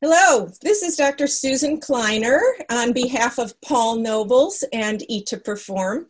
Hello, 0.00 0.48
this 0.62 0.84
is 0.84 0.94
Dr. 0.94 1.26
Susan 1.26 1.80
Kleiner 1.80 2.40
on 2.70 2.92
behalf 2.92 3.36
of 3.40 3.60
Paul 3.62 3.96
Nobles 3.96 4.62
and 4.72 5.02
Eat 5.08 5.26
to 5.26 5.38
Perform. 5.38 6.06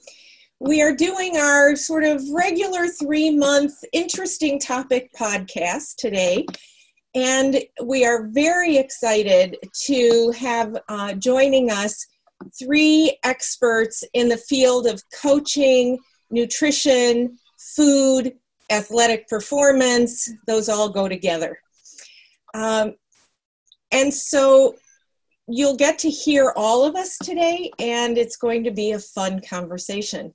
We 0.60 0.82
are 0.82 0.94
doing 0.94 1.38
our 1.38 1.74
sort 1.74 2.04
of 2.04 2.22
regular 2.30 2.88
three 2.88 3.30
month 3.30 3.72
interesting 3.94 4.60
topic 4.60 5.10
podcast 5.18 5.96
today. 5.96 6.44
And 7.14 7.60
we 7.82 8.04
are 8.04 8.28
very 8.28 8.76
excited 8.76 9.56
to 9.86 10.34
have 10.38 10.76
uh, 10.90 11.14
joining 11.14 11.70
us 11.70 12.06
three 12.58 13.18
experts 13.24 14.04
in 14.12 14.28
the 14.28 14.36
field 14.36 14.86
of 14.86 15.02
coaching, 15.18 15.96
nutrition, 16.30 17.38
food, 17.74 18.34
athletic 18.70 19.28
performance. 19.28 20.30
Those 20.46 20.68
all 20.68 20.90
go 20.90 21.08
together. 21.08 21.58
Um, 22.52 22.92
and 23.92 24.12
so 24.12 24.76
you'll 25.48 25.76
get 25.76 25.98
to 26.00 26.10
hear 26.10 26.52
all 26.56 26.84
of 26.84 26.94
us 26.94 27.16
today, 27.18 27.70
and 27.78 28.18
it's 28.18 28.36
going 28.36 28.64
to 28.64 28.70
be 28.70 28.92
a 28.92 28.98
fun 28.98 29.40
conversation. 29.40 30.34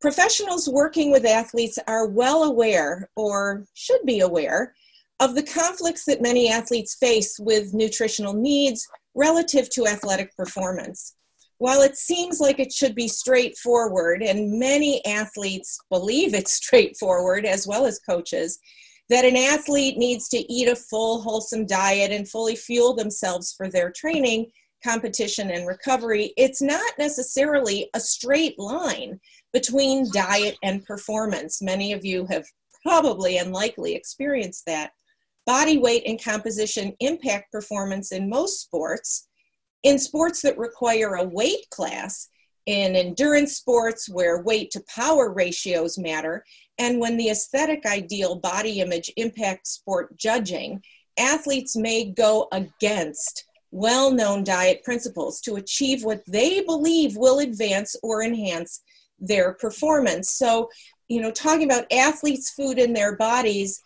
Professionals 0.00 0.68
working 0.68 1.10
with 1.10 1.24
athletes 1.24 1.78
are 1.88 2.06
well 2.06 2.44
aware, 2.44 3.10
or 3.16 3.64
should 3.74 4.04
be 4.06 4.20
aware, 4.20 4.74
of 5.20 5.34
the 5.34 5.42
conflicts 5.42 6.04
that 6.04 6.22
many 6.22 6.48
athletes 6.50 6.94
face 6.94 7.38
with 7.40 7.74
nutritional 7.74 8.32
needs 8.32 8.86
relative 9.16 9.68
to 9.70 9.88
athletic 9.88 10.34
performance. 10.36 11.16
While 11.58 11.82
it 11.82 11.96
seems 11.96 12.38
like 12.38 12.60
it 12.60 12.72
should 12.72 12.94
be 12.94 13.08
straightforward, 13.08 14.22
and 14.22 14.60
many 14.60 15.04
athletes 15.04 15.80
believe 15.90 16.34
it's 16.34 16.52
straightforward 16.64 17.44
as 17.44 17.66
well 17.66 17.84
as 17.84 17.98
coaches, 17.98 18.60
that 19.08 19.24
an 19.24 19.36
athlete 19.36 19.96
needs 19.96 20.28
to 20.28 20.52
eat 20.52 20.68
a 20.68 20.76
full, 20.76 21.22
wholesome 21.22 21.66
diet 21.66 22.12
and 22.12 22.28
fully 22.28 22.56
fuel 22.56 22.94
themselves 22.94 23.54
for 23.56 23.68
their 23.68 23.90
training, 23.90 24.50
competition, 24.84 25.50
and 25.50 25.66
recovery, 25.66 26.32
it's 26.36 26.62
not 26.62 26.92
necessarily 26.98 27.88
a 27.94 28.00
straight 28.00 28.58
line 28.58 29.18
between 29.52 30.10
diet 30.12 30.56
and 30.62 30.84
performance. 30.84 31.62
Many 31.62 31.92
of 31.92 32.04
you 32.04 32.26
have 32.26 32.44
probably 32.82 33.38
and 33.38 33.52
likely 33.52 33.94
experienced 33.94 34.66
that. 34.66 34.92
Body 35.46 35.78
weight 35.78 36.02
and 36.06 36.22
composition 36.22 36.94
impact 37.00 37.50
performance 37.50 38.12
in 38.12 38.28
most 38.28 38.60
sports. 38.60 39.28
In 39.82 39.98
sports 39.98 40.42
that 40.42 40.58
require 40.58 41.14
a 41.14 41.24
weight 41.24 41.68
class, 41.70 42.28
in 42.68 42.94
endurance 42.94 43.56
sports 43.56 44.10
where 44.10 44.42
weight 44.42 44.70
to 44.70 44.84
power 44.94 45.32
ratios 45.32 45.96
matter, 45.96 46.44
and 46.76 47.00
when 47.00 47.16
the 47.16 47.30
aesthetic 47.30 47.86
ideal 47.86 48.36
body 48.36 48.80
image 48.80 49.10
impacts 49.16 49.70
sport 49.70 50.14
judging, 50.18 50.82
athletes 51.18 51.74
may 51.74 52.10
go 52.10 52.46
against 52.52 53.46
well 53.70 54.12
known 54.12 54.44
diet 54.44 54.84
principles 54.84 55.40
to 55.40 55.56
achieve 55.56 56.04
what 56.04 56.22
they 56.26 56.60
believe 56.60 57.16
will 57.16 57.38
advance 57.38 57.96
or 58.02 58.22
enhance 58.22 58.82
their 59.18 59.54
performance. 59.54 60.32
So, 60.32 60.68
you 61.08 61.22
know, 61.22 61.30
talking 61.30 61.64
about 61.64 61.90
athletes' 61.90 62.50
food 62.50 62.78
in 62.78 62.92
their 62.92 63.16
bodies 63.16 63.80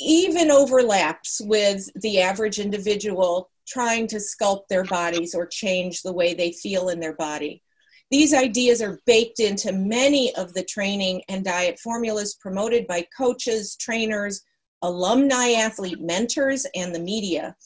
even 0.00 0.50
overlaps 0.50 1.42
with 1.44 1.90
the 2.00 2.22
average 2.22 2.58
individual 2.58 3.50
trying 3.68 4.06
to 4.06 4.16
sculpt 4.16 4.68
their 4.68 4.84
bodies 4.84 5.34
or 5.34 5.46
change 5.46 6.00
the 6.00 6.12
way 6.12 6.32
they 6.32 6.52
feel 6.52 6.88
in 6.88 6.98
their 6.98 7.14
body. 7.14 7.62
These 8.10 8.34
ideas 8.34 8.80
are 8.82 9.00
baked 9.04 9.40
into 9.40 9.72
many 9.72 10.34
of 10.36 10.54
the 10.54 10.62
training 10.62 11.22
and 11.28 11.44
diet 11.44 11.78
formulas 11.80 12.34
promoted 12.34 12.86
by 12.86 13.06
coaches, 13.16 13.76
trainers, 13.76 14.42
alumni 14.82 15.52
athlete 15.52 16.00
mentors, 16.00 16.66
and 16.74 16.94
the 16.94 17.00
media. 17.00 17.56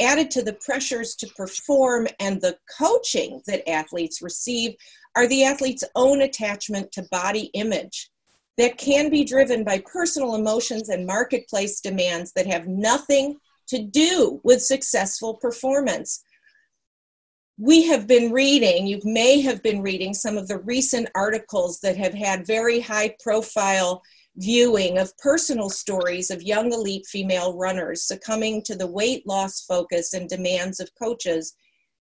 Added 0.00 0.32
to 0.32 0.42
the 0.42 0.54
pressures 0.54 1.14
to 1.16 1.28
perform 1.36 2.08
and 2.18 2.40
the 2.40 2.56
coaching 2.76 3.40
that 3.46 3.68
athletes 3.68 4.20
receive 4.20 4.74
are 5.14 5.28
the 5.28 5.44
athlete's 5.44 5.84
own 5.94 6.22
attachment 6.22 6.90
to 6.92 7.06
body 7.12 7.50
image 7.54 8.10
that 8.58 8.78
can 8.78 9.10
be 9.10 9.24
driven 9.24 9.62
by 9.62 9.82
personal 9.90 10.34
emotions 10.34 10.88
and 10.88 11.06
marketplace 11.06 11.80
demands 11.80 12.32
that 12.32 12.46
have 12.46 12.66
nothing 12.66 13.36
to 13.68 13.82
do 13.82 14.40
with 14.42 14.60
successful 14.60 15.34
performance 15.34 16.24
we 17.58 17.86
have 17.86 18.06
been 18.06 18.32
reading, 18.32 18.86
you 18.86 19.00
may 19.04 19.40
have 19.40 19.62
been 19.62 19.80
reading 19.80 20.12
some 20.12 20.36
of 20.36 20.48
the 20.48 20.58
recent 20.58 21.08
articles 21.14 21.78
that 21.80 21.96
have 21.96 22.14
had 22.14 22.46
very 22.46 22.80
high 22.80 23.14
profile 23.22 24.02
viewing 24.36 24.98
of 24.98 25.16
personal 25.18 25.70
stories 25.70 26.30
of 26.30 26.42
young 26.42 26.72
elite 26.72 27.06
female 27.06 27.56
runners 27.56 28.02
succumbing 28.02 28.62
to 28.62 28.74
the 28.74 28.86
weight 28.86 29.24
loss 29.26 29.60
focus 29.60 30.14
and 30.14 30.28
demands 30.28 30.80
of 30.80 30.90
coaches 31.00 31.54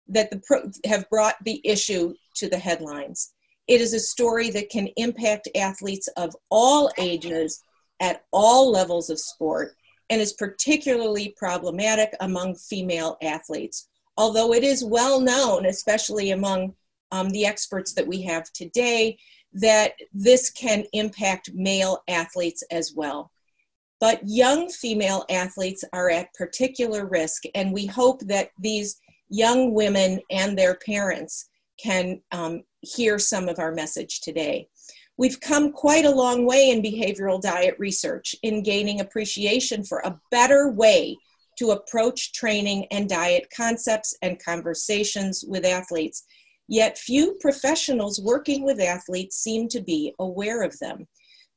that 0.09 0.29
pro- 0.43 0.69
have 0.85 1.09
brought 1.09 1.35
the 1.45 1.61
issue 1.63 2.13
to 2.35 2.49
the 2.49 2.57
headlines. 2.57 3.33
It 3.67 3.79
is 3.79 3.93
a 3.93 3.99
story 3.99 4.49
that 4.49 4.69
can 4.69 4.87
impact 4.97 5.47
athletes 5.55 6.09
of 6.17 6.35
all 6.49 6.91
ages 6.97 7.61
at 8.01 8.23
all 8.33 8.69
levels 8.69 9.09
of 9.09 9.19
sport 9.19 9.75
and 10.09 10.19
is 10.19 10.33
particularly 10.33 11.33
problematic 11.37 12.13
among 12.19 12.55
female 12.55 13.17
athletes 13.21 13.87
although 14.17 14.53
it 14.53 14.63
is 14.63 14.83
well 14.83 15.19
known, 15.19 15.65
especially 15.65 16.31
among 16.31 16.73
um, 17.11 17.29
the 17.29 17.45
experts 17.45 17.93
that 17.93 18.07
we 18.07 18.21
have 18.23 18.51
today, 18.51 19.17
that 19.53 19.93
this 20.13 20.49
can 20.49 20.83
impact 20.93 21.51
male 21.53 22.03
athletes 22.07 22.63
as 22.71 22.93
well. 22.95 23.31
But 23.99 24.21
young 24.25 24.69
female 24.69 25.25
athletes 25.29 25.83
are 25.93 26.09
at 26.09 26.33
particular 26.33 27.07
risk, 27.07 27.43
and 27.55 27.73
we 27.73 27.85
hope 27.85 28.21
that 28.27 28.49
these 28.59 28.99
young 29.29 29.73
women 29.73 30.19
and 30.29 30.57
their 30.57 30.75
parents 30.75 31.49
can 31.81 32.21
um, 32.31 32.63
hear 32.81 33.17
some 33.19 33.49
of 33.49 33.59
our 33.59 33.71
message 33.71 34.21
today. 34.21 34.67
We've 35.17 35.39
come 35.39 35.71
quite 35.71 36.05
a 36.05 36.11
long 36.11 36.45
way 36.45 36.69
in 36.69 36.83
behavioral 36.83 37.41
diet 37.41 37.75
research 37.79 38.35
in 38.43 38.61
gaining 38.61 38.99
appreciation 38.99 39.83
for 39.83 39.99
a 39.99 40.19
better 40.29 40.71
way 40.71 41.17
to 41.57 41.71
approach 41.71 42.33
training 42.33 42.85
and 42.91 43.09
diet 43.09 43.47
concepts 43.55 44.15
and 44.21 44.43
conversations 44.43 45.43
with 45.47 45.65
athletes. 45.65 46.23
Yet 46.67 46.97
few 46.97 47.37
professionals 47.39 48.21
working 48.21 48.63
with 48.63 48.79
athletes 48.79 49.37
seem 49.37 49.67
to 49.69 49.81
be 49.81 50.13
aware 50.19 50.63
of 50.63 50.77
them. 50.79 51.07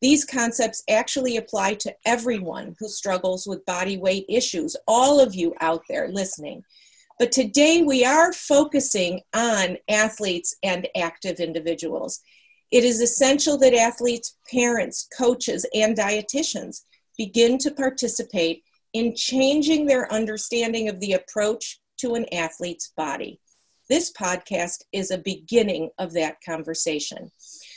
These 0.00 0.24
concepts 0.24 0.82
actually 0.88 1.36
apply 1.36 1.74
to 1.74 1.94
everyone 2.06 2.74
who 2.78 2.88
struggles 2.88 3.46
with 3.46 3.66
body 3.66 3.98
weight 3.98 4.24
issues, 4.28 4.76
all 4.86 5.20
of 5.20 5.34
you 5.34 5.54
out 5.60 5.82
there 5.88 6.08
listening. 6.08 6.62
But 7.18 7.32
today 7.32 7.82
we 7.82 8.02
are 8.02 8.32
focusing 8.32 9.20
on 9.34 9.76
athletes 9.90 10.56
and 10.62 10.88
active 10.96 11.38
individuals. 11.38 12.20
It 12.70 12.82
is 12.82 13.02
essential 13.02 13.58
that 13.58 13.74
athletes, 13.74 14.36
parents, 14.50 15.06
coaches, 15.18 15.66
and 15.74 15.94
dietitians 15.94 16.84
begin 17.18 17.58
to 17.58 17.72
participate 17.72 18.62
in 18.92 19.14
changing 19.14 19.86
their 19.86 20.12
understanding 20.12 20.88
of 20.88 20.98
the 21.00 21.12
approach 21.12 21.80
to 21.98 22.14
an 22.14 22.26
athlete's 22.32 22.92
body. 22.96 23.40
This 23.88 24.12
podcast 24.12 24.84
is 24.92 25.10
a 25.10 25.18
beginning 25.18 25.90
of 25.98 26.12
that 26.12 26.36
conversation. 26.44 27.30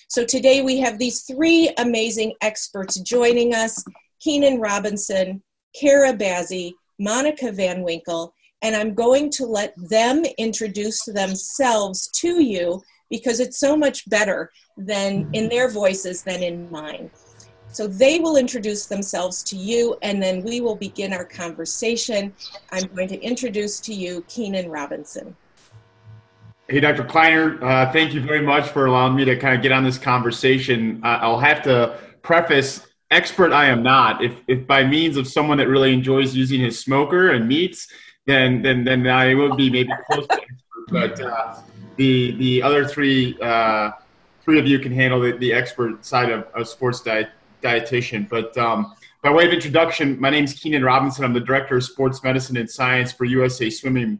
So 0.07 0.24
today 0.24 0.62
we 0.62 0.78
have 0.79 1.00
these 1.00 1.24
three 1.24 1.74
amazing 1.78 2.34
experts 2.41 3.00
joining 3.00 3.53
us 3.53 3.84
Keenan 4.19 4.59
Robinson, 4.59 5.41
Kara 5.75 6.13
Bazzi, 6.13 6.74
Monica 7.00 7.51
Van 7.51 7.84
Winkle, 7.84 8.34
and 8.62 8.75
I'm 8.75 8.94
going 8.94 9.30
to 9.31 9.45
let 9.45 9.74
them 9.90 10.24
introduce 10.38 11.03
themselves 11.06 12.07
to 12.19 12.41
you 12.41 12.81
because 13.09 13.40
it's 13.40 13.59
so 13.59 13.75
much 13.75 14.07
better 14.09 14.51
than 14.78 15.30
in 15.34 15.50
their 15.50 15.69
voices 15.69 16.24
than 16.24 16.41
in 16.41 16.72
mine. 16.72 17.12
So 17.73 17.88
they 17.88 18.19
will 18.19 18.38
introduce 18.38 18.85
themselves 18.85 19.41
to 19.44 19.56
you, 19.56 19.97
and 20.03 20.22
then 20.22 20.44
we 20.44 20.61
will 20.61 20.75
begin 20.75 21.11
our 21.11 21.25
conversation. 21.25 22.31
I'm 22.71 22.88
going 22.95 23.07
to 23.07 23.19
introduce 23.19 23.80
to 23.81 23.94
you 23.94 24.24
Keenan 24.27 24.69
Robinson. 24.69 25.36
Hey, 26.69 26.80
Dr. 26.80 27.03
Kleiner, 27.03 27.62
uh, 27.63 27.92
thank 27.92 28.13
you 28.13 28.21
very 28.21 28.44
much 28.44 28.69
for 28.69 28.86
allowing 28.86 29.15
me 29.15 29.25
to 29.25 29.36
kind 29.38 29.56
of 29.56 29.63
get 29.63 29.71
on 29.71 29.83
this 29.83 29.97
conversation. 29.97 31.01
Uh, 31.03 31.18
I'll 31.21 31.39
have 31.39 31.63
to 31.63 31.97
preface 32.21 32.86
expert 33.09 33.51
I 33.51 33.65
am 33.65 33.81
not. 33.81 34.24
If, 34.24 34.33
if 34.47 34.68
by 34.68 34.83
means 34.83 35.18
of 35.18 35.27
someone 35.27 35.57
that 35.57 35.68
really 35.68 35.94
enjoys 35.94 36.36
using 36.36 36.59
his 36.59 36.80
smoker 36.80 37.31
and 37.31 37.47
meats, 37.47 37.88
then 38.27 38.62
then 38.62 38.86
then 38.86 39.06
I 39.07 39.33
would 39.33 39.57
be 39.57 39.69
maybe 39.69 39.92
close 40.09 40.25
to 40.27 40.33
expert. 40.33 40.88
But 40.89 41.21
uh, 41.21 41.59
the 41.97 42.36
the 42.38 42.63
other 42.63 42.86
three 42.86 43.38
uh, 43.42 43.92
three 44.44 44.59
of 44.59 44.65
you 44.65 44.80
can 44.80 44.94
handle 44.94 45.19
the, 45.19 45.33
the 45.33 45.51
expert 45.53 46.06
side 46.06 46.30
of, 46.31 46.47
of 46.53 46.68
sports 46.68 47.01
diet 47.01 47.30
dietitian. 47.63 48.27
But 48.30 48.57
um, 48.57 48.94
by 49.21 49.31
way 49.31 49.48
of 49.48 49.54
introduction, 49.54 50.19
my 50.19 50.30
name 50.30 50.44
is 50.44 50.54
Keenan 50.54 50.83
Robinson. 50.83 51.24
I'm 51.24 51.33
the 51.33 51.39
director 51.39 51.77
of 51.77 51.83
sports 51.83 52.24
medicine 52.24 52.57
and 52.57 52.69
science 52.69 53.12
for 53.12 53.25
USA 53.25 53.69
Swimming. 53.69 54.19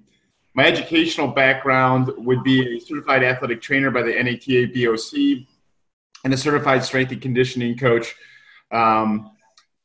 My 0.56 0.66
educational 0.66 1.28
background 1.28 2.12
would 2.18 2.44
be 2.44 2.78
a 2.78 2.80
certified 2.80 3.24
athletic 3.24 3.62
trainer 3.62 3.92
by 3.92 4.04
the 4.04 4.12
NATA 4.12 4.68
BOC 4.74 5.46
and 6.24 6.34
a 6.34 6.38
certified 6.38 6.84
strength 6.84 7.12
and 7.12 7.22
conditioning 7.22 7.78
coach. 7.78 8.16
Um, 8.72 9.32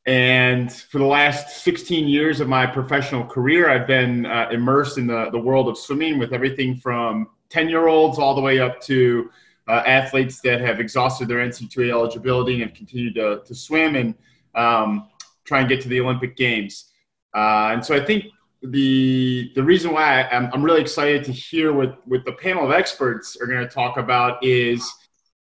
and 0.05 0.71
for 0.71 0.99
the 0.99 1.05
last 1.05 1.63
16 1.63 2.07
years 2.07 2.39
of 2.39 2.47
my 2.47 2.65
professional 2.65 3.25
career, 3.25 3.69
I've 3.69 3.87
been 3.87 4.25
uh, 4.25 4.49
immersed 4.51 4.97
in 4.97 5.05
the, 5.05 5.29
the 5.31 5.39
world 5.39 5.67
of 5.67 5.77
swimming 5.77 6.17
with 6.17 6.33
everything 6.33 6.77
from 6.77 7.27
10 7.49 7.69
year 7.69 7.87
olds 7.87 8.17
all 8.17 8.35
the 8.35 8.41
way 8.41 8.59
up 8.59 8.81
to 8.83 9.29
uh, 9.69 9.83
athletes 9.85 10.41
that 10.41 10.59
have 10.61 10.79
exhausted 10.79 11.27
their 11.27 11.37
NCAA 11.37 11.91
eligibility 11.91 12.63
and 12.63 12.73
continue 12.73 13.13
to, 13.13 13.41
to 13.45 13.55
swim 13.55 13.95
and 13.95 14.15
um, 14.55 15.09
try 15.45 15.59
and 15.59 15.69
get 15.69 15.79
to 15.81 15.87
the 15.87 16.01
Olympic 16.01 16.35
Games. 16.35 16.91
Uh, 17.35 17.69
and 17.71 17.85
so 17.85 17.95
I 17.95 18.03
think 18.03 18.25
the 18.61 19.51
the 19.55 19.63
reason 19.63 19.93
why 19.93 20.21
I, 20.21 20.35
am 20.35 20.49
I'm 20.53 20.63
really 20.63 20.81
excited 20.81 21.23
to 21.25 21.31
hear 21.31 21.71
what, 21.71 22.05
what 22.07 22.25
the 22.25 22.33
panel 22.33 22.65
of 22.65 22.71
experts 22.71 23.37
are 23.39 23.45
going 23.45 23.65
to 23.65 23.73
talk 23.73 23.97
about 23.97 24.43
is 24.43 24.91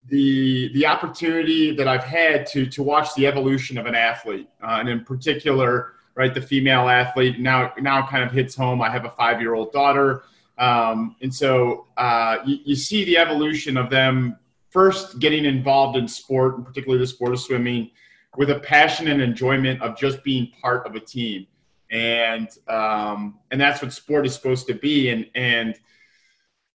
the 0.07 0.71
the 0.75 0.87
opportunity 0.87 1.75
that 1.75 1.89
I've 1.89 2.05
had 2.05 2.47
to 2.49 2.67
to 2.67 2.83
watch 2.83 3.15
the 3.15 3.27
evolution 3.27 3.79
of 3.79 3.87
an 3.87 3.95
athlete, 3.95 4.49
uh, 4.63 4.77
and 4.81 4.89
in 4.89 5.05
particular, 5.05 5.95
right, 6.15 6.33
the 6.33 6.41
female 6.41 6.89
athlete. 6.89 7.41
Now 7.41 7.73
now 7.81 8.07
kind 8.07 8.23
of 8.23 8.31
hits 8.31 8.55
home. 8.55 8.81
I 8.81 8.91
have 8.91 9.07
a 9.07 9.11
five 9.11 9.41
year 9.41 9.55
old 9.55 9.73
daughter, 9.73 10.23
um, 10.61 11.17
and 11.23 11.35
so 11.35 11.87
uh, 11.97 12.37
you, 12.47 12.59
you 12.65 12.77
see 12.77 13.05
the 13.05 13.17
evolution 13.17 13.77
of 13.77 13.89
them 13.89 14.37
first 14.69 15.19
getting 15.19 15.47
involved 15.47 15.97
in 15.97 16.07
sport, 16.07 16.57
and 16.57 16.67
particularly 16.67 17.01
the 17.03 17.07
sport 17.07 17.33
of 17.33 17.41
swimming, 17.41 17.91
with 18.37 18.51
a 18.51 18.61
passion 18.61 19.09
and 19.09 19.21
enjoyment 19.21 19.83
of 19.83 19.99
just 19.99 20.23
being 20.23 20.53
part 20.63 20.87
of 20.87 20.95
a 20.95 21.01
team, 21.01 21.47
and 21.91 22.49
um, 22.69 23.39
and 23.51 23.61
that's 23.61 23.83
what 23.83 23.93
sport 23.93 24.27
is 24.27 24.35
supposed 24.35 24.67
to 24.69 24.75
be, 24.75 25.09
and 25.09 25.27
and 25.35 25.75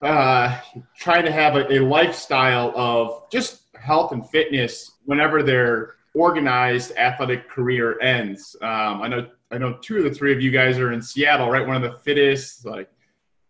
uh, 0.02 0.60
trying 0.98 1.24
to 1.24 1.32
have 1.32 1.56
a, 1.56 1.72
a, 1.74 1.80
lifestyle 1.80 2.74
of 2.76 3.30
just 3.32 3.62
health 3.76 4.12
and 4.12 4.30
fitness 4.30 4.92
whenever 5.06 5.42
their 5.42 5.96
organized 6.14 6.92
athletic 6.98 7.48
career 7.50 8.00
ends. 8.02 8.56
Um, 8.62 9.02
I 9.02 9.08
know 9.08 9.28
I 9.52 9.58
know 9.60 9.78
two 9.82 9.98
of 9.98 10.04
the 10.04 10.12
three 10.12 10.34
of 10.34 10.42
you 10.42 10.52
guys 10.52 10.80
are 10.80 10.92
in 10.92 11.02
Seattle, 11.02 11.50
right? 11.50 11.66
One 11.66 11.82
of 11.82 11.84
the 11.84 11.98
fittest, 12.00 12.66
like 12.66 12.90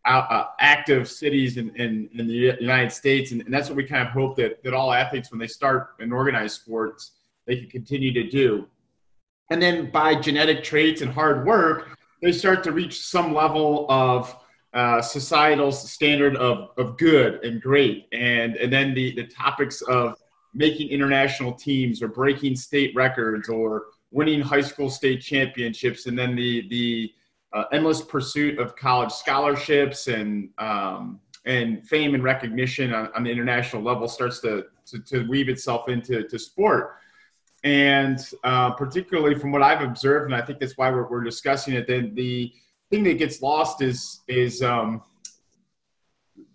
uh, 0.05 0.45
active 0.59 1.09
cities 1.09 1.57
in, 1.57 1.75
in, 1.75 2.09
in, 2.13 2.27
the 2.27 2.33
United 2.59 2.91
States, 2.91 3.31
and, 3.31 3.41
and, 3.41 3.53
that's 3.53 3.69
what 3.69 3.75
we 3.75 3.83
kind 3.83 4.07
of 4.07 4.13
hope 4.13 4.35
that 4.35 4.63
that 4.63 4.73
all 4.73 4.93
athletes, 4.93 5.31
when 5.31 5.39
they 5.39 5.47
start 5.47 5.95
in 5.99 6.11
organized 6.11 6.61
sports, 6.61 7.11
they 7.45 7.57
can 7.57 7.69
continue 7.69 8.13
to 8.13 8.29
do. 8.29 8.67
And 9.49 9.61
then 9.61 9.89
by 9.91 10.15
genetic 10.15 10.63
traits 10.63 11.01
and 11.01 11.11
hard 11.11 11.45
work, 11.45 11.97
they 12.21 12.31
start 12.31 12.63
to 12.65 12.71
reach 12.71 13.01
some 13.01 13.33
level 13.33 13.85
of 13.89 14.35
uh, 14.73 15.01
societal 15.01 15.71
standard 15.71 16.35
of, 16.35 16.69
of 16.77 16.97
good 16.97 17.43
and 17.43 17.61
great, 17.61 18.07
and 18.11 18.55
and 18.57 18.71
then 18.71 18.93
the 18.93 19.15
the 19.15 19.25
topics 19.25 19.81
of 19.83 20.15
making 20.53 20.89
international 20.89 21.53
teams 21.53 22.01
or 22.01 22.07
breaking 22.07 22.55
state 22.55 22.93
records 22.95 23.49
or 23.49 23.85
winning 24.11 24.39
high 24.39 24.61
school 24.61 24.89
state 24.89 25.21
championships, 25.21 26.05
and 26.05 26.17
then 26.17 26.35
the 26.35 26.67
the 26.69 27.11
uh, 27.55 27.63
endless 27.71 28.01
pursuit 28.01 28.59
of 28.59 28.75
college 28.75 29.11
scholarships 29.11 30.07
and 30.07 30.49
um, 30.57 31.19
and 31.45 31.87
fame 31.87 32.13
and 32.13 32.23
recognition 32.23 32.93
on, 32.93 33.09
on, 33.15 33.23
the 33.23 33.31
international 33.31 33.81
level 33.81 34.07
starts 34.07 34.39
to, 34.39 34.65
to, 34.83 34.99
to 34.99 35.27
weave 35.27 35.47
itself 35.47 35.87
into 35.89 36.27
to 36.27 36.39
sport. 36.39 36.95
And 37.63 38.19
uh, 38.43 38.71
particularly 38.71 39.35
from 39.35 39.51
what 39.51 39.61
I've 39.61 39.81
observed, 39.81 40.25
and 40.25 40.35
I 40.35 40.43
think 40.43 40.59
that's 40.59 40.75
why 40.75 40.89
we're, 40.89 41.07
we're 41.07 41.23
discussing 41.23 41.75
it, 41.75 41.87
then 41.87 42.15
the 42.15 42.51
thing 42.89 43.03
that 43.03 43.19
gets 43.19 43.41
lost 43.41 43.81
is 43.81 44.21
is 44.27 44.61
um, 44.61 45.01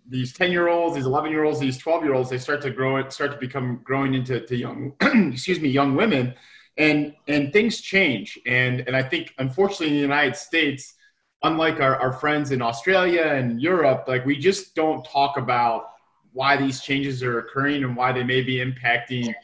these 0.06 0.32
10 0.32 0.50
year 0.50 0.68
olds 0.68 0.96
these 0.96 1.06
11 1.06 1.30
year 1.30 1.44
olds 1.44 1.60
these 1.60 1.78
12 1.78 2.04
year 2.04 2.14
olds 2.14 2.30
they 2.30 2.38
start 2.38 2.60
to 2.62 2.70
grow 2.70 2.96
it 2.96 3.12
start 3.12 3.30
to 3.30 3.38
become 3.38 3.80
growing 3.84 4.14
into 4.14 4.40
to 4.40 4.56
young 4.56 4.92
excuse 5.32 5.60
me 5.60 5.68
young 5.68 5.94
women 5.94 6.34
and 6.76 7.14
and 7.28 7.52
things 7.52 7.80
change. 7.80 8.38
And 8.46 8.80
and 8.86 8.96
i 8.96 9.02
think 9.02 9.34
unfortunately 9.38 9.88
in 9.88 9.94
the 9.94 10.00
united 10.00 10.36
states 10.36 10.94
unlike 11.42 11.80
our, 11.80 11.96
our 11.96 12.12
friends 12.12 12.50
in 12.50 12.60
australia 12.60 13.22
and 13.22 13.62
europe 13.62 14.04
like 14.06 14.26
we 14.26 14.36
just 14.36 14.74
don't 14.74 15.02
talk 15.06 15.38
about 15.38 15.90
why 16.32 16.56
these 16.56 16.80
changes 16.80 17.22
are 17.22 17.38
occurring 17.38 17.82
and 17.84 17.96
why 17.96 18.12
they 18.12 18.22
may 18.22 18.42
be 18.42 18.56
impacting 18.56 19.34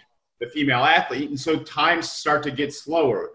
the 0.40 0.46
female 0.46 0.84
athlete. 0.84 1.30
And 1.30 1.38
so 1.38 1.58
times 1.58 2.10
start 2.10 2.42
to 2.44 2.50
get 2.50 2.72
slower. 2.72 3.30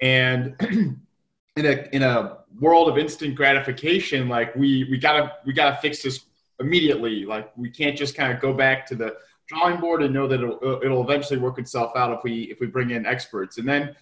And 0.00 0.54
in 1.56 1.66
a 1.66 1.88
in 1.94 2.02
a 2.02 2.38
world 2.60 2.88
of 2.88 2.98
instant 2.98 3.34
gratification, 3.34 4.28
like 4.28 4.54
we 4.54 4.86
we 4.90 4.98
gotta 4.98 5.32
we 5.44 5.52
gotta 5.52 5.76
fix 5.80 6.02
this 6.02 6.24
immediately. 6.60 7.24
Like 7.24 7.56
we 7.56 7.70
can't 7.70 7.96
just 7.96 8.14
kind 8.14 8.32
of 8.32 8.40
go 8.40 8.52
back 8.52 8.86
to 8.86 8.94
the 8.94 9.16
drawing 9.46 9.80
board 9.80 10.02
and 10.02 10.12
know 10.12 10.26
that 10.26 10.40
it'll, 10.42 10.80
it'll 10.82 11.02
eventually 11.02 11.38
work 11.38 11.58
itself 11.58 11.92
out 11.96 12.16
if 12.16 12.22
we 12.24 12.44
if 12.44 12.60
we 12.60 12.66
bring 12.66 12.90
in 12.90 13.06
experts. 13.06 13.58
And 13.58 13.68
then 13.68 13.94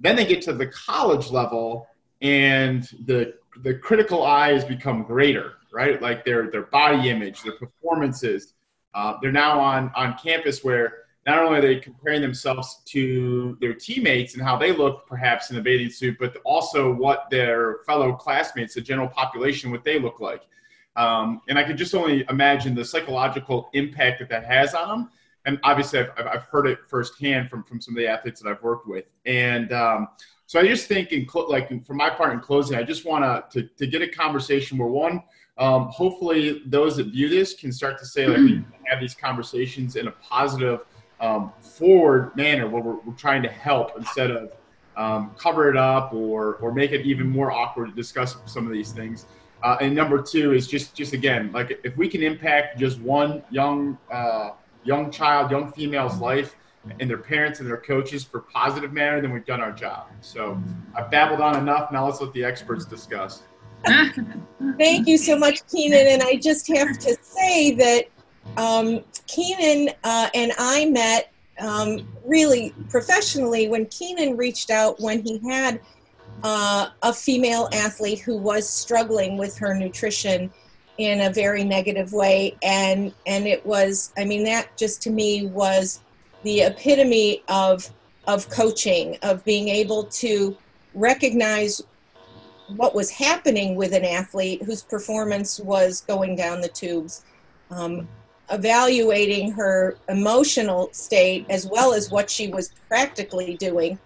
then 0.00 0.16
they 0.16 0.24
get 0.24 0.42
to 0.42 0.52
the 0.52 0.66
college 0.66 1.30
level 1.30 1.86
and 2.22 2.82
the 3.06 3.34
the 3.62 3.74
critical 3.74 4.24
eyes 4.24 4.64
become 4.64 5.02
greater, 5.02 5.54
right? 5.72 6.00
Like 6.00 6.24
their 6.24 6.50
their 6.50 6.64
body 6.64 7.10
image, 7.10 7.42
their 7.42 7.56
performances. 7.56 8.54
Uh, 8.94 9.14
they're 9.20 9.32
now 9.32 9.60
on 9.60 9.90
on 9.94 10.16
campus 10.22 10.62
where 10.62 11.04
not 11.26 11.38
only 11.38 11.58
are 11.58 11.62
they 11.62 11.76
comparing 11.76 12.20
themselves 12.20 12.82
to 12.84 13.56
their 13.60 13.72
teammates 13.72 14.34
and 14.34 14.42
how 14.42 14.56
they 14.56 14.72
look 14.72 15.06
perhaps 15.06 15.50
in 15.50 15.56
a 15.56 15.60
bathing 15.60 15.90
suit, 15.90 16.16
but 16.20 16.36
also 16.44 16.92
what 16.92 17.28
their 17.30 17.78
fellow 17.86 18.12
classmates, 18.12 18.74
the 18.74 18.80
general 18.80 19.08
population, 19.08 19.70
what 19.70 19.84
they 19.84 19.98
look 19.98 20.20
like. 20.20 20.42
Um, 20.96 21.40
and 21.48 21.58
I 21.58 21.64
could 21.64 21.76
just 21.76 21.94
only 21.94 22.24
imagine 22.28 22.74
the 22.74 22.84
psychological 22.84 23.68
impact 23.72 24.20
that 24.20 24.28
that 24.28 24.44
has 24.44 24.74
on 24.74 24.88
them. 24.88 25.10
And 25.46 25.58
obviously, 25.62 26.00
I've, 26.00 26.26
I've 26.26 26.42
heard 26.44 26.66
it 26.66 26.78
firsthand 26.88 27.50
from, 27.50 27.64
from 27.64 27.80
some 27.80 27.94
of 27.94 27.98
the 27.98 28.06
athletes 28.06 28.40
that 28.40 28.48
I've 28.48 28.62
worked 28.62 28.86
with. 28.86 29.04
And 29.26 29.72
um, 29.72 30.08
so 30.46 30.60
I 30.60 30.66
just 30.66 30.86
think, 30.86 31.12
in 31.12 31.26
clo- 31.26 31.46
like 31.46 31.84
for 31.84 31.94
my 31.94 32.10
part 32.10 32.32
in 32.32 32.40
closing, 32.40 32.78
I 32.78 32.82
just 32.82 33.04
want 33.04 33.50
to 33.52 33.62
to 33.62 33.86
get 33.86 34.02
a 34.02 34.08
conversation 34.08 34.78
where 34.78 34.88
one, 34.88 35.22
um, 35.58 35.88
hopefully, 35.88 36.62
those 36.66 36.96
that 36.96 37.08
view 37.08 37.28
this 37.28 37.54
can 37.54 37.72
start 37.72 37.98
to 37.98 38.06
say 38.06 38.26
like 38.26 38.38
we 38.38 38.64
have 38.86 39.00
these 39.00 39.14
conversations 39.14 39.96
in 39.96 40.08
a 40.08 40.12
positive 40.12 40.80
um, 41.20 41.52
forward 41.60 42.34
manner 42.36 42.68
where 42.68 42.82
we're, 42.82 42.98
we're, 43.00 43.14
trying 43.14 43.42
to 43.42 43.48
help 43.48 43.92
instead 43.96 44.30
of 44.30 44.52
um, 44.96 45.32
cover 45.38 45.70
it 45.70 45.76
up 45.76 46.12
or, 46.12 46.56
or 46.56 46.72
make 46.72 46.92
it 46.92 47.06
even 47.06 47.28
more 47.28 47.52
awkward 47.52 47.86
to 47.90 47.94
discuss 47.94 48.36
some 48.46 48.66
of 48.66 48.72
these 48.72 48.92
things. 48.92 49.26
Uh, 49.64 49.78
and 49.80 49.94
number 49.94 50.20
two 50.20 50.52
is 50.52 50.66
just, 50.66 50.94
just 50.94 51.14
again, 51.14 51.50
like 51.52 51.80
if 51.84 51.96
we 51.96 52.06
can 52.06 52.22
impact 52.22 52.78
just 52.78 53.00
one 53.00 53.42
young, 53.50 53.96
uh, 54.12 54.50
young 54.84 55.10
child, 55.10 55.50
young 55.50 55.72
female's 55.72 56.18
life 56.18 56.54
and 57.00 57.08
their 57.08 57.16
parents 57.16 57.60
and 57.60 57.68
their 57.68 57.78
coaches 57.78 58.22
for 58.22 58.40
positive 58.40 58.92
manner, 58.92 59.22
then 59.22 59.32
we've 59.32 59.46
done 59.46 59.62
our 59.62 59.72
job. 59.72 60.08
So 60.20 60.62
I've 60.94 61.10
babbled 61.10 61.40
on 61.40 61.56
enough. 61.58 61.90
Now 61.90 62.04
let's 62.04 62.20
let 62.20 62.34
the 62.34 62.44
experts 62.44 62.84
discuss. 62.84 63.44
Thank 64.78 65.08
you 65.08 65.16
so 65.16 65.38
much, 65.38 65.66
Keenan. 65.66 66.08
And 66.08 66.22
I 66.22 66.36
just 66.36 66.68
have 66.68 66.98
to 66.98 67.16
say 67.22 67.74
that 67.74 68.04
um, 68.58 69.00
Keenan 69.26 69.94
uh, 70.04 70.28
and 70.34 70.52
I 70.58 70.84
met 70.86 71.32
um, 71.58 72.06
really 72.26 72.74
professionally 72.90 73.68
when 73.68 73.86
Keenan 73.86 74.36
reached 74.36 74.70
out 74.70 75.00
when 75.00 75.22
he 75.22 75.38
had 75.48 75.80
uh, 76.42 76.88
a 77.02 77.12
female 77.12 77.68
athlete 77.72 78.20
who 78.20 78.36
was 78.36 78.68
struggling 78.68 79.36
with 79.36 79.56
her 79.58 79.74
nutrition 79.74 80.50
in 80.98 81.22
a 81.22 81.30
very 81.30 81.64
negative 81.64 82.12
way. 82.12 82.56
And 82.62 83.12
and 83.26 83.46
it 83.46 83.64
was 83.66 84.12
i 84.16 84.24
mean 84.24 84.44
that 84.44 84.76
just 84.76 85.02
to 85.02 85.10
me 85.10 85.46
was 85.46 86.00
the 86.42 86.62
epitome 86.62 87.42
of 87.48 87.90
of 88.26 88.48
coaching 88.48 89.18
of 89.22 89.44
being 89.44 89.68
able 89.68 90.04
to 90.04 90.56
recognize 90.94 91.82
what 92.76 92.94
was 92.94 93.10
happening 93.10 93.76
with 93.76 93.92
an 93.92 94.04
athlete 94.04 94.62
whose 94.62 94.82
performance 94.82 95.60
was 95.60 96.00
going 96.02 96.36
down 96.36 96.60
the 96.60 96.68
tubes 96.68 97.24
um, 97.70 98.08
evaluating 98.50 99.52
her 99.52 99.96
emotional 100.08 100.88
state 100.92 101.46
as 101.48 101.66
well 101.66 101.92
as 101.92 102.10
what 102.10 102.30
she 102.30 102.48
was 102.48 102.72
practically 102.88 103.56
doing, 103.56 103.98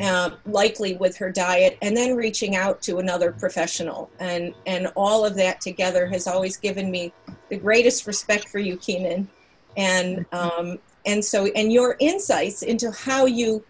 uh, 0.00 0.30
likely 0.46 0.94
with 0.96 1.16
her 1.16 1.30
diet, 1.30 1.76
and 1.82 1.96
then 1.96 2.16
reaching 2.16 2.56
out 2.56 2.80
to 2.82 2.98
another 2.98 3.32
professional. 3.32 4.10
And, 4.18 4.54
and 4.66 4.88
all 4.96 5.24
of 5.24 5.34
that 5.36 5.60
together 5.60 6.06
has 6.06 6.26
always 6.26 6.56
given 6.56 6.90
me 6.90 7.12
the 7.48 7.56
greatest 7.56 8.06
respect 8.06 8.48
for 8.48 8.58
you, 8.58 8.76
Keenan. 8.76 9.28
And, 9.76 10.24
um, 10.32 10.78
and 11.06 11.24
so, 11.24 11.46
and 11.56 11.72
your 11.72 11.96
insights 11.98 12.62
into 12.62 12.90
how 12.92 13.26
you, 13.26 13.64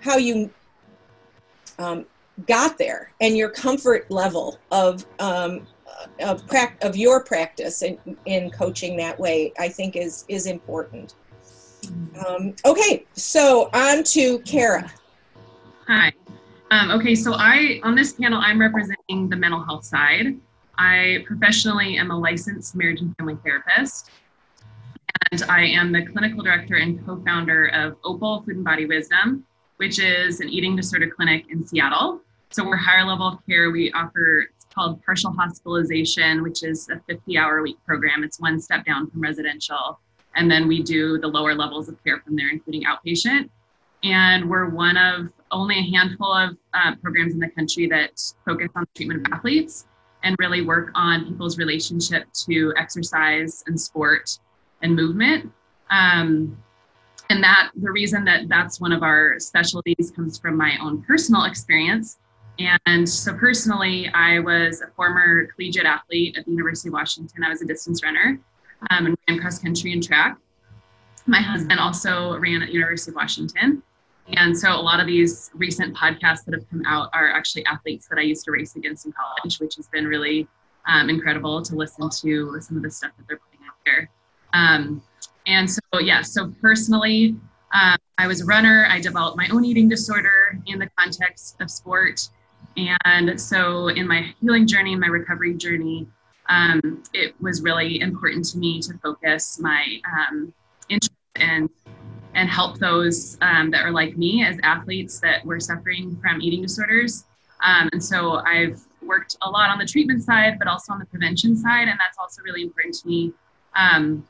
how 0.00 0.16
you 0.16 0.50
um, 1.78 2.06
got 2.46 2.78
there 2.78 3.12
and 3.20 3.36
your 3.36 3.48
comfort 3.48 4.10
level 4.10 4.58
of 4.70 5.06
um, 5.18 5.66
of, 6.20 6.46
pra- 6.46 6.76
of 6.82 6.96
your 6.96 7.22
practice 7.22 7.82
in, 7.82 7.98
in 8.24 8.50
coaching 8.50 8.96
that 8.96 9.18
way, 9.18 9.52
I 9.58 9.68
think 9.68 9.96
is, 9.96 10.24
is 10.28 10.46
important. 10.46 11.14
Um, 12.26 12.54
okay, 12.64 13.04
so 13.12 13.70
on 13.72 14.02
to 14.04 14.38
Kara. 14.40 14.90
Hi. 15.86 16.14
Um, 16.70 16.90
okay, 16.92 17.14
so 17.14 17.34
I 17.34 17.78
on 17.82 17.94
this 17.94 18.14
panel 18.14 18.40
I'm 18.40 18.58
representing 18.58 19.28
the 19.28 19.36
mental 19.36 19.62
health 19.62 19.84
side. 19.84 20.38
I 20.78 21.24
professionally 21.26 21.98
am 21.98 22.10
a 22.10 22.18
licensed 22.18 22.74
marriage 22.74 23.02
and 23.02 23.14
family 23.18 23.36
therapist, 23.44 24.10
and 25.30 25.42
I 25.42 25.66
am 25.66 25.92
the 25.92 26.06
clinical 26.06 26.42
director 26.42 26.76
and 26.76 27.04
co-founder 27.04 27.66
of 27.66 27.96
Opal 28.02 28.42
Food 28.42 28.56
and 28.56 28.64
Body 28.64 28.86
Wisdom, 28.86 29.44
which 29.76 29.98
is 29.98 30.40
an 30.40 30.48
eating 30.48 30.74
disorder 30.74 31.10
clinic 31.10 31.44
in 31.50 31.66
Seattle. 31.66 32.22
So 32.48 32.64
we're 32.64 32.76
higher 32.76 33.04
level 33.04 33.28
of 33.28 33.46
care. 33.46 33.70
We 33.70 33.92
offer 33.92 34.46
it's 34.56 34.66
called 34.74 35.04
partial 35.04 35.32
hospitalization, 35.32 36.42
which 36.42 36.62
is 36.62 36.88
a 36.88 36.98
50 37.06 37.36
hour 37.36 37.62
week 37.62 37.76
program. 37.84 38.24
It's 38.24 38.40
one 38.40 38.58
step 38.58 38.86
down 38.86 39.10
from 39.10 39.20
residential. 39.20 40.00
And 40.34 40.50
then 40.50 40.66
we 40.66 40.82
do 40.82 41.18
the 41.18 41.28
lower 41.28 41.54
levels 41.54 41.90
of 41.90 42.02
care 42.02 42.20
from 42.20 42.36
there, 42.36 42.48
including 42.48 42.84
outpatient. 42.84 43.50
And 44.02 44.48
we're 44.48 44.68
one 44.68 44.96
of 44.96 45.28
only 45.54 45.78
a 45.78 45.96
handful 45.96 46.32
of 46.32 46.56
uh, 46.74 46.94
programs 47.02 47.32
in 47.32 47.38
the 47.38 47.48
country 47.50 47.86
that 47.88 48.20
focus 48.44 48.68
on 48.74 48.82
the 48.82 48.88
treatment 48.94 49.26
of 49.26 49.32
athletes 49.32 49.86
and 50.22 50.34
really 50.38 50.62
work 50.62 50.90
on 50.94 51.26
people's 51.26 51.58
relationship 51.58 52.24
to 52.32 52.72
exercise 52.76 53.62
and 53.66 53.80
sport 53.80 54.38
and 54.82 54.94
movement. 54.94 55.50
Um, 55.90 56.56
and 57.30 57.42
that 57.42 57.70
the 57.74 57.90
reason 57.90 58.24
that 58.24 58.48
that's 58.48 58.80
one 58.80 58.92
of 58.92 59.02
our 59.02 59.38
specialties 59.38 60.12
comes 60.14 60.38
from 60.38 60.56
my 60.56 60.76
own 60.82 61.02
personal 61.02 61.44
experience. 61.44 62.18
And 62.86 63.08
so, 63.08 63.34
personally, 63.34 64.08
I 64.10 64.38
was 64.38 64.80
a 64.80 64.88
former 64.94 65.46
collegiate 65.46 65.86
athlete 65.86 66.36
at 66.38 66.44
the 66.44 66.52
University 66.52 66.88
of 66.88 66.92
Washington. 66.92 67.42
I 67.42 67.48
was 67.48 67.62
a 67.62 67.66
distance 67.66 68.02
runner 68.02 68.38
um, 68.90 69.06
and 69.06 69.16
ran 69.28 69.40
cross 69.40 69.58
country 69.58 69.92
and 69.92 70.02
track. 70.02 70.36
My 71.26 71.40
husband 71.40 71.80
also 71.80 72.38
ran 72.38 72.62
at 72.62 72.66
the 72.66 72.74
University 72.74 73.10
of 73.10 73.16
Washington. 73.16 73.82
And 74.28 74.56
so 74.56 74.70
a 74.70 74.80
lot 74.80 75.00
of 75.00 75.06
these 75.06 75.50
recent 75.54 75.94
podcasts 75.94 76.44
that 76.46 76.54
have 76.54 76.68
come 76.70 76.82
out 76.86 77.10
are 77.12 77.30
actually 77.30 77.64
athletes 77.66 78.08
that 78.08 78.18
I 78.18 78.22
used 78.22 78.44
to 78.46 78.52
race 78.52 78.74
against 78.74 79.06
in 79.06 79.12
college, 79.12 79.58
which 79.58 79.76
has 79.76 79.88
been 79.88 80.06
really 80.06 80.48
um, 80.86 81.10
incredible 81.10 81.62
to 81.62 81.74
listen 81.74 82.08
to 82.22 82.60
some 82.60 82.76
of 82.76 82.82
the 82.82 82.90
stuff 82.90 83.12
that 83.16 83.24
they're 83.28 83.38
putting 83.38 83.66
out 83.66 83.74
there. 83.84 84.10
Um, 84.54 85.02
and 85.46 85.70
so, 85.70 85.80
yeah, 86.00 86.22
so 86.22 86.52
personally, 86.62 87.36
um, 87.74 87.98
I 88.16 88.26
was 88.26 88.40
a 88.40 88.44
runner. 88.46 88.86
I 88.88 89.00
developed 89.00 89.36
my 89.36 89.48
own 89.52 89.64
eating 89.64 89.88
disorder 89.88 90.58
in 90.66 90.78
the 90.78 90.88
context 90.96 91.60
of 91.60 91.70
sport. 91.70 92.28
And 92.76 93.38
so, 93.40 93.88
in 93.88 94.06
my 94.06 94.34
healing 94.40 94.66
journey, 94.66 94.96
my 94.96 95.08
recovery 95.08 95.54
journey, 95.54 96.06
um, 96.48 97.02
it 97.12 97.34
was 97.40 97.62
really 97.62 98.00
important 98.00 98.44
to 98.46 98.58
me 98.58 98.80
to 98.82 98.94
focus 99.02 99.58
my 99.60 100.00
um, 100.16 100.52
interest 100.88 101.12
and 101.36 101.68
and 102.34 102.48
help 102.48 102.78
those 102.78 103.38
um, 103.40 103.70
that 103.70 103.84
are 103.84 103.90
like 103.90 104.16
me 104.16 104.44
as 104.44 104.58
athletes 104.62 105.20
that 105.20 105.44
were 105.44 105.60
suffering 105.60 106.16
from 106.20 106.40
eating 106.40 106.62
disorders. 106.62 107.24
Um, 107.62 107.88
and 107.92 108.02
so 108.02 108.36
I've 108.44 108.80
worked 109.02 109.36
a 109.42 109.50
lot 109.50 109.70
on 109.70 109.78
the 109.78 109.86
treatment 109.86 110.22
side, 110.22 110.58
but 110.58 110.68
also 110.68 110.92
on 110.92 110.98
the 110.98 111.06
prevention 111.06 111.56
side, 111.56 111.88
and 111.88 111.98
that's 111.98 112.18
also 112.18 112.42
really 112.42 112.62
important 112.62 112.94
to 112.96 113.08
me. 113.08 113.32
Um, 113.76 114.26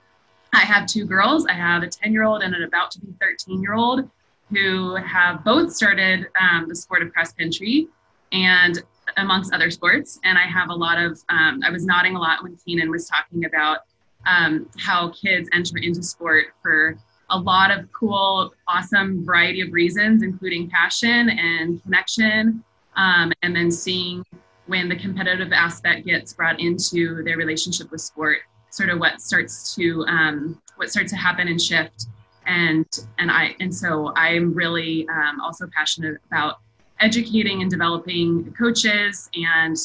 I 0.53 0.61
have 0.61 0.87
two 0.87 1.05
girls. 1.05 1.47
I 1.47 1.53
have 1.53 1.83
a 1.83 1.89
10 1.89 2.13
year 2.13 2.23
old 2.23 2.43
and 2.43 2.55
an 2.55 2.63
about 2.63 2.91
to 2.93 3.01
be 3.01 3.09
13 3.21 3.63
year 3.63 3.75
old 3.75 4.09
who 4.51 4.95
have 4.97 5.43
both 5.43 5.73
started 5.73 6.29
um, 6.41 6.69
the 6.69 6.77
sport 6.77 7.03
of 7.03 7.13
cross 7.13 7.33
country 7.33 7.89
and 8.33 8.83
amongst 9.17 9.53
other 9.53 9.71
sports. 9.71 10.21
And 10.25 10.39
I 10.39 10.43
have 10.43 10.69
a 10.69 10.75
lot 10.75 10.99
of, 10.99 11.21
um, 11.29 11.61
I 11.65 11.71
was 11.71 11.85
nodding 11.85 12.15
a 12.15 12.21
lot 12.21 12.43
when 12.43 12.57
Keenan 12.65 12.91
was 12.91 13.09
talking 13.09 13.45
about 13.47 13.79
um, 14.27 14.69
how 14.79 15.11
kids 15.11 15.49
enter 15.53 15.79
into 15.79 16.03
sport 16.03 16.47
for 16.63 16.97
a 17.35 17.39
lot 17.39 17.77
of 17.77 17.91
cool, 17.93 18.55
awesome 18.69 19.25
variety 19.25 19.61
of 19.61 19.73
reasons, 19.73 20.23
including 20.23 20.71
passion 20.71 21.29
and 21.31 21.83
connection. 21.83 22.63
Um, 22.97 23.33
and 23.43 23.55
then 23.55 23.73
seeing 23.73 24.25
when 24.67 24.89
the 24.89 24.95
competitive 24.95 25.53
aspect 25.53 26.07
gets 26.07 26.33
brought 26.33 26.61
into 26.61 27.25
their 27.25 27.37
relationship 27.37 27.91
with 27.91 28.01
sport, 28.01 28.39
sort 28.71 28.89
of 28.89 29.01
what 29.01 29.21
starts 29.21 29.75
to 29.75 30.05
um, 30.07 30.63
what 30.77 30.91
starts 30.91 31.11
to 31.11 31.17
happen 31.17 31.49
and 31.49 31.61
shift. 31.61 32.07
And 32.47 32.87
and 33.19 33.33
I 33.33 33.57
and 33.59 33.75
so 33.75 34.13
I'm 34.15 34.55
really 34.55 35.09
um, 35.09 35.41
also 35.41 35.67
passionate 35.77 36.19
about 36.27 36.61
educating 37.01 37.63
and 37.63 37.71
developing 37.71 38.55
coaches 38.57 39.29
and 39.35 39.77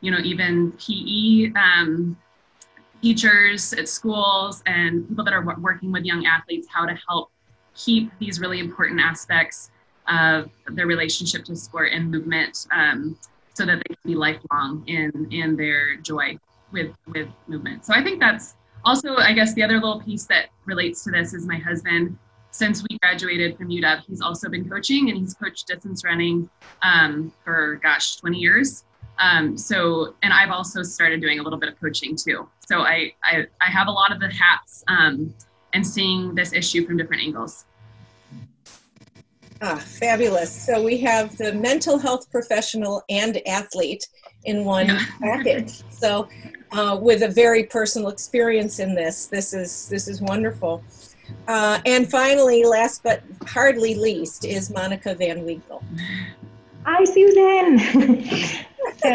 you 0.00 0.10
know 0.10 0.18
even 0.18 0.72
PE 0.72 1.52
um, 1.52 2.16
teachers 3.02 3.72
at 3.72 3.88
schools 3.88 4.62
and 4.66 5.08
people 5.08 5.24
that 5.24 5.32
are 5.32 5.44
working 5.60 5.92
with 5.92 6.04
young 6.04 6.26
athletes 6.26 6.66
how 6.70 6.84
to 6.84 6.96
help 7.08 7.30
keep 7.74 8.10
these 8.18 8.40
really 8.40 8.58
important 8.58 9.00
aspects 9.00 9.70
of 10.08 10.50
their 10.68 10.86
relationship 10.86 11.44
to 11.44 11.54
sport 11.54 11.92
and 11.92 12.10
movement 12.10 12.66
um, 12.72 13.16
so 13.54 13.64
that 13.66 13.76
they 13.76 13.94
can 13.94 14.02
be 14.04 14.14
lifelong 14.14 14.84
in 14.86 15.28
in 15.30 15.56
their 15.56 15.96
joy 15.96 16.36
with 16.72 16.92
with 17.08 17.28
movement. 17.46 17.84
So 17.84 17.94
i 17.94 18.02
think 18.02 18.20
that's 18.20 18.54
also 18.84 19.16
i 19.16 19.32
guess 19.32 19.54
the 19.54 19.62
other 19.62 19.74
little 19.74 20.00
piece 20.00 20.24
that 20.26 20.46
relates 20.64 21.04
to 21.04 21.10
this 21.10 21.34
is 21.34 21.46
my 21.46 21.56
husband. 21.58 22.16
Since 22.50 22.82
we 22.88 22.98
graduated 22.98 23.56
from 23.58 23.68
uw 23.68 24.02
he's 24.06 24.20
also 24.20 24.48
been 24.48 24.68
coaching 24.68 25.10
and 25.10 25.18
he's 25.18 25.34
coached 25.34 25.66
distance 25.66 26.04
running 26.04 26.48
um, 26.82 27.32
for 27.44 27.78
gosh 27.82 28.16
20 28.16 28.38
years 28.38 28.84
um, 29.18 29.58
so, 29.58 30.14
and 30.22 30.32
I've 30.32 30.50
also 30.50 30.82
started 30.82 31.20
doing 31.20 31.40
a 31.40 31.42
little 31.42 31.58
bit 31.58 31.68
of 31.68 31.80
coaching 31.80 32.16
too. 32.16 32.48
So 32.66 32.80
I, 32.80 33.12
I, 33.24 33.46
I 33.60 33.70
have 33.70 33.88
a 33.88 33.90
lot 33.90 34.12
of 34.12 34.20
the 34.20 34.28
hats 34.28 34.84
um, 34.88 35.34
and 35.72 35.86
seeing 35.86 36.34
this 36.34 36.52
issue 36.52 36.86
from 36.86 36.96
different 36.96 37.22
angles. 37.22 37.64
Ah, 39.60 39.76
fabulous. 39.76 40.52
So 40.52 40.82
we 40.82 40.98
have 40.98 41.36
the 41.36 41.52
mental 41.52 41.98
health 41.98 42.30
professional 42.30 43.02
and 43.08 43.42
athlete 43.48 44.06
in 44.44 44.64
one 44.64 44.86
yeah. 44.86 45.04
package. 45.20 45.82
So 45.90 46.28
uh, 46.70 46.96
with 47.00 47.22
a 47.22 47.28
very 47.28 47.64
personal 47.64 48.08
experience 48.08 48.78
in 48.78 48.94
this, 48.94 49.26
this 49.26 49.52
is, 49.52 49.88
this 49.88 50.06
is 50.06 50.20
wonderful. 50.20 50.84
Uh, 51.48 51.80
and 51.86 52.08
finally, 52.08 52.64
last 52.64 53.02
but 53.02 53.22
hardly 53.46 53.96
least, 53.96 54.44
is 54.44 54.70
Monica 54.70 55.14
Van 55.14 55.44
Winkle. 55.44 55.82
Hi, 56.86 57.04
Susan. 57.04 58.24
so, 59.02 59.08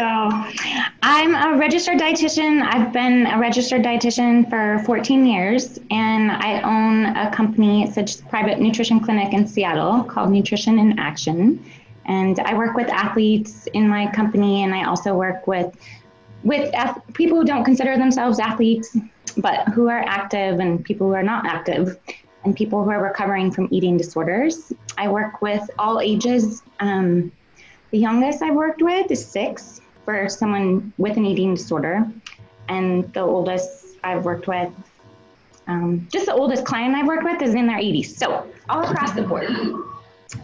I'm 1.02 1.34
a 1.34 1.58
registered 1.58 1.98
dietitian. 1.98 2.62
I've 2.62 2.92
been 2.92 3.26
a 3.26 3.38
registered 3.38 3.82
dietitian 3.82 4.48
for 4.48 4.82
14 4.84 5.26
years, 5.26 5.78
and 5.90 6.32
I 6.32 6.62
own 6.62 7.16
a 7.16 7.30
company. 7.30 7.84
It's 7.84 7.96
a 7.96 8.24
private 8.24 8.60
nutrition 8.60 9.00
clinic 9.00 9.34
in 9.34 9.46
Seattle 9.46 10.04
called 10.04 10.30
Nutrition 10.30 10.78
in 10.78 10.98
Action. 10.98 11.62
And 12.06 12.40
I 12.40 12.54
work 12.54 12.76
with 12.76 12.88
athletes 12.88 13.66
in 13.74 13.88
my 13.88 14.10
company, 14.12 14.62
and 14.62 14.74
I 14.74 14.84
also 14.84 15.14
work 15.14 15.46
with 15.46 15.76
with 16.44 16.74
people 17.14 17.38
who 17.38 17.44
don't 17.44 17.64
consider 17.64 17.96
themselves 17.96 18.38
athletes, 18.38 18.96
but 19.38 19.68
who 19.68 19.88
are 19.88 20.00
active, 20.00 20.60
and 20.60 20.84
people 20.84 21.08
who 21.08 21.14
are 21.14 21.22
not 21.22 21.46
active, 21.46 21.98
and 22.44 22.56
people 22.56 22.84
who 22.84 22.90
are 22.90 23.02
recovering 23.02 23.50
from 23.50 23.68
eating 23.70 23.96
disorders. 23.96 24.72
I 24.96 25.08
work 25.08 25.42
with 25.42 25.68
all 25.78 26.00
ages. 26.00 26.62
Um, 26.80 27.32
the 27.94 28.00
youngest 28.00 28.42
I've 28.42 28.56
worked 28.56 28.82
with 28.82 29.08
is 29.12 29.24
six 29.24 29.80
for 30.04 30.28
someone 30.28 30.92
with 30.98 31.16
an 31.16 31.24
eating 31.24 31.54
disorder. 31.54 32.04
And 32.68 33.12
the 33.12 33.20
oldest 33.20 33.98
I've 34.02 34.24
worked 34.24 34.48
with, 34.48 34.72
um, 35.68 36.08
just 36.10 36.26
the 36.26 36.34
oldest 36.34 36.64
client 36.64 36.96
I've 36.96 37.06
worked 37.06 37.22
with 37.22 37.40
is 37.40 37.54
in 37.54 37.68
their 37.68 37.78
80s. 37.78 38.06
So 38.06 38.50
all 38.68 38.82
across 38.82 39.12
the 39.12 39.22
board. 39.22 39.48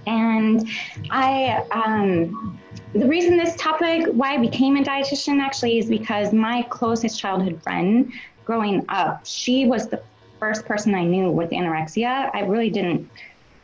And 0.07 0.69
I, 1.11 1.65
um, 1.73 2.57
the 2.93 3.09
reason 3.09 3.37
this 3.37 3.57
topic, 3.57 4.07
why 4.13 4.35
I 4.35 4.39
became 4.39 4.77
a 4.77 4.85
dietitian 4.85 5.41
actually, 5.41 5.79
is 5.79 5.87
because 5.87 6.33
my 6.33 6.63
closest 6.71 7.19
childhood 7.19 7.61
friend 7.65 8.13
growing 8.45 8.85
up, 8.89 9.27
she 9.27 9.67
was 9.67 9.89
the 9.89 10.01
first 10.39 10.67
person 10.67 10.95
I 10.95 11.03
knew 11.03 11.33
with 11.33 11.51
anorexia. 11.51 12.31
I 12.33 12.43
really 12.43 12.71
didn't 12.71 13.11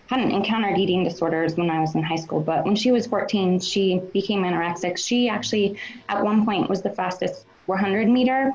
hadn't 0.09 0.31
encountered 0.31 0.79
eating 0.79 1.05
disorders 1.05 1.57
when 1.57 1.71
I 1.71 1.81
was 1.81 1.95
in 1.95 2.03
high 2.03 2.17
school, 2.17 2.41
but 2.41 2.65
when 2.65 2.77
she 2.77 2.93
was 2.93 3.07
14, 3.07 3.61
she 3.61 4.01
became 4.13 4.43
anorexic. 4.43 4.99
She 4.99 5.29
actually, 5.29 5.79
at 6.09 6.23
one 6.23 6.45
point, 6.45 6.69
was 6.69 6.83
the 6.83 6.91
fastest 6.91 7.47
100 7.67 8.09
meter 8.09 8.53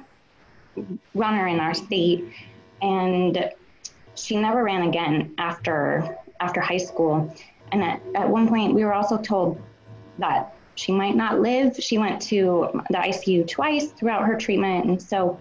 runner 1.13 1.47
in 1.47 1.59
our 1.59 1.73
state, 1.73 2.25
and 2.81 3.51
she 4.15 4.37
never 4.37 4.63
ran 4.63 4.87
again 4.87 5.33
after 5.37 6.17
after 6.39 6.61
high 6.61 6.77
school. 6.77 7.35
And 7.71 7.83
at, 7.83 8.01
at 8.15 8.29
one 8.29 8.47
point, 8.47 8.73
we 8.73 8.83
were 8.83 8.93
also 8.93 9.17
told 9.17 9.61
that 10.17 10.55
she 10.75 10.91
might 10.91 11.15
not 11.15 11.39
live. 11.39 11.75
She 11.77 11.97
went 11.97 12.21
to 12.23 12.81
the 12.89 12.97
ICU 12.97 13.47
twice 13.47 13.91
throughout 13.91 14.25
her 14.25 14.35
treatment, 14.35 14.85
and 14.85 15.01
so 15.01 15.39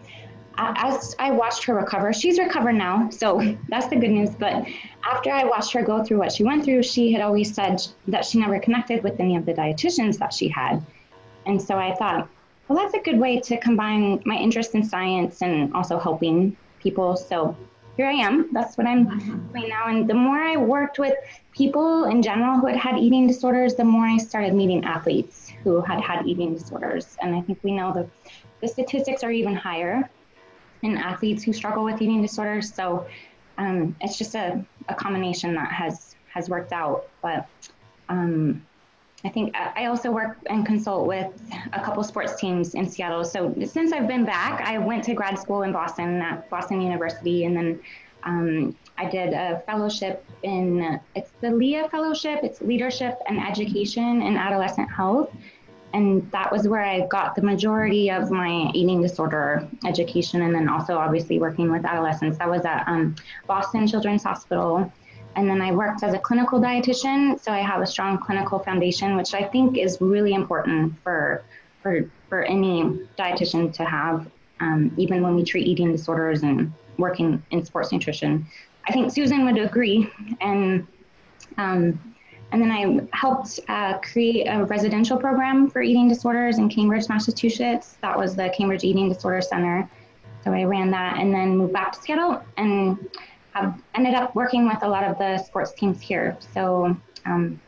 as 0.61 1.17
I 1.19 1.31
watched 1.31 1.65
her 1.65 1.75
recover, 1.75 2.13
she's 2.13 2.39
recovered 2.39 2.75
now, 2.75 3.09
so 3.11 3.57
that's 3.69 3.87
the 3.89 3.97
good 3.97 4.11
news. 4.11 4.31
But 4.31 4.67
after 5.05 5.31
I 5.31 5.45
watched 5.45 5.73
her 5.73 5.83
go 5.83 6.05
through 6.05 6.19
what 6.19 6.33
she 6.33 6.45
went 6.45 6.65
through, 6.65 6.83
she 6.83 7.13
had 7.13 7.23
always 7.23 7.55
said 7.55 7.81
that 8.09 8.25
she 8.25 8.39
never 8.39 8.59
connected 8.59 9.03
with 9.03 9.19
any 9.21 9.37
of 9.37 9.47
the 9.47 9.55
dietitians 9.55 10.19
that 10.19 10.33
she 10.33 10.49
had. 10.49 10.85
And 11.47 11.61
so 11.61 11.79
I 11.79 11.95
thought, 11.95 12.29
well, 12.69 12.79
that's 12.79 12.95
a 12.95 13.01
good 13.01 13.19
way 13.19 13.41
to 13.41 13.59
combine 13.59 14.23
my 14.25 14.37
interest 14.37 14.75
in 14.75 14.85
science 14.85 15.43
and 15.43 15.75
also 15.75 15.99
helping 15.99 16.57
people. 16.79 17.17
So 17.17 17.57
here 17.97 18.07
I 18.07 18.13
am. 18.13 18.53
That's 18.53 18.77
what 18.77 18.87
I'm 18.87 19.07
mm-hmm. 19.07 19.53
doing 19.53 19.69
now. 19.69 19.89
And 19.89 20.09
the 20.09 20.15
more 20.15 20.39
I 20.39 20.57
worked 20.57 20.99
with 20.99 21.15
people 21.53 22.05
in 22.05 22.23
general 22.23 22.59
who 22.59 22.67
had 22.67 22.77
had 22.77 22.99
eating 22.99 23.27
disorders, 23.27 23.75
the 23.75 23.85
more 23.85 24.05
I 24.05 24.19
started 24.19 24.55
meeting 24.55 24.85
athletes 24.85 25.53
who 25.65 25.81
had 25.81 26.01
had 26.01 26.27
eating 26.27 26.55
disorders. 26.55 27.17
And 27.23 27.35
I 27.35 27.41
think 27.41 27.59
we 27.63 27.73
know 27.73 27.93
the, 27.93 28.09
the 28.61 28.69
statistics 28.69 29.25
are 29.25 29.33
even 29.33 29.55
higher 29.55 30.09
in 30.83 30.97
athletes 30.97 31.43
who 31.43 31.53
struggle 31.53 31.85
with 31.85 32.01
eating 32.01 32.23
disorders. 32.23 32.73
So 32.73 33.07
um, 33.59 33.95
it's 34.01 34.17
just 34.17 34.35
a, 34.35 34.65
a 34.89 34.95
combination 34.95 35.55
that 35.55 35.71
has 35.71 36.17
has 36.33 36.49
worked 36.49 36.73
out. 36.73 37.09
But 37.23 37.47
um, 38.09 38.65
I 39.25 39.29
think 39.29 39.55
I 39.57 39.87
also 39.87 40.11
work 40.11 40.39
and 40.47 40.65
consult 40.65 41.07
with 41.07 41.31
a 41.73 41.81
couple 41.81 42.03
sports 42.05 42.41
teams 42.41 42.75
in 42.75 42.89
Seattle. 42.89 43.25
So 43.25 43.55
since 43.67 43.93
I've 43.93 44.09
been 44.09 44.25
back, 44.25 44.63
I 44.63 44.79
went 44.79 45.05
to 45.05 45.15
grad 45.15 45.39
school 45.39 45.63
in 45.63 45.73
Boston 45.73 46.23
at 46.23 46.49
Boston 46.49 46.81
University, 46.81 47.45
and 47.45 47.55
then 47.55 47.81
um, 48.23 48.77
I 48.97 49.09
did 49.09 49.35
a 49.35 49.63
fellowship 49.67 50.25
in 50.43 51.01
it's 51.15 51.33
the 51.41 51.51
LEAH 51.51 51.89
Fellowship. 51.91 52.41
It's 52.43 52.63
Leadership 52.63 53.19
and 53.29 53.39
Education 53.41 54.23
in 54.23 54.37
Adolescent 54.37 54.91
Health, 54.91 55.31
and 55.93 56.31
that 56.31 56.51
was 56.53 56.69
where 56.69 56.83
I 56.85 57.07
got 57.09 57.35
the 57.35 57.43
majority 57.43 58.11
of 58.11 58.31
my 58.31 58.71
eating 58.75 59.03
disorder 59.03 59.69
education, 59.87 60.43
and 60.43 60.55
then 60.55 60.69
also 60.69 60.97
obviously 60.97 61.39
working 61.39 61.71
with 61.71 61.85
adolescents. 61.85 62.39
That 62.39 62.49
was 62.49 62.65
at 62.65 62.87
um, 62.87 63.17
Boston 63.47 63.87
Children's 63.87 64.23
Hospital 64.23 64.93
and 65.37 65.49
then 65.49 65.63
I 65.63 65.73
worked 65.73 66.03
as 66.03 66.13
a 66.13 66.19
clinical 66.19 66.61
dietitian, 66.61 67.41
so 67.41 67.53
I 67.53 67.61
have 67.61 67.81
a 67.81 67.87
strong 67.87 68.19
clinical 68.19 68.59
foundation, 68.59 69.17
which 69.17 69.35
I 69.35 69.45
think 69.45 69.79
is 69.79 69.99
really 70.01 70.35
important 70.35 70.95
for 71.03 71.43
for 71.83 72.11
for 72.29 72.43
any 72.43 72.83
dietitian 73.19 73.73
to 73.75 73.85
have, 73.85 74.29
um, 74.61 74.93
even 74.97 75.23
when 75.23 75.35
we 75.35 75.45
treat 75.45 75.67
eating 75.67 75.93
disorders 75.93 76.43
and 76.43 76.73
working 76.99 77.43
in 77.51 77.65
sports 77.65 77.93
nutrition. 77.93 78.47
I 78.87 78.93
think 78.93 79.13
Susan 79.13 79.45
would 79.45 79.59
agree, 79.59 80.11
and 80.41 80.87
um, 81.57 82.10
and 82.53 82.61
then 82.61 82.71
I 82.71 83.17
helped 83.17 83.61
uh, 83.69 83.99
create 83.99 84.47
a 84.47 84.65
residential 84.65 85.17
program 85.17 85.71
for 85.71 85.83
eating 85.83 86.09
disorders 86.09 86.59
in 86.59 86.69
Cambridge, 86.69 87.09
Massachusetts. 87.09 87.97
That 88.03 88.19
was 88.19 88.35
the 88.35 88.53
Cambridge 88.57 88.83
Eating 88.85 89.09
Disorder 89.09 89.41
Center. 89.41 89.89
So 90.43 90.53
I 90.53 90.65
ran 90.65 90.91
that, 90.91 91.19
and 91.19 91.33
then 91.35 91.57
moved 91.57 91.73
back 91.73 91.93
to 91.93 92.01
Seattle 92.01 92.43
and 92.57 92.99
have 93.53 93.81
ended 93.95 94.15
up 94.15 94.35
working 94.35 94.67
with 94.67 94.83
a 94.83 94.89
lot 94.89 95.05
of 95.05 95.19
the 95.19 95.39
sports 95.39 95.73
teams 95.73 96.01
here. 96.01 96.37
So 96.55 96.97
um, 97.27 97.61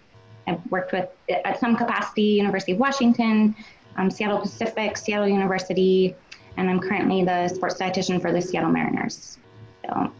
I've 0.46 0.64
worked 0.70 0.92
with 0.92 1.08
at 1.44 1.60
some 1.60 1.76
capacity 1.76 2.22
University 2.22 2.72
of 2.72 2.78
Washington, 2.78 3.54
um, 3.96 4.10
Seattle 4.10 4.38
Pacific, 4.38 4.96
Seattle 4.96 5.28
University, 5.28 6.16
and 6.56 6.68
I'm 6.68 6.80
currently 6.80 7.24
the 7.24 7.48
sports 7.48 7.76
dietitian 7.76 8.20
for 8.20 8.32
the 8.32 8.40
Seattle 8.40 8.70
Mariners. 8.70 9.38
So 9.84 10.12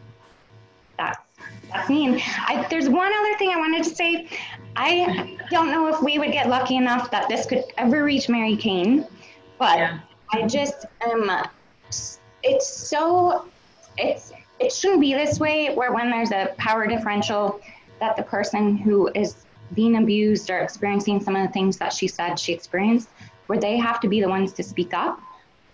that's 1.73 1.89
me. 1.89 2.23
I, 2.23 2.67
there's 2.71 2.89
one 2.89 3.13
other 3.13 3.39
thing 3.39 3.51
I 3.51 3.57
wanted 3.57 3.85
to 3.85 3.91
say. 3.95 4.29
I 4.77 5.39
don't 5.51 5.71
know 5.71 5.89
if 5.89 6.03
we 6.03 6.19
would 6.19 6.33
get 6.33 6.49
lucky 6.49 6.77
enough 6.77 7.11
that 7.11 7.29
this 7.29 7.47
could 7.47 7.65
ever 7.77 8.05
reach 8.05 8.29
Mary 8.29 8.57
Cain, 8.57 9.07
but 9.59 9.79
yeah. 9.79 10.01
I 10.33 10.47
just 10.47 10.87
um, 11.07 11.31
it's 12.43 12.67
so 12.67 13.47
it's 13.99 14.33
it 14.59 14.73
shouldn't 14.73 15.01
be 15.01 15.13
this 15.13 15.39
way 15.39 15.75
where 15.75 15.93
when 15.93 16.11
there's 16.11 16.31
a 16.31 16.55
power 16.57 16.87
differential 16.87 17.61
that 18.01 18.17
the 18.17 18.23
person 18.23 18.77
who 18.77 19.09
is 19.15 19.45
being 19.75 19.97
abused 19.97 20.51
or 20.51 20.59
experiencing 20.59 21.21
some 21.21 21.37
of 21.37 21.47
the 21.47 21.53
things 21.53 21.77
that 21.79 21.93
she 21.93 22.09
said 22.09 22.39
she 22.39 22.53
experienced 22.53 23.09
where 23.47 23.59
they 23.59 23.77
have 23.77 24.01
to 24.01 24.09
be 24.09 24.21
the 24.21 24.29
ones 24.29 24.53
to 24.53 24.63
speak 24.63 24.93
up 24.95 25.21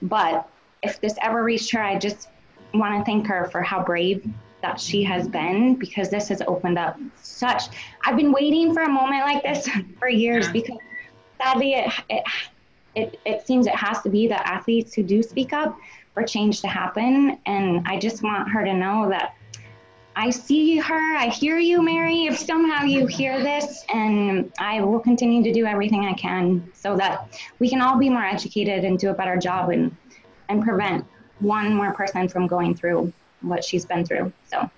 but 0.03 0.49
if 0.83 1.01
this 1.01 1.17
ever 1.21 1.43
reached 1.43 1.71
her 1.73 1.83
i 1.83 1.99
just 1.99 2.29
want 2.75 2.97
to 2.97 3.05
thank 3.05 3.27
her 3.27 3.49
for 3.51 3.61
how 3.61 3.83
brave 3.83 4.25
that 4.63 4.81
she 4.81 5.03
has 5.05 5.29
been 5.29 5.77
because 5.77 6.09
this 6.09 6.29
has 6.29 6.43
opened 6.47 6.79
up 6.79 6.99
such 7.23 7.65
i've 8.05 8.17
been 8.17 8.33
waiting 8.33 8.75
for 8.75 8.83
a 8.83 8.89
moment 8.89 9.23
like 9.23 9.43
this 9.43 9.69
for 9.99 10.09
years 10.09 10.47
yeah. 10.47 10.53
because 10.53 10.79
sadly 11.39 11.75
it, 11.75 11.93
it 12.09 12.25
it, 12.95 13.21
it 13.25 13.47
seems 13.47 13.67
it 13.67 13.75
has 13.77 14.03
to 14.03 14.09
be 14.09 14.27
the 14.27 14.47
athletes 14.47 14.93
who 14.95 15.03
do 15.05 15.23
speak 15.23 15.53
up 15.53 15.79
for 16.15 16.25
change 16.25 16.61
to 16.63 16.69
happen. 16.69 17.39
And 17.47 17.87
I 17.87 17.99
just 17.99 18.23
want 18.23 18.51
her 18.51 18.65
to 18.65 18.75
know 18.75 19.09
that 19.09 19.35
I 20.17 20.31
see 20.31 20.79
her, 20.79 21.17
I 21.17 21.29
hear 21.29 21.59
you, 21.59 21.81
Mary, 21.81 22.25
if 22.25 22.37
somehow 22.37 22.83
you 22.83 23.07
hear 23.07 23.41
this, 23.41 23.85
and 23.95 24.53
I 24.59 24.81
will 24.81 24.99
continue 24.99 25.45
to 25.45 25.53
do 25.53 25.65
everything 25.65 26.07
I 26.07 26.15
can 26.15 26.69
so 26.75 26.97
that 26.97 27.39
we 27.61 27.69
can 27.71 27.81
all 27.81 27.97
be 27.97 28.11
more 28.11 28.25
educated 28.25 28.85
and 28.85 28.99
do 28.99 29.11
a 29.11 29.15
better 29.15 29.37
job 29.37 29.71
and, 29.71 29.95
and 30.49 30.65
prevent 30.65 31.07
one 31.39 31.73
more 31.73 31.95
person 31.95 32.29
from 32.29 32.49
going 32.49 32.75
through 32.75 33.13
what 33.43 33.65
she's 33.65 33.85
been 33.85 34.05
through. 34.05 34.33
So. 34.51 34.71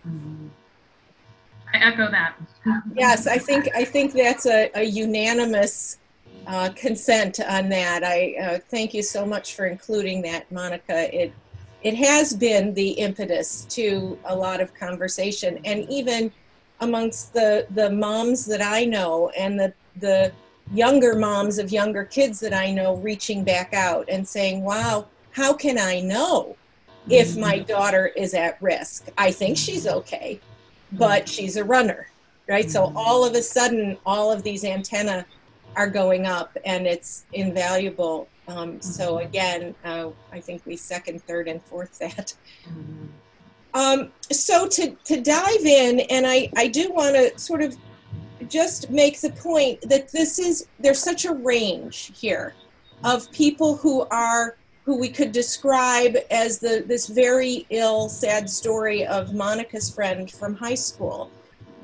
I 1.73 1.79
echo 1.79 2.11
that. 2.11 2.35
Yes, 2.95 3.27
I 3.27 3.39
think 3.39 3.69
I 3.75 3.85
think 3.85 4.13
that's 4.13 4.47
a, 4.47 4.71
a 4.75 4.83
unanimous 4.83 5.99
uh, 6.47 6.71
consent 6.75 7.41
on 7.41 7.69
that. 7.69 8.03
I 8.05 8.35
uh, 8.43 8.59
thank 8.71 8.93
you 8.93 9.03
so 9.03 9.25
much 9.25 9.55
for 9.55 9.67
including 9.67 10.23
that, 10.23 10.51
Monica. 10.51 11.15
It 11.15 11.33
it 11.83 11.95
has 11.95 12.35
been 12.35 12.75
the 12.75 12.91
impetus 12.91 13.65
to 13.71 14.19
a 14.25 14.35
lot 14.35 14.61
of 14.61 14.75
conversation, 14.75 15.61
and 15.65 15.89
even 15.89 16.33
amongst 16.81 17.33
the 17.33 17.67
the 17.71 17.91
moms 17.91 18.47
that 18.47 18.63
I 18.63 18.85
know 18.85 19.31
and 19.31 19.59
the 19.59 19.73
the 19.97 20.33
younger 20.73 21.15
moms 21.17 21.59
of 21.59 21.71
younger 21.71 22.05
kids 22.05 22.41
that 22.41 22.55
I 22.55 22.71
know 22.73 22.97
reaching 22.97 23.45
back 23.45 23.73
out 23.75 24.09
and 24.09 24.27
saying, 24.27 24.63
"Wow, 24.63 25.07
how 25.33 25.53
can 25.53 25.79
I 25.79 26.01
know 26.01 26.57
if 27.09 27.31
mm-hmm. 27.31 27.41
my 27.41 27.59
daughter 27.59 28.07
is 28.09 28.35
at 28.35 28.61
risk? 28.63 29.09
I 29.17 29.31
think 29.31 29.57
she's 29.57 29.87
okay, 29.87 30.41
but 30.93 31.29
she's 31.29 31.57
a 31.57 31.65
runner." 31.65 32.09
Right? 32.49 32.71
So 32.71 32.87
mm-hmm. 32.87 32.97
all 32.97 33.25
of 33.25 33.35
a 33.35 33.43
sudden 33.43 33.97
all 34.05 34.33
of 34.33 34.43
these 34.43 34.65
antenna 34.65 35.25
are 35.77 35.89
going 35.89 36.27
up 36.27 36.57
and 36.65 36.87
it's 36.87 37.25
invaluable. 37.33 38.27
Um, 38.49 38.81
so 38.83 39.15
mm-hmm. 39.15 39.27
again, 39.29 39.75
uh, 39.85 40.11
I 40.33 40.41
think 40.41 40.67
we 40.67 40.77
second, 40.77 41.23
third, 41.23 41.47
and 41.47 41.63
fourth 41.63 41.99
that. 42.01 42.35
Um, 43.73 44.11
so 44.33 44.67
to, 44.67 44.97
to 45.05 45.21
dive 45.21 45.65
in, 45.65 46.01
and 46.11 46.27
I, 46.27 46.51
I 46.57 46.67
do 46.67 46.91
want 46.93 47.15
to 47.15 47.39
sort 47.39 47.63
of 47.63 47.77
just 48.49 48.91
make 48.91 49.21
the 49.21 49.31
point 49.31 49.81
that 49.83 50.11
this 50.11 50.41
is, 50.41 50.67
there's 50.81 50.99
such 50.99 51.25
a 51.25 51.33
range 51.33 52.11
here 52.19 52.55
of 53.05 53.31
people 53.31 53.77
who 53.77 54.03
are, 54.11 54.57
who 54.85 54.99
we 54.99 55.09
could 55.09 55.33
describe 55.33 56.17
as 56.31 56.59
the, 56.59 56.85
this 56.87 57.07
very 57.07 57.67
ill, 57.71 58.09
sad 58.09 58.49
story 58.49 59.07
of 59.07 59.35
Monica's 59.35 59.93
friend 59.93 60.31
from 60.31 60.55
high 60.55 60.75
school, 60.75 61.31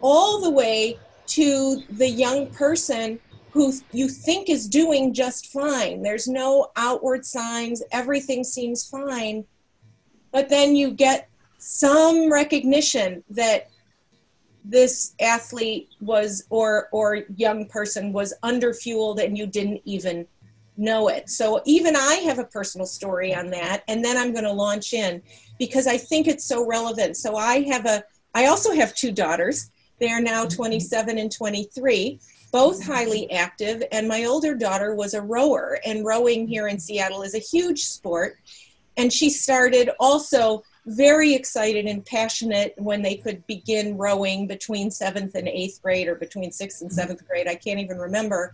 all 0.00 0.40
the 0.40 0.50
way 0.50 0.98
to 1.26 1.82
the 1.90 2.08
young 2.08 2.46
person 2.48 3.18
who 3.50 3.72
you 3.92 4.08
think 4.08 4.50
is 4.50 4.68
doing 4.68 5.14
just 5.14 5.52
fine. 5.52 6.02
There's 6.02 6.28
no 6.28 6.68
outward 6.76 7.24
signs, 7.24 7.82
everything 7.90 8.44
seems 8.44 8.88
fine. 8.88 9.44
But 10.30 10.48
then 10.48 10.76
you 10.76 10.90
get 10.90 11.28
some 11.58 12.30
recognition 12.30 13.24
that 13.30 13.70
this 14.62 15.14
athlete 15.20 15.88
was 16.00 16.44
or 16.50 16.88
or 16.90 17.22
young 17.36 17.66
person 17.66 18.12
was 18.12 18.34
underfueled 18.42 19.24
and 19.24 19.38
you 19.38 19.46
didn't 19.46 19.80
even 19.84 20.26
know 20.76 21.08
it. 21.08 21.30
So 21.30 21.62
even 21.64 21.96
I 21.96 22.14
have 22.24 22.38
a 22.38 22.44
personal 22.44 22.86
story 22.86 23.34
on 23.34 23.50
that 23.50 23.82
and 23.88 24.04
then 24.04 24.16
I'm 24.16 24.32
going 24.32 24.44
to 24.44 24.52
launch 24.52 24.92
in 24.92 25.22
because 25.58 25.86
I 25.86 25.96
think 25.96 26.26
it's 26.26 26.44
so 26.44 26.66
relevant. 26.66 27.16
So 27.16 27.36
I 27.36 27.62
have 27.62 27.86
a 27.86 28.04
I 28.34 28.46
also 28.46 28.72
have 28.72 28.94
two 28.94 29.12
daughters. 29.12 29.70
They 29.98 30.10
are 30.10 30.20
now 30.20 30.44
27 30.44 31.16
and 31.16 31.32
23 31.32 32.20
both 32.52 32.82
highly 32.82 33.30
active. 33.30 33.82
And 33.92 34.08
my 34.08 34.24
older 34.24 34.54
daughter 34.54 34.94
was 34.94 35.12
a 35.12 35.20
rower, 35.20 35.78
and 35.84 36.06
rowing 36.06 36.46
here 36.48 36.68
in 36.68 36.78
Seattle 36.78 37.22
is 37.22 37.34
a 37.34 37.38
huge 37.38 37.82
sport. 37.82 38.38
And 38.96 39.12
she 39.12 39.28
started 39.28 39.90
also 40.00 40.62
very 40.86 41.34
excited 41.34 41.84
and 41.84 42.06
passionate 42.06 42.72
when 42.78 43.02
they 43.02 43.16
could 43.16 43.46
begin 43.46 43.98
rowing 43.98 44.46
between 44.46 44.90
seventh 44.90 45.34
and 45.34 45.48
eighth 45.48 45.82
grade 45.82 46.08
or 46.08 46.14
between 46.14 46.50
sixth 46.50 46.80
and 46.80 46.90
seventh 46.90 47.26
grade. 47.26 47.46
I 47.46 47.56
can't 47.56 47.80
even 47.80 47.98
remember. 47.98 48.52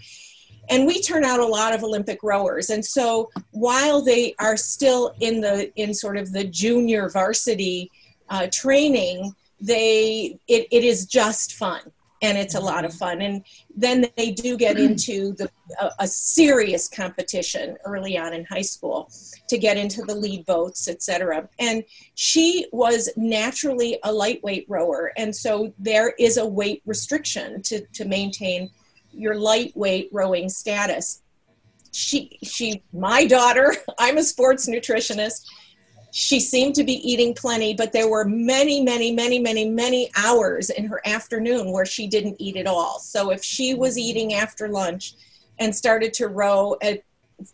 And 0.71 0.87
we 0.87 1.01
turn 1.03 1.25
out 1.25 1.41
a 1.41 1.47
lot 1.47 1.75
of 1.75 1.83
Olympic 1.83 2.23
rowers. 2.23 2.71
And 2.71 2.85
so 2.85 3.31
while 3.51 4.03
they 4.03 4.35
are 4.39 4.57
still 4.57 5.15
in 5.21 5.41
the 5.41 5.73
in 5.77 5.95
sort 5.95 6.17
of 6.17 6.33
the 6.33 6.45
junior 6.45 7.09
varsity 7.09 7.91
uh, 8.29 8.47
training, 8.51 9.35
they 9.61 10.39
it, 10.49 10.67
it 10.71 10.85
is 10.85 11.07
just 11.07 11.55
fun 11.55 11.81
and 12.23 12.39
it's 12.39 12.55
a 12.55 12.61
lot 12.61 12.85
of 12.85 12.95
fun. 12.95 13.21
And 13.21 13.45
then 13.77 14.07
they 14.17 14.31
do 14.31 14.57
get 14.57 14.79
into 14.79 15.35
the 15.35 15.51
a, 15.81 15.91
a, 16.01 16.07
serious 16.07 16.89
competition 16.89 17.77
early 17.85 18.17
on 18.17 18.33
in 18.33 18.45
high 18.45 18.63
school 18.63 19.11
to 19.49 19.59
get 19.59 19.77
into 19.77 20.03
the 20.03 20.15
lead 20.15 20.47
boats, 20.47 20.89
etc. 20.89 21.49
And 21.59 21.83
she 22.15 22.67
was 22.73 23.11
naturally 23.17 23.99
a 24.05 24.13
lightweight 24.13 24.67
rower, 24.69 25.13
and 25.17 25.35
so 25.35 25.75
there 25.79 26.15
is 26.19 26.37
a 26.37 26.47
weight 26.47 26.83
restriction 26.87 27.61
to 27.63 27.85
to 27.87 28.05
maintain 28.05 28.71
your 29.13 29.35
lightweight 29.35 30.09
rowing 30.13 30.49
status. 30.49 31.23
She 31.93 32.39
she 32.43 32.83
my 32.93 33.27
daughter, 33.27 33.75
I'm 33.99 34.19
a 34.19 34.23
sports 34.23 34.69
nutritionist 34.69 35.47
she 36.13 36.41
seemed 36.41 36.75
to 36.75 36.85
be 36.85 37.11
eating 37.11 37.33
plenty, 37.33 37.73
but 37.73 37.91
there 37.91 38.09
were 38.09 38.27
many, 38.27 38.83
many, 38.83 39.13
many, 39.13 39.39
many, 39.39 39.69
many 39.69 40.11
hours 40.15 40.69
in 40.69 40.85
her 40.85 41.01
afternoon 41.07 41.73
where 41.73 41.87
she 41.87 42.07
didn't 42.07 42.37
eat 42.39 42.57
at 42.59 42.67
all. 42.67 42.99
So 42.99 43.31
if 43.31 43.43
she 43.43 43.73
was 43.73 43.97
eating 43.97 44.35
after 44.35 44.69
lunch 44.69 45.15
and 45.59 45.75
started 45.75 46.13
to 46.15 46.29
row 46.29 46.77
at 46.83 47.03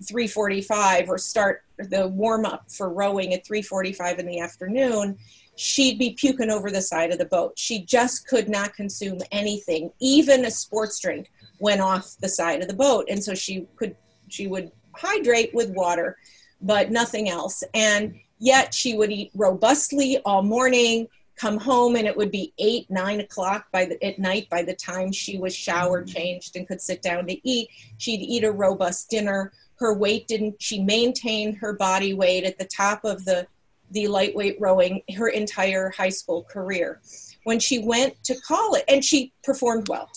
3:45 0.02 1.08
or 1.08 1.18
start 1.18 1.62
the 1.78 2.08
warm 2.08 2.44
up 2.44 2.68
for 2.68 2.92
rowing 2.92 3.32
at 3.32 3.46
3:45 3.46 4.18
in 4.18 4.26
the 4.26 4.40
afternoon, 4.40 5.16
she'd 5.54 5.96
be 5.96 6.10
puking 6.14 6.50
over 6.50 6.72
the 6.72 6.82
side 6.82 7.12
of 7.12 7.18
the 7.18 7.26
boat. 7.26 7.56
She 7.56 7.84
just 7.84 8.26
could 8.26 8.48
not 8.48 8.74
consume 8.74 9.20
anything, 9.30 9.92
even 10.00 10.44
a 10.44 10.50
sports 10.50 10.98
drink 10.98 11.30
went 11.58 11.80
off 11.80 12.16
the 12.20 12.28
side 12.28 12.62
of 12.62 12.68
the 12.68 12.74
boat. 12.74 13.06
And 13.08 13.22
so 13.22 13.34
she 13.34 13.66
could, 13.76 13.96
she 14.28 14.46
would 14.46 14.70
hydrate 14.94 15.54
with 15.54 15.70
water, 15.70 16.16
but 16.60 16.90
nothing 16.90 17.28
else. 17.28 17.62
And 17.74 18.14
yet 18.38 18.74
she 18.74 18.96
would 18.96 19.10
eat 19.10 19.30
robustly 19.34 20.18
all 20.24 20.42
morning, 20.42 21.08
come 21.36 21.58
home, 21.58 21.96
and 21.96 22.06
it 22.06 22.16
would 22.16 22.32
be 22.32 22.52
eight, 22.58 22.90
nine 22.90 23.20
o'clock 23.20 23.66
by 23.72 23.84
the, 23.84 24.04
at 24.04 24.18
night 24.18 24.48
by 24.50 24.62
the 24.62 24.74
time 24.74 25.12
she 25.12 25.38
was 25.38 25.54
showered, 25.54 26.06
mm-hmm. 26.06 26.16
changed, 26.16 26.56
and 26.56 26.66
could 26.66 26.80
sit 26.80 27.00
down 27.00 27.26
to 27.26 27.48
eat. 27.48 27.68
She'd 27.98 28.20
eat 28.20 28.44
a 28.44 28.50
robust 28.52 29.08
dinner. 29.08 29.52
Her 29.76 29.94
weight 29.94 30.26
didn't, 30.26 30.60
she 30.60 30.82
maintained 30.82 31.56
her 31.58 31.72
body 31.74 32.12
weight 32.12 32.44
at 32.44 32.58
the 32.58 32.64
top 32.64 33.04
of 33.04 33.24
the, 33.24 33.46
the 33.92 34.08
lightweight 34.08 34.56
rowing 34.60 35.02
her 35.16 35.28
entire 35.28 35.90
high 35.90 36.08
school 36.08 36.42
career. 36.42 37.00
When 37.44 37.60
she 37.60 37.78
went 37.78 38.22
to 38.24 38.34
college, 38.40 38.82
and 38.88 39.02
she 39.02 39.32
performed 39.42 39.88
well. 39.88 40.10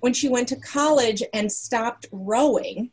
When 0.00 0.12
she 0.12 0.28
went 0.28 0.48
to 0.48 0.56
college 0.56 1.22
and 1.32 1.50
stopped 1.50 2.06
rowing, 2.12 2.90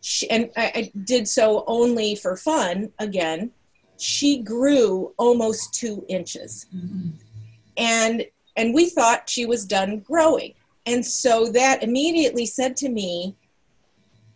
she, 0.00 0.30
and 0.30 0.50
I, 0.56 0.72
I 0.74 0.92
did 1.04 1.28
so 1.28 1.64
only 1.66 2.14
for 2.14 2.36
fun 2.36 2.92
again, 2.98 3.50
she 3.98 4.42
grew 4.42 5.12
almost 5.18 5.74
two 5.74 6.04
inches. 6.08 6.66
Mm-hmm. 6.74 7.10
And 7.76 8.26
and 8.56 8.74
we 8.74 8.90
thought 8.90 9.28
she 9.28 9.46
was 9.46 9.64
done 9.64 10.00
growing. 10.00 10.54
And 10.86 11.04
so 11.04 11.50
that 11.52 11.82
immediately 11.82 12.46
said 12.46 12.76
to 12.78 12.88
me, 12.88 13.36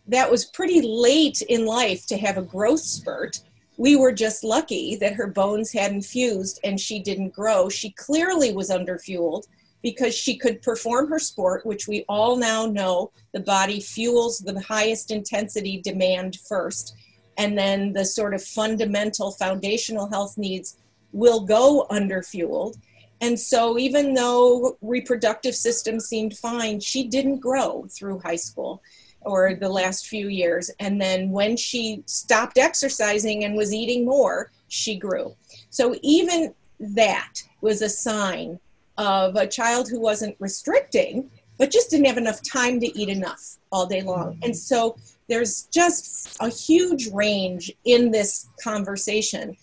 that 0.07 0.31
was 0.31 0.45
pretty 0.45 0.81
late 0.83 1.43
in 1.43 1.67
life 1.67 2.07
to 2.07 2.17
have 2.19 2.37
a 2.37 2.43
growth 2.43 2.81
spurt. 2.81 3.41
We 3.79 3.97
were 3.97 4.13
just 4.13 4.45
lucky 4.45 4.97
that 4.97 5.15
her 5.15 5.27
bones 5.27 5.73
hadn't 5.73 6.03
fused 6.03 6.61
and 6.63 6.79
she 6.79 7.01
didn't 7.01 7.35
grow. 7.35 7.69
She 7.69 7.91
clearly 7.91 8.53
was 8.53 8.71
underfueled 8.71 9.47
because 9.83 10.15
she 10.15 10.37
could 10.37 10.63
perform 10.63 11.09
her 11.09 11.19
sport, 11.19 11.67
which 11.67 11.89
we 11.89 12.05
all 12.09 12.37
now 12.37 12.67
know 12.67 13.11
the 13.33 13.41
body 13.41 13.81
fuels 13.81 14.39
the 14.39 14.61
highest 14.61 15.11
intensity 15.11 15.81
demand 15.83 16.39
first 16.49 16.95
and 17.39 17.57
then 17.57 17.93
the 17.93 18.05
sort 18.05 18.35
of 18.35 18.43
fundamental 18.43 19.33
foundational 19.33 20.09
health 20.09 20.37
needs 20.37 20.77
will 21.13 21.41
go 21.41 21.87
underfueled. 21.91 22.77
And 23.21 23.39
so, 23.39 23.79
even 23.79 24.15
though 24.15 24.77
reproductive 24.81 25.55
system 25.55 26.01
seemed 26.01 26.37
fine, 26.37 26.81
she 26.81 27.05
didn't 27.05 27.39
grow 27.39 27.87
through 27.89 28.19
high 28.19 28.37
school 28.37 28.83
or 29.21 29.55
the 29.55 29.69
last 29.69 30.09
few 30.09 30.29
years. 30.29 30.71
And 30.81 31.01
then, 31.01 31.31
when 31.31 31.57
she 31.57 32.03
stopped 32.07 32.59
exercising 32.59 33.45
and 33.45 33.57
was 33.57 33.73
eating 33.73 34.05
more, 34.05 34.51
she 34.69 34.99
grew. 34.99 35.37
So, 35.71 35.95
even 36.03 36.53
that 36.81 37.35
was 37.61 37.81
a 37.81 37.89
sign 37.89 38.59
of 38.99 39.37
a 39.37 39.47
child 39.47 39.89
who 39.89 40.01
wasn't 40.01 40.37
restricting, 40.39 41.31
but 41.59 41.71
just 41.71 41.91
didn't 41.91 42.07
have 42.07 42.19
enough 42.19 42.41
time 42.43 42.81
to 42.81 42.99
eat 42.99 43.09
enough 43.09 43.57
all 43.71 43.87
day 43.87 44.03
long. 44.03 44.39
And 44.43 44.57
so, 44.57 44.97
there's 45.29 45.63
just 45.73 46.37
a 46.41 46.49
huge 46.51 47.09
range 47.09 47.73
in 47.85 48.11
this 48.11 48.49
conversation. 48.63 49.57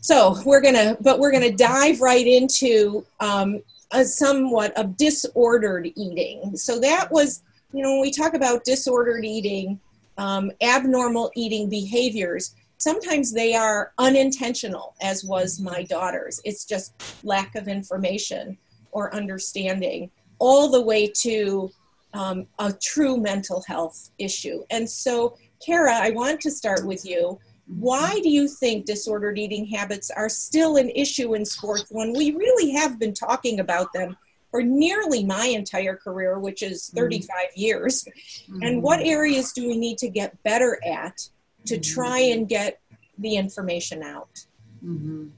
So 0.00 0.36
we're 0.44 0.60
gonna, 0.60 0.96
but 1.00 1.18
we're 1.18 1.32
gonna 1.32 1.50
dive 1.50 2.00
right 2.00 2.26
into 2.26 3.04
um, 3.20 3.62
a 3.92 4.04
somewhat 4.04 4.76
of 4.76 4.96
disordered 4.96 5.90
eating. 5.96 6.56
So 6.56 6.78
that 6.80 7.10
was, 7.10 7.42
you 7.72 7.82
know, 7.82 7.92
when 7.92 8.02
we 8.02 8.10
talk 8.10 8.34
about 8.34 8.64
disordered 8.64 9.24
eating, 9.24 9.80
um, 10.18 10.52
abnormal 10.60 11.30
eating 11.34 11.68
behaviors, 11.68 12.54
sometimes 12.78 13.32
they 13.32 13.54
are 13.54 13.92
unintentional, 13.98 14.94
as 15.00 15.24
was 15.24 15.60
my 15.60 15.82
daughter's. 15.84 16.40
It's 16.44 16.64
just 16.64 17.24
lack 17.24 17.54
of 17.54 17.68
information 17.68 18.58
or 18.92 19.14
understanding, 19.14 20.10
all 20.38 20.70
the 20.70 20.82
way 20.82 21.06
to 21.08 21.70
um, 22.14 22.46
a 22.58 22.72
true 22.72 23.16
mental 23.18 23.62
health 23.66 24.10
issue. 24.18 24.64
And 24.70 24.88
so, 24.88 25.36
Kara, 25.64 25.94
I 25.94 26.10
want 26.10 26.40
to 26.42 26.50
start 26.50 26.86
with 26.86 27.04
you. 27.04 27.38
Why 27.66 28.20
do 28.22 28.30
you 28.30 28.48
think 28.48 28.86
disordered 28.86 29.38
eating 29.38 29.66
habits 29.66 30.10
are 30.10 30.28
still 30.28 30.76
an 30.76 30.90
issue 30.90 31.34
in 31.34 31.44
sports 31.44 31.86
when 31.90 32.12
we 32.12 32.32
really 32.32 32.70
have 32.72 32.98
been 32.98 33.12
talking 33.12 33.60
about 33.60 33.92
them 33.92 34.16
for 34.50 34.62
nearly 34.62 35.24
my 35.24 35.46
entire 35.46 35.96
career, 35.96 36.38
which 36.38 36.62
is 36.62 36.88
mm-hmm. 36.90 37.00
35 37.00 37.36
years? 37.56 38.04
Mm-hmm. 38.04 38.62
And 38.62 38.82
what 38.82 39.00
areas 39.00 39.52
do 39.52 39.66
we 39.66 39.76
need 39.76 39.98
to 39.98 40.08
get 40.08 40.40
better 40.42 40.78
at 40.86 41.28
to 41.66 41.78
try 41.78 42.18
and 42.18 42.48
get 42.48 42.80
the 43.18 43.36
information 43.36 44.02
out? 44.02 44.44
Mm-hmm. 44.84 45.28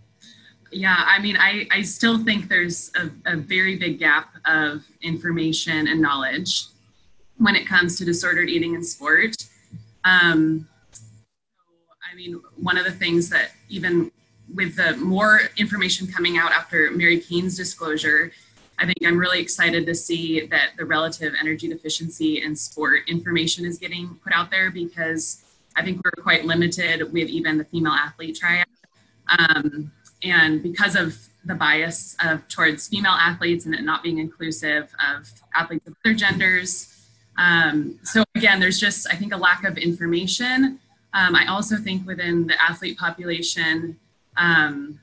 Yeah, 0.71 0.97
I 0.99 1.19
mean, 1.21 1.37
I, 1.37 1.67
I 1.71 1.83
still 1.83 2.23
think 2.23 2.49
there's 2.49 2.91
a, 2.95 3.33
a 3.33 3.37
very 3.37 3.77
big 3.77 3.99
gap 3.99 4.35
of 4.45 4.85
information 5.01 5.89
and 5.89 6.01
knowledge 6.01 6.67
when 7.39 7.57
it 7.57 7.67
comes 7.67 7.97
to 7.99 8.05
disordered 8.05 8.51
eating 8.51 8.75
in 8.75 8.85
sport. 8.85 9.35
Um, 10.05 10.69
I 12.11 12.15
mean, 12.15 12.41
one 12.57 12.77
of 12.77 12.85
the 12.85 12.91
things 12.91 13.31
that 13.31 13.53
even 13.69 14.11
with 14.55 14.77
the 14.77 14.97
more 14.97 15.43
information 15.57 16.07
coming 16.07 16.37
out 16.37 16.53
after 16.53 16.91
Mary 16.91 17.21
Cain's 17.21 17.57
disclosure, 17.57 18.33
I 18.79 18.87
think 18.87 18.99
I'm 19.05 19.19
really 19.19 19.41
excited 19.41 19.87
to 19.87 19.95
see 19.95 20.47
that 20.47 20.71
the 20.77 20.85
relative 20.85 21.35
energy 21.39 21.69
deficiency 21.69 22.43
in 22.43 22.55
sport 22.55 23.01
information 23.09 23.65
is 23.65 23.79
getting 23.79 24.19
put 24.23 24.33
out 24.33 24.51
there 24.51 24.71
because 24.71 25.43
I 25.79 25.85
think 25.85 26.03
we're 26.05 26.23
quite 26.23 26.45
limited 26.45 27.13
with 27.13 27.29
even 27.29 27.57
the 27.57 27.65
female 27.65 27.93
athlete 27.93 28.37
triad. 28.37 28.67
Um, 29.39 29.93
and 30.23 30.63
because 30.63 30.97
of 30.97 31.17
the 31.45 31.55
bias 31.55 32.17
of 32.25 32.47
towards 32.49 32.89
female 32.89 33.13
athletes 33.13 33.65
and 33.65 33.75
it 33.75 33.83
not 33.83 34.03
being 34.03 34.19
inclusive 34.19 34.93
of 35.09 35.31
athletes 35.55 35.87
of 35.87 35.95
other 36.05 36.15
genders. 36.15 36.95
Um, 37.39 37.99
so 38.03 38.25
again, 38.35 38.59
there's 38.59 38.79
just 38.79 39.09
I 39.11 39.15
think 39.17 39.33
a 39.33 39.37
lack 39.37 39.65
of 39.65 39.79
information. 39.79 40.81
Um, 41.15 41.35
I 41.35 41.47
also 41.47 41.77
think 41.77 42.07
within 42.07 42.47
the 42.47 42.63
athlete 42.63 42.99
population, 42.99 43.99
um, 44.37 44.99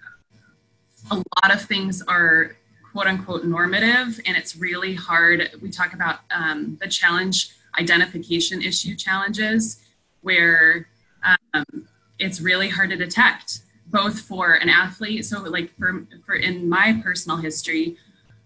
a 1.10 1.16
lot 1.16 1.54
of 1.54 1.62
things 1.62 2.02
are 2.04 2.58
quote 2.92 3.08
unquote 3.08 3.46
normative, 3.46 4.20
and 4.26 4.38
it's 4.38 4.56
really 4.56 4.94
hard. 4.94 5.52
We 5.62 5.70
talk 5.70 5.94
about 5.94 6.20
um, 6.32 6.78
the 6.82 6.88
challenge 6.88 7.52
identification 7.80 8.62
issue 8.62 8.96
challenges, 8.96 9.85
where 10.26 10.88
um, 11.54 11.88
it's 12.18 12.42
really 12.42 12.68
hard 12.68 12.90
to 12.90 12.96
detect 12.96 13.60
both 13.88 14.20
for 14.22 14.54
an 14.54 14.70
athlete. 14.70 15.24
So, 15.24 15.40
like 15.42 15.70
for, 15.78 16.08
for 16.26 16.36
in 16.36 16.68
my 16.68 17.00
personal 17.04 17.38
history, 17.38 17.96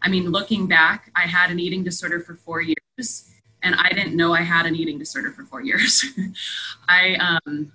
I 0.02 0.10
mean, 0.10 0.30
looking 0.30 0.68
back, 0.68 1.10
I 1.16 1.22
had 1.22 1.52
an 1.52 1.60
eating 1.60 1.84
disorder 1.84 2.20
for 2.20 2.36
four 2.36 2.62
years, 2.62 3.32
and 3.64 3.76
I 3.76 3.90
didn't 3.90 4.16
know 4.16 4.34
I 4.34 4.42
had 4.42 4.66
an 4.66 4.76
eating 4.76 5.00
disorder 5.00 5.32
for 5.32 5.44
four 5.46 5.62
years. 5.62 6.04
I 6.90 7.16
um, 7.16 7.72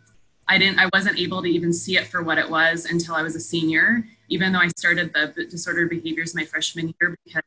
I 0.48 0.58
didn't 0.58 0.78
I 0.78 0.90
wasn't 0.92 1.18
able 1.18 1.40
to 1.42 1.48
even 1.48 1.72
see 1.72 1.96
it 1.96 2.06
for 2.06 2.22
what 2.22 2.36
it 2.36 2.48
was 2.48 2.84
until 2.84 3.14
I 3.14 3.22
was 3.22 3.34
a 3.36 3.40
senior. 3.40 4.06
Even 4.28 4.52
though 4.52 4.58
I 4.58 4.68
started 4.68 5.14
the 5.14 5.46
disordered 5.50 5.88
behaviors 5.88 6.34
my 6.34 6.44
freshman 6.44 6.94
year, 7.00 7.16
because 7.24 7.42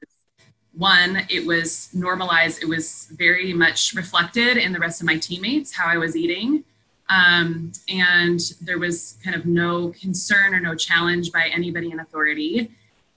one, 0.78 1.26
it 1.30 1.46
was 1.46 1.90
normalized. 1.94 2.62
It 2.62 2.68
was 2.68 3.08
very 3.18 3.52
much 3.54 3.94
reflected 3.96 4.58
in 4.58 4.72
the 4.72 4.80
rest 4.80 5.02
of 5.02 5.08
my 5.08 5.18
teammates 5.18 5.76
how 5.76 5.88
I 5.88 5.98
was 5.98 6.16
eating. 6.16 6.64
Um, 7.10 7.72
and 7.90 8.40
there 8.62 8.78
was 8.78 9.18
kind 9.24 9.36
of 9.36 9.46
no 9.46 9.90
concern 9.90 10.54
or 10.54 10.60
no 10.60 10.76
challenge 10.76 11.32
by 11.32 11.50
anybody 11.54 11.92
in 11.92 12.00
authority. 12.00 12.70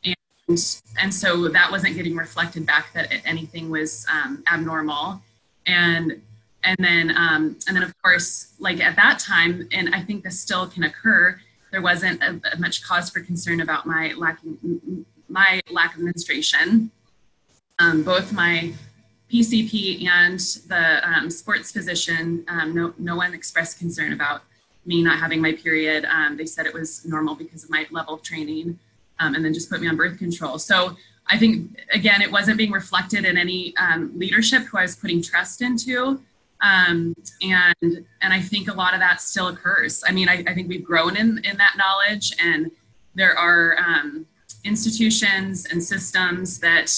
And, 0.04 0.74
and 0.98 1.12
so 1.12 1.48
that 1.48 1.70
wasn't 1.70 1.96
getting 1.96 2.16
reflected 2.16 2.64
back 2.64 2.92
that 2.94 3.12
anything 3.24 3.68
was 3.68 4.06
um, 4.10 4.42
abnormal. 4.50 5.20
And 5.66 6.22
and 6.62 6.76
then 6.78 7.16
um, 7.16 7.56
and 7.66 7.76
then 7.76 7.82
of 7.82 7.94
course, 8.02 8.52
like 8.58 8.80
at 8.80 8.96
that 8.96 9.18
time, 9.18 9.66
and 9.72 9.94
I 9.94 10.02
think 10.02 10.24
this 10.24 10.38
still 10.38 10.66
can 10.66 10.84
occur. 10.84 11.40
There 11.72 11.80
wasn't 11.80 12.22
a, 12.22 12.40
a 12.52 12.58
much 12.58 12.82
cause 12.82 13.10
for 13.10 13.20
concern 13.20 13.60
about 13.60 13.86
my 13.86 14.12
lacking 14.16 15.06
my 15.28 15.60
lack 15.70 15.94
of 15.96 16.02
menstruation. 16.02 16.90
Um, 17.80 18.02
both 18.02 18.30
my 18.32 18.72
PCP 19.32 20.06
and 20.06 20.38
the 20.68 21.00
um, 21.08 21.30
sports 21.30 21.72
physician, 21.72 22.44
um, 22.48 22.74
no, 22.74 22.92
no 22.98 23.16
one 23.16 23.32
expressed 23.32 23.78
concern 23.78 24.12
about 24.12 24.42
me 24.84 25.02
not 25.02 25.18
having 25.18 25.40
my 25.40 25.52
period. 25.52 26.04
Um, 26.04 26.36
they 26.36 26.44
said 26.44 26.66
it 26.66 26.74
was 26.74 27.06
normal 27.06 27.34
because 27.34 27.64
of 27.64 27.70
my 27.70 27.86
level 27.90 28.14
of 28.14 28.22
training 28.22 28.78
um, 29.18 29.34
and 29.34 29.42
then 29.42 29.54
just 29.54 29.70
put 29.70 29.80
me 29.80 29.88
on 29.88 29.96
birth 29.96 30.18
control. 30.18 30.58
So 30.58 30.94
I 31.26 31.38
think, 31.38 31.80
again, 31.92 32.20
it 32.20 32.30
wasn't 32.30 32.58
being 32.58 32.70
reflected 32.70 33.24
in 33.24 33.38
any 33.38 33.74
um, 33.78 34.12
leadership 34.14 34.64
who 34.64 34.76
I 34.76 34.82
was 34.82 34.96
putting 34.96 35.22
trust 35.22 35.62
into. 35.62 36.20
And 36.62 37.16
and 37.40 38.04
I 38.22 38.40
think 38.42 38.68
a 38.68 38.74
lot 38.74 38.92
of 38.92 39.00
that 39.00 39.22
still 39.22 39.48
occurs. 39.48 40.04
I 40.06 40.12
mean, 40.12 40.28
I, 40.28 40.44
I 40.46 40.52
think 40.52 40.68
we've 40.68 40.84
grown 40.84 41.16
in, 41.16 41.42
in 41.44 41.56
that 41.56 41.76
knowledge 41.78 42.34
and 42.38 42.70
there 43.14 43.38
are 43.38 43.78
institutions 44.64 45.66
and 45.70 45.82
systems 45.82 46.58
that 46.58 46.92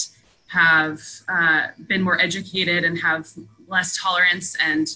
have 0.53 1.01
uh, 1.27 1.67
been 1.87 2.01
more 2.01 2.21
educated 2.21 2.83
and 2.83 2.97
have 2.99 3.27
less 3.67 3.97
tolerance 3.97 4.55
and 4.61 4.87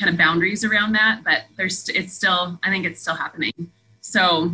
kind 0.00 0.10
of 0.10 0.18
boundaries 0.18 0.64
around 0.64 0.92
that 0.92 1.22
but 1.24 1.42
there's 1.56 1.88
it's 1.90 2.12
still 2.12 2.58
i 2.64 2.70
think 2.70 2.84
it's 2.84 3.00
still 3.00 3.14
happening 3.14 3.52
so 4.00 4.52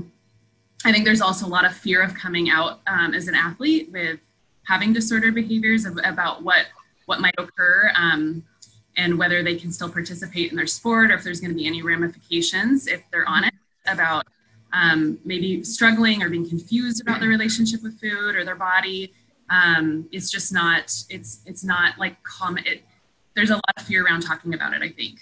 i 0.84 0.92
think 0.92 1.04
there's 1.06 1.22
also 1.22 1.46
a 1.46 1.48
lot 1.48 1.64
of 1.64 1.74
fear 1.74 2.02
of 2.02 2.14
coming 2.14 2.50
out 2.50 2.80
um, 2.86 3.14
as 3.14 3.26
an 3.26 3.34
athlete 3.34 3.90
with 3.90 4.20
having 4.64 4.92
disordered 4.92 5.34
behaviors 5.34 5.86
of, 5.86 5.98
about 6.04 6.42
what 6.42 6.66
what 7.06 7.20
might 7.20 7.34
occur 7.38 7.90
um, 7.96 8.44
and 8.98 9.18
whether 9.18 9.42
they 9.42 9.56
can 9.56 9.72
still 9.72 9.88
participate 9.88 10.50
in 10.50 10.56
their 10.56 10.66
sport 10.66 11.10
or 11.10 11.14
if 11.14 11.24
there's 11.24 11.40
going 11.40 11.50
to 11.50 11.56
be 11.56 11.66
any 11.66 11.80
ramifications 11.80 12.86
if 12.86 13.02
they're 13.10 13.28
on 13.28 13.44
it 13.44 13.54
about 13.86 14.26
um, 14.72 15.18
maybe 15.24 15.62
struggling 15.64 16.22
or 16.22 16.28
being 16.28 16.48
confused 16.48 17.00
about 17.00 17.20
their 17.20 17.28
relationship 17.28 17.82
with 17.82 18.00
food 18.00 18.36
or 18.36 18.44
their 18.44 18.56
body. 18.56 19.12
Um, 19.50 20.08
it's 20.12 20.30
just 20.30 20.52
not, 20.52 20.92
it's, 21.10 21.40
it's 21.44 21.64
not 21.64 21.98
like 21.98 22.22
common. 22.22 22.66
It, 22.66 22.82
there's 23.34 23.50
a 23.50 23.54
lot 23.54 23.74
of 23.76 23.82
fear 23.84 24.04
around 24.04 24.22
talking 24.22 24.54
about 24.54 24.74
it, 24.74 24.82
I 24.82 24.90
think. 24.90 25.18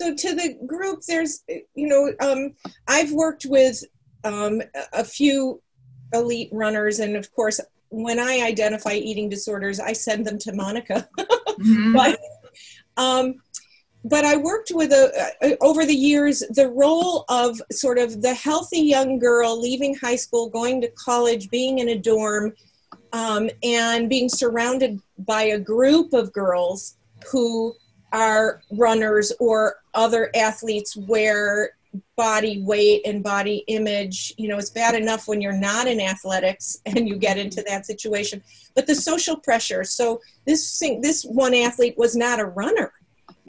So 0.00 0.14
to 0.14 0.34
the 0.34 0.58
group, 0.66 1.02
there's, 1.08 1.42
you 1.48 1.88
know, 1.88 2.12
um, 2.20 2.54
I've 2.86 3.12
worked 3.12 3.46
with 3.46 3.82
um, 4.24 4.60
a 4.92 5.04
few 5.04 5.62
elite 6.12 6.50
runners, 6.52 6.98
and 6.98 7.16
of 7.16 7.32
course, 7.34 7.60
when 7.88 8.18
I 8.18 8.40
identify 8.42 8.92
eating 8.92 9.28
disorders, 9.28 9.80
I 9.80 9.92
send 9.92 10.26
them 10.26 10.38
to 10.40 10.52
Monica. 10.52 11.08
mm-hmm. 11.18 11.92
but 11.94 12.18
um, 12.96 13.36
but 14.04 14.24
I 14.24 14.36
worked 14.36 14.70
with 14.72 14.92
a, 14.92 15.32
uh, 15.42 15.56
over 15.60 15.84
the 15.84 15.94
years 15.94 16.40
the 16.50 16.68
role 16.68 17.24
of 17.28 17.60
sort 17.72 17.98
of 17.98 18.22
the 18.22 18.34
healthy 18.34 18.80
young 18.80 19.18
girl 19.18 19.60
leaving 19.60 19.94
high 19.94 20.16
school, 20.16 20.48
going 20.48 20.80
to 20.82 20.90
college, 20.92 21.50
being 21.50 21.78
in 21.78 21.88
a 21.88 21.98
dorm, 21.98 22.54
um, 23.12 23.48
and 23.62 24.08
being 24.08 24.28
surrounded 24.28 25.00
by 25.18 25.42
a 25.42 25.58
group 25.58 26.12
of 26.12 26.32
girls 26.32 26.96
who 27.30 27.74
are 28.12 28.62
runners 28.72 29.32
or 29.40 29.76
other 29.94 30.30
athletes 30.34 30.96
where 30.96 31.70
body 32.16 32.62
weight 32.62 33.02
and 33.06 33.22
body 33.22 33.64
image 33.68 34.32
you 34.36 34.48
know 34.48 34.58
it's 34.58 34.70
bad 34.70 34.94
enough 34.94 35.26
when 35.26 35.40
you're 35.40 35.52
not 35.52 35.86
in 35.86 36.00
athletics 36.00 36.78
and 36.86 37.08
you 37.08 37.16
get 37.16 37.38
into 37.38 37.62
that 37.62 37.86
situation. 37.86 38.42
But 38.74 38.86
the 38.86 38.94
social 38.94 39.36
pressure. 39.36 39.84
So 39.84 40.20
this 40.44 40.78
thing, 40.78 41.00
this 41.00 41.24
one 41.24 41.54
athlete 41.54 41.96
was 41.96 42.14
not 42.16 42.40
a 42.40 42.44
runner. 42.44 42.92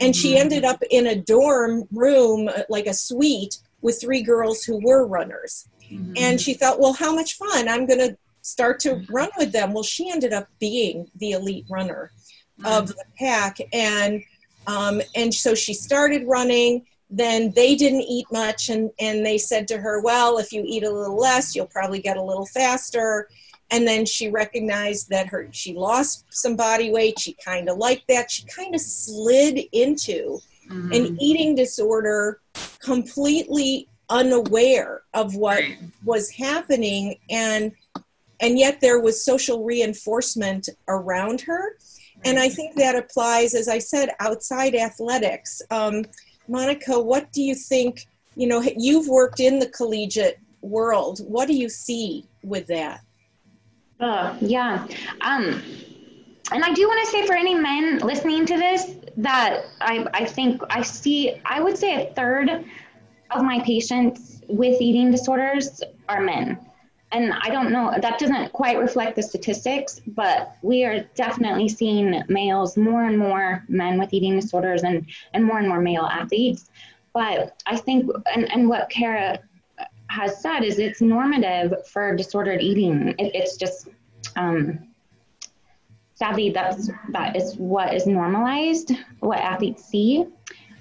And 0.00 0.14
she 0.14 0.30
mm-hmm. 0.30 0.42
ended 0.42 0.64
up 0.64 0.82
in 0.90 1.08
a 1.08 1.16
dorm 1.16 1.88
room 1.90 2.48
uh, 2.48 2.62
like 2.68 2.86
a 2.86 2.94
suite 2.94 3.58
with 3.82 4.00
three 4.00 4.22
girls 4.22 4.62
who 4.64 4.80
were 4.82 5.06
runners. 5.06 5.68
Mm-hmm. 5.90 6.12
and 6.18 6.38
she 6.38 6.52
thought 6.52 6.80
well 6.80 6.92
how 6.92 7.14
much 7.14 7.38
fun. 7.38 7.66
I'm 7.66 7.86
going 7.86 8.00
to 8.00 8.16
start 8.48 8.80
to 8.80 9.04
run 9.08 9.30
with 9.36 9.52
them. 9.52 9.72
Well 9.72 9.82
she 9.82 10.10
ended 10.10 10.32
up 10.32 10.48
being 10.58 11.10
the 11.16 11.32
elite 11.32 11.66
runner 11.68 12.12
mm-hmm. 12.60 12.66
of 12.66 12.88
the 12.88 13.04
pack. 13.18 13.58
And 13.72 14.22
um, 14.66 15.00
and 15.14 15.32
so 15.32 15.54
she 15.54 15.74
started 15.74 16.26
running. 16.26 16.86
Then 17.10 17.52
they 17.52 17.74
didn't 17.74 18.02
eat 18.02 18.26
much. 18.30 18.68
And, 18.68 18.90
and 19.00 19.24
they 19.24 19.38
said 19.38 19.66
to 19.68 19.78
her 19.78 20.00
well 20.00 20.38
if 20.38 20.52
you 20.52 20.62
eat 20.66 20.84
a 20.84 20.90
little 20.90 21.18
less 21.18 21.54
you'll 21.54 21.66
probably 21.66 22.00
get 22.00 22.16
a 22.16 22.22
little 22.22 22.46
faster. 22.46 23.28
And 23.70 23.86
then 23.86 24.06
she 24.06 24.30
recognized 24.30 25.10
that 25.10 25.26
her 25.26 25.48
she 25.52 25.74
lost 25.74 26.24
some 26.30 26.56
body 26.56 26.90
weight. 26.90 27.18
She 27.18 27.34
kind 27.34 27.68
of 27.68 27.76
liked 27.76 28.08
that. 28.08 28.30
She 28.30 28.44
kind 28.44 28.74
of 28.74 28.80
slid 28.80 29.60
into 29.72 30.38
mm-hmm. 30.70 30.92
an 30.92 31.20
eating 31.20 31.54
disorder 31.54 32.40
completely 32.80 33.88
unaware 34.10 35.02
of 35.12 35.34
what 35.34 35.62
was 36.04 36.30
happening. 36.30 37.18
And 37.28 37.72
and 38.40 38.58
yet 38.58 38.80
there 38.80 39.00
was 39.00 39.24
social 39.24 39.64
reinforcement 39.64 40.68
around 40.88 41.40
her. 41.42 41.76
And 42.24 42.38
i 42.38 42.48
think 42.48 42.74
that 42.74 42.96
applies 42.96 43.54
as 43.54 43.68
i 43.68 43.78
said 43.78 44.10
outside 44.20 44.74
athletics. 44.74 45.62
Um, 45.70 46.04
monica 46.48 46.98
what 46.98 47.30
do 47.32 47.42
you 47.42 47.54
think 47.54 48.06
you 48.34 48.46
know 48.46 48.62
you've 48.76 49.08
worked 49.08 49.40
in 49.40 49.58
the 49.58 49.68
collegiate 49.68 50.40
world. 50.60 51.20
What 51.20 51.48
do 51.48 51.54
you 51.54 51.68
see 51.68 52.26
with 52.42 52.66
that? 52.68 53.00
Uh, 54.00 54.36
yeah. 54.40 54.86
Um, 55.20 55.62
and 56.52 56.64
I 56.64 56.72
do 56.72 56.86
want 56.86 57.04
to 57.04 57.10
say 57.10 57.26
for 57.26 57.34
any 57.34 57.54
men 57.54 57.98
listening 57.98 58.46
to 58.46 58.56
this 58.56 58.92
that 59.18 59.64
I, 59.80 60.06
I 60.14 60.24
think 60.24 60.62
I 60.70 60.82
see, 60.82 61.40
I 61.44 61.60
would 61.60 61.76
say 61.76 62.08
a 62.08 62.14
third 62.14 62.64
of 63.30 63.42
my 63.42 63.60
patients 63.64 64.40
with 64.48 64.80
eating 64.80 65.10
disorders 65.10 65.82
are 66.08 66.20
men. 66.20 66.58
And 67.10 67.32
I 67.32 67.48
don't 67.48 67.70
know, 67.70 67.94
that 68.00 68.18
doesn't 68.18 68.52
quite 68.52 68.78
reflect 68.78 69.16
the 69.16 69.22
statistics, 69.22 70.00
but 70.08 70.56
we 70.62 70.84
are 70.84 71.00
definitely 71.14 71.68
seeing 71.68 72.22
males, 72.28 72.76
more 72.76 73.04
and 73.04 73.18
more 73.18 73.64
men 73.68 73.98
with 73.98 74.12
eating 74.12 74.38
disorders, 74.38 74.82
and, 74.82 75.06
and 75.32 75.44
more 75.44 75.58
and 75.58 75.68
more 75.68 75.80
male 75.80 76.04
athletes. 76.04 76.70
But 77.14 77.60
I 77.66 77.76
think, 77.76 78.10
and, 78.34 78.50
and 78.52 78.68
what 78.68 78.90
Kara 78.90 79.38
has 80.08 80.40
said 80.40 80.60
is 80.60 80.78
it's 80.78 81.00
normative 81.00 81.86
for 81.86 82.14
disordered 82.14 82.60
eating. 82.60 83.08
It, 83.18 83.34
it's 83.34 83.56
just 83.56 83.88
um, 84.36 84.88
sadly 86.14 86.50
that's 86.50 86.90
that 87.10 87.36
is 87.36 87.56
what 87.56 87.94
is 87.94 88.06
normalized, 88.06 88.92
what 89.20 89.38
athletes 89.38 89.84
see. 89.84 90.26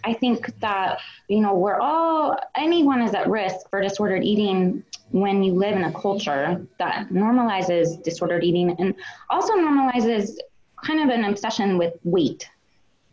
I 0.03 0.13
think 0.13 0.59
that 0.59 0.99
you 1.27 1.39
know 1.39 1.53
we're 1.53 1.79
all 1.79 2.37
anyone 2.55 3.01
is 3.01 3.13
at 3.13 3.29
risk 3.29 3.69
for 3.69 3.81
disordered 3.81 4.23
eating 4.23 4.83
when 5.11 5.43
you 5.43 5.53
live 5.53 5.75
in 5.75 5.83
a 5.83 5.93
culture 5.93 6.65
that 6.79 7.09
normalizes 7.09 8.01
disordered 8.03 8.43
eating 8.43 8.75
and 8.79 8.93
also 9.29 9.53
normalizes 9.53 10.37
kind 10.83 10.99
of 10.99 11.09
an 11.09 11.25
obsession 11.25 11.77
with 11.77 11.93
weight. 12.03 12.49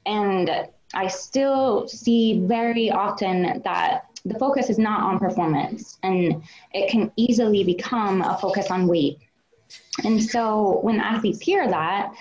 And 0.07 0.51
I 0.93 1.09
still 1.09 1.89
see 1.89 2.41
very 2.47 2.91
often 2.91 3.63
that 3.65 4.07
the 4.25 4.39
focus 4.39 4.71
is 4.71 4.79
not 4.79 5.03
on 5.03 5.19
performance 5.19 5.99
and 6.03 6.43
it 6.73 6.91
can 6.91 7.13
easily 7.17 7.65
become 7.65 8.23
a 8.23 8.39
focus 8.39 8.71
on 8.71 8.87
weight. 8.87 9.19
And 10.03 10.23
so 10.23 10.81
when 10.83 11.01
athletes 11.01 11.41
hear 11.41 11.69
that, 11.69 12.15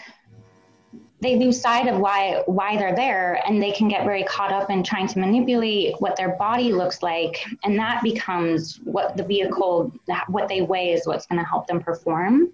they 1.23 1.38
lose 1.38 1.59
sight 1.59 1.88
of 1.88 1.99
why 1.99 2.43
why 2.45 2.77
they're 2.77 2.95
there 2.95 3.41
and 3.47 3.63
they 3.63 3.71
can 3.71 3.88
get 3.88 4.03
very 4.03 4.23
caught 4.25 4.51
up 4.51 4.69
in 4.69 4.83
trying 4.83 5.07
to 5.07 5.17
manipulate 5.17 5.95
what 5.99 6.15
their 6.17 6.36
body 6.36 6.71
looks 6.73 7.01
like 7.01 7.43
and 7.63 7.79
that 7.79 8.03
becomes 8.03 8.79
what 8.83 9.15
the 9.17 9.23
vehicle 9.23 9.91
what 10.27 10.47
they 10.47 10.62
weigh 10.62 10.91
is 10.91 11.07
what's 11.07 11.25
going 11.25 11.39
to 11.39 11.47
help 11.47 11.65
them 11.65 11.79
perform 11.79 12.51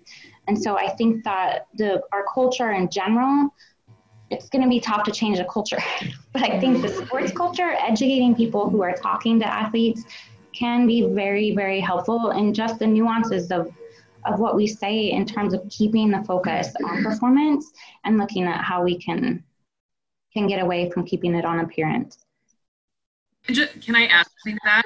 and 0.47 0.61
so 0.61 0.77
i 0.77 0.87
think 0.87 1.23
that 1.23 1.67
the 1.75 2.01
our 2.13 2.23
culture 2.33 2.71
in 2.71 2.89
general 2.89 3.53
it's 4.31 4.47
going 4.49 4.61
to 4.61 4.69
be 4.69 4.79
tough 4.79 5.03
to 5.03 5.11
change 5.11 5.39
the 5.39 5.45
culture. 5.45 5.79
but 6.33 6.43
I 6.43 6.59
think 6.59 6.83
the 6.83 6.89
sports 6.89 7.31
culture, 7.31 7.71
educating 7.79 8.35
people 8.35 8.69
who 8.69 8.83
are 8.83 8.93
talking 8.93 9.39
to 9.39 9.47
athletes, 9.47 10.03
can 10.53 10.85
be 10.85 11.01
very, 11.01 11.55
very 11.55 11.79
helpful 11.79 12.31
in 12.31 12.53
just 12.53 12.79
the 12.79 12.87
nuances 12.87 13.51
of 13.51 13.71
of 14.25 14.39
what 14.39 14.55
we 14.55 14.67
say 14.67 15.11
in 15.11 15.25
terms 15.25 15.53
of 15.53 15.67
keeping 15.69 16.11
the 16.11 16.23
focus 16.23 16.73
on 16.85 17.03
performance 17.03 17.71
and 18.03 18.17
looking 18.17 18.45
at 18.45 18.63
how 18.63 18.83
we 18.83 18.97
can 18.97 19.43
can 20.33 20.47
get 20.47 20.61
away 20.61 20.89
from 20.91 21.05
keeping 21.05 21.33
it 21.33 21.43
on 21.43 21.61
appearance. 21.61 22.19
Can 23.47 23.95
I 23.95 24.05
ask 24.05 24.29
you 24.45 24.57
that? 24.63 24.83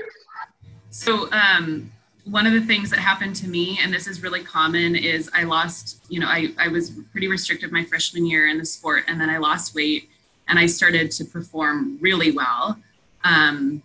So 0.89 1.29
um, 1.31 1.91
one 2.25 2.45
of 2.45 2.53
the 2.53 2.61
things 2.61 2.89
that 2.91 2.99
happened 2.99 3.35
to 3.37 3.47
me, 3.47 3.77
and 3.81 3.93
this 3.93 4.07
is 4.07 4.23
really 4.23 4.41
common, 4.41 4.95
is 4.95 5.29
I 5.33 5.43
lost, 5.43 6.05
you 6.07 6.19
know, 6.19 6.27
I, 6.27 6.53
I 6.57 6.69
was 6.69 6.91
pretty 7.11 7.27
restricted 7.27 7.71
my 7.71 7.83
freshman 7.83 8.25
year 8.25 8.47
in 8.47 8.57
the 8.57 8.65
sport, 8.65 9.03
and 9.07 9.19
then 9.19 9.29
I 9.29 9.37
lost 9.37 9.75
weight 9.75 10.09
and 10.47 10.57
I 10.57 10.65
started 10.65 11.11
to 11.11 11.25
perform 11.25 11.97
really 11.99 12.31
well. 12.31 12.77
Um, 13.23 13.83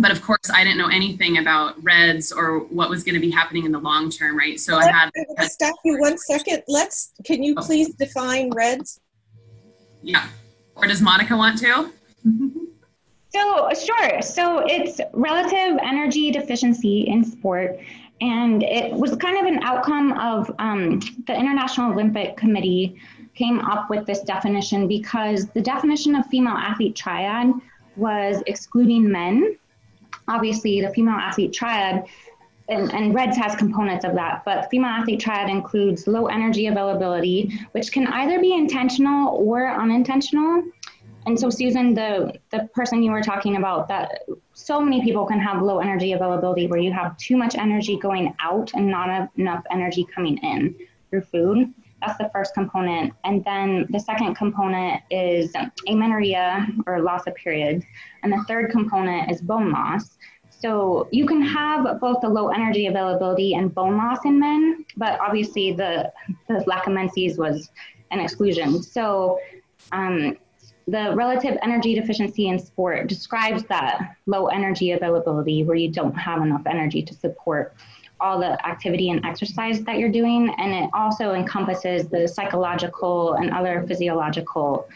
but 0.00 0.10
of 0.10 0.22
course, 0.22 0.50
I 0.52 0.64
didn't 0.64 0.78
know 0.78 0.88
anything 0.88 1.38
about 1.38 1.82
RED-S 1.82 2.32
or 2.32 2.60
what 2.60 2.90
was 2.90 3.04
going 3.04 3.14
to 3.14 3.20
be 3.20 3.30
happening 3.30 3.64
in 3.64 3.72
the 3.72 3.78
long 3.78 4.10
term, 4.10 4.36
right? 4.36 4.58
So 4.58 4.76
I 4.76 4.90
had. 4.90 5.10
Stop 5.42 5.76
you 5.84 5.98
one 5.98 6.18
second. 6.18 6.62
Let's. 6.68 7.12
Can 7.24 7.42
you 7.42 7.54
oh. 7.56 7.62
please 7.62 7.94
define 7.94 8.50
RED-S? 8.50 9.00
Yeah. 10.02 10.26
Or 10.76 10.86
does 10.86 11.02
Monica 11.02 11.36
want 11.36 11.58
to? 11.58 11.90
So, 13.30 13.68
sure. 13.74 14.22
So, 14.22 14.64
it's 14.66 15.02
relative 15.12 15.78
energy 15.82 16.30
deficiency 16.30 17.02
in 17.02 17.22
sport. 17.22 17.78
And 18.22 18.62
it 18.62 18.90
was 18.92 19.14
kind 19.16 19.38
of 19.38 19.44
an 19.52 19.62
outcome 19.62 20.12
of 20.14 20.50
um, 20.58 21.00
the 21.26 21.38
International 21.38 21.92
Olympic 21.92 22.38
Committee 22.38 22.96
came 23.34 23.60
up 23.60 23.90
with 23.90 24.06
this 24.06 24.22
definition 24.22 24.88
because 24.88 25.46
the 25.48 25.60
definition 25.60 26.16
of 26.16 26.26
female 26.26 26.56
athlete 26.56 26.96
triad 26.96 27.52
was 27.96 28.42
excluding 28.46 29.10
men. 29.10 29.56
Obviously, 30.28 30.80
the 30.80 30.90
female 30.90 31.14
athlete 31.14 31.52
triad, 31.52 32.06
and, 32.68 32.92
and 32.92 33.14
RED-S 33.14 33.36
has 33.36 33.56
components 33.56 34.04
of 34.04 34.14
that, 34.14 34.42
but 34.44 34.68
female 34.70 34.90
athlete 34.90 35.20
triad 35.20 35.48
includes 35.48 36.06
low 36.06 36.26
energy 36.26 36.66
availability, 36.66 37.58
which 37.72 37.90
can 37.92 38.06
either 38.08 38.38
be 38.40 38.52
intentional 38.54 39.36
or 39.36 39.68
unintentional. 39.68 40.62
And 41.26 41.38
so, 41.38 41.50
Susan, 41.50 41.94
the, 41.94 42.34
the 42.50 42.68
person 42.74 43.02
you 43.02 43.10
were 43.10 43.22
talking 43.22 43.56
about, 43.56 43.88
that 43.88 44.22
so 44.54 44.80
many 44.80 45.02
people 45.02 45.26
can 45.26 45.40
have 45.40 45.62
low 45.62 45.78
energy 45.78 46.12
availability 46.12 46.66
where 46.66 46.80
you 46.80 46.92
have 46.92 47.16
too 47.16 47.36
much 47.36 47.54
energy 47.54 47.98
going 47.98 48.34
out 48.40 48.72
and 48.74 48.88
not 48.88 49.30
enough 49.36 49.64
energy 49.70 50.06
coming 50.14 50.38
in 50.38 50.74
through 51.10 51.22
food. 51.22 51.72
That's 52.00 52.18
the 52.18 52.30
first 52.32 52.54
component. 52.54 53.12
And 53.24 53.44
then 53.44 53.86
the 53.90 53.98
second 53.98 54.34
component 54.36 55.02
is 55.10 55.52
amenorrhea 55.88 56.66
or 56.86 57.02
loss 57.02 57.26
of 57.26 57.34
periods. 57.34 57.84
And 58.22 58.32
the 58.32 58.44
third 58.46 58.70
component 58.70 59.30
is 59.30 59.40
bone 59.40 59.72
loss. 59.72 60.16
So 60.50 61.08
you 61.12 61.26
can 61.26 61.40
have 61.42 62.00
both 62.00 62.20
the 62.20 62.28
low 62.28 62.48
energy 62.48 62.86
availability 62.86 63.54
and 63.54 63.72
bone 63.72 63.96
loss 63.96 64.24
in 64.24 64.40
men, 64.40 64.84
but 64.96 65.18
obviously 65.20 65.72
the, 65.72 66.12
the 66.48 66.64
lack 66.66 66.86
of 66.86 66.92
menses 66.92 67.38
was 67.38 67.70
an 68.10 68.18
exclusion. 68.18 68.82
So 68.82 69.38
um, 69.92 70.36
the 70.88 71.12
relative 71.14 71.58
energy 71.62 71.94
deficiency 71.94 72.48
in 72.48 72.58
sport 72.58 73.08
describes 73.08 73.62
that 73.64 74.16
low 74.26 74.46
energy 74.46 74.92
availability 74.92 75.62
where 75.62 75.76
you 75.76 75.90
don't 75.90 76.14
have 76.14 76.42
enough 76.42 76.62
energy 76.66 77.02
to 77.02 77.14
support 77.14 77.74
all 78.20 78.38
the 78.38 78.66
activity 78.66 79.10
and 79.10 79.24
exercise 79.24 79.82
that 79.82 79.98
you're 79.98 80.10
doing. 80.10 80.54
And 80.58 80.72
it 80.74 80.90
also 80.92 81.32
encompasses 81.32 82.08
the 82.08 82.26
psychological 82.26 83.34
and 83.34 83.50
other 83.50 83.84
physiological 83.86 84.88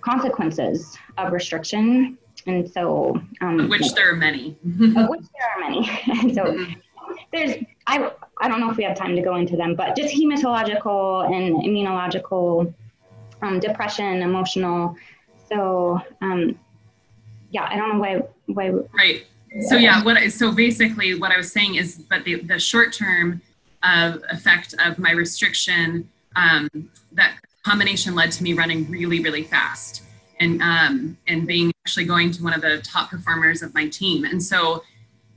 consequences 0.00 0.96
of 1.18 1.32
restriction. 1.32 2.18
And 2.46 2.68
so, 2.68 3.20
um, 3.40 3.68
which 3.68 3.92
there 3.94 4.10
are 4.12 4.16
many. 4.16 4.56
of 4.96 5.08
which 5.08 5.22
there 5.38 5.48
are 5.56 5.60
many. 5.60 5.88
and 6.06 6.34
so, 6.34 6.44
mm-hmm. 6.44 6.72
there's, 7.32 7.64
I, 7.86 8.10
I 8.40 8.48
don't 8.48 8.60
know 8.60 8.70
if 8.70 8.76
we 8.76 8.84
have 8.84 8.96
time 8.96 9.14
to 9.16 9.22
go 9.22 9.36
into 9.36 9.56
them, 9.56 9.74
but 9.74 9.96
just 9.96 10.14
hematological 10.14 11.26
and 11.26 11.56
immunological, 11.56 12.72
um, 13.42 13.60
depression, 13.60 14.22
emotional. 14.22 14.96
So, 15.48 16.00
um, 16.20 16.58
yeah, 17.50 17.68
I 17.68 17.76
don't 17.76 17.92
know 17.92 17.98
why, 17.98 18.22
why. 18.46 18.70
Right 18.92 19.26
so 19.68 19.76
yeah 19.76 20.02
what 20.02 20.16
so 20.32 20.52
basically 20.52 21.18
what 21.18 21.30
i 21.30 21.36
was 21.36 21.52
saying 21.52 21.74
is 21.74 21.98
but 22.08 22.24
the, 22.24 22.40
the 22.42 22.58
short 22.58 22.92
term 22.92 23.40
of 23.82 24.22
effect 24.30 24.74
of 24.84 24.98
my 24.98 25.10
restriction 25.10 26.08
um, 26.36 26.68
that 27.12 27.36
combination 27.62 28.14
led 28.14 28.32
to 28.32 28.42
me 28.42 28.52
running 28.54 28.88
really 28.90 29.22
really 29.22 29.42
fast 29.42 30.02
and 30.42 30.60
um, 30.60 31.16
and 31.28 31.46
being 31.46 31.72
actually 31.84 32.04
going 32.04 32.30
to 32.32 32.42
one 32.42 32.52
of 32.52 32.60
the 32.60 32.80
top 32.82 33.10
performers 33.10 33.62
of 33.62 33.72
my 33.74 33.88
team. 33.88 34.24
And 34.24 34.42
so 34.42 34.82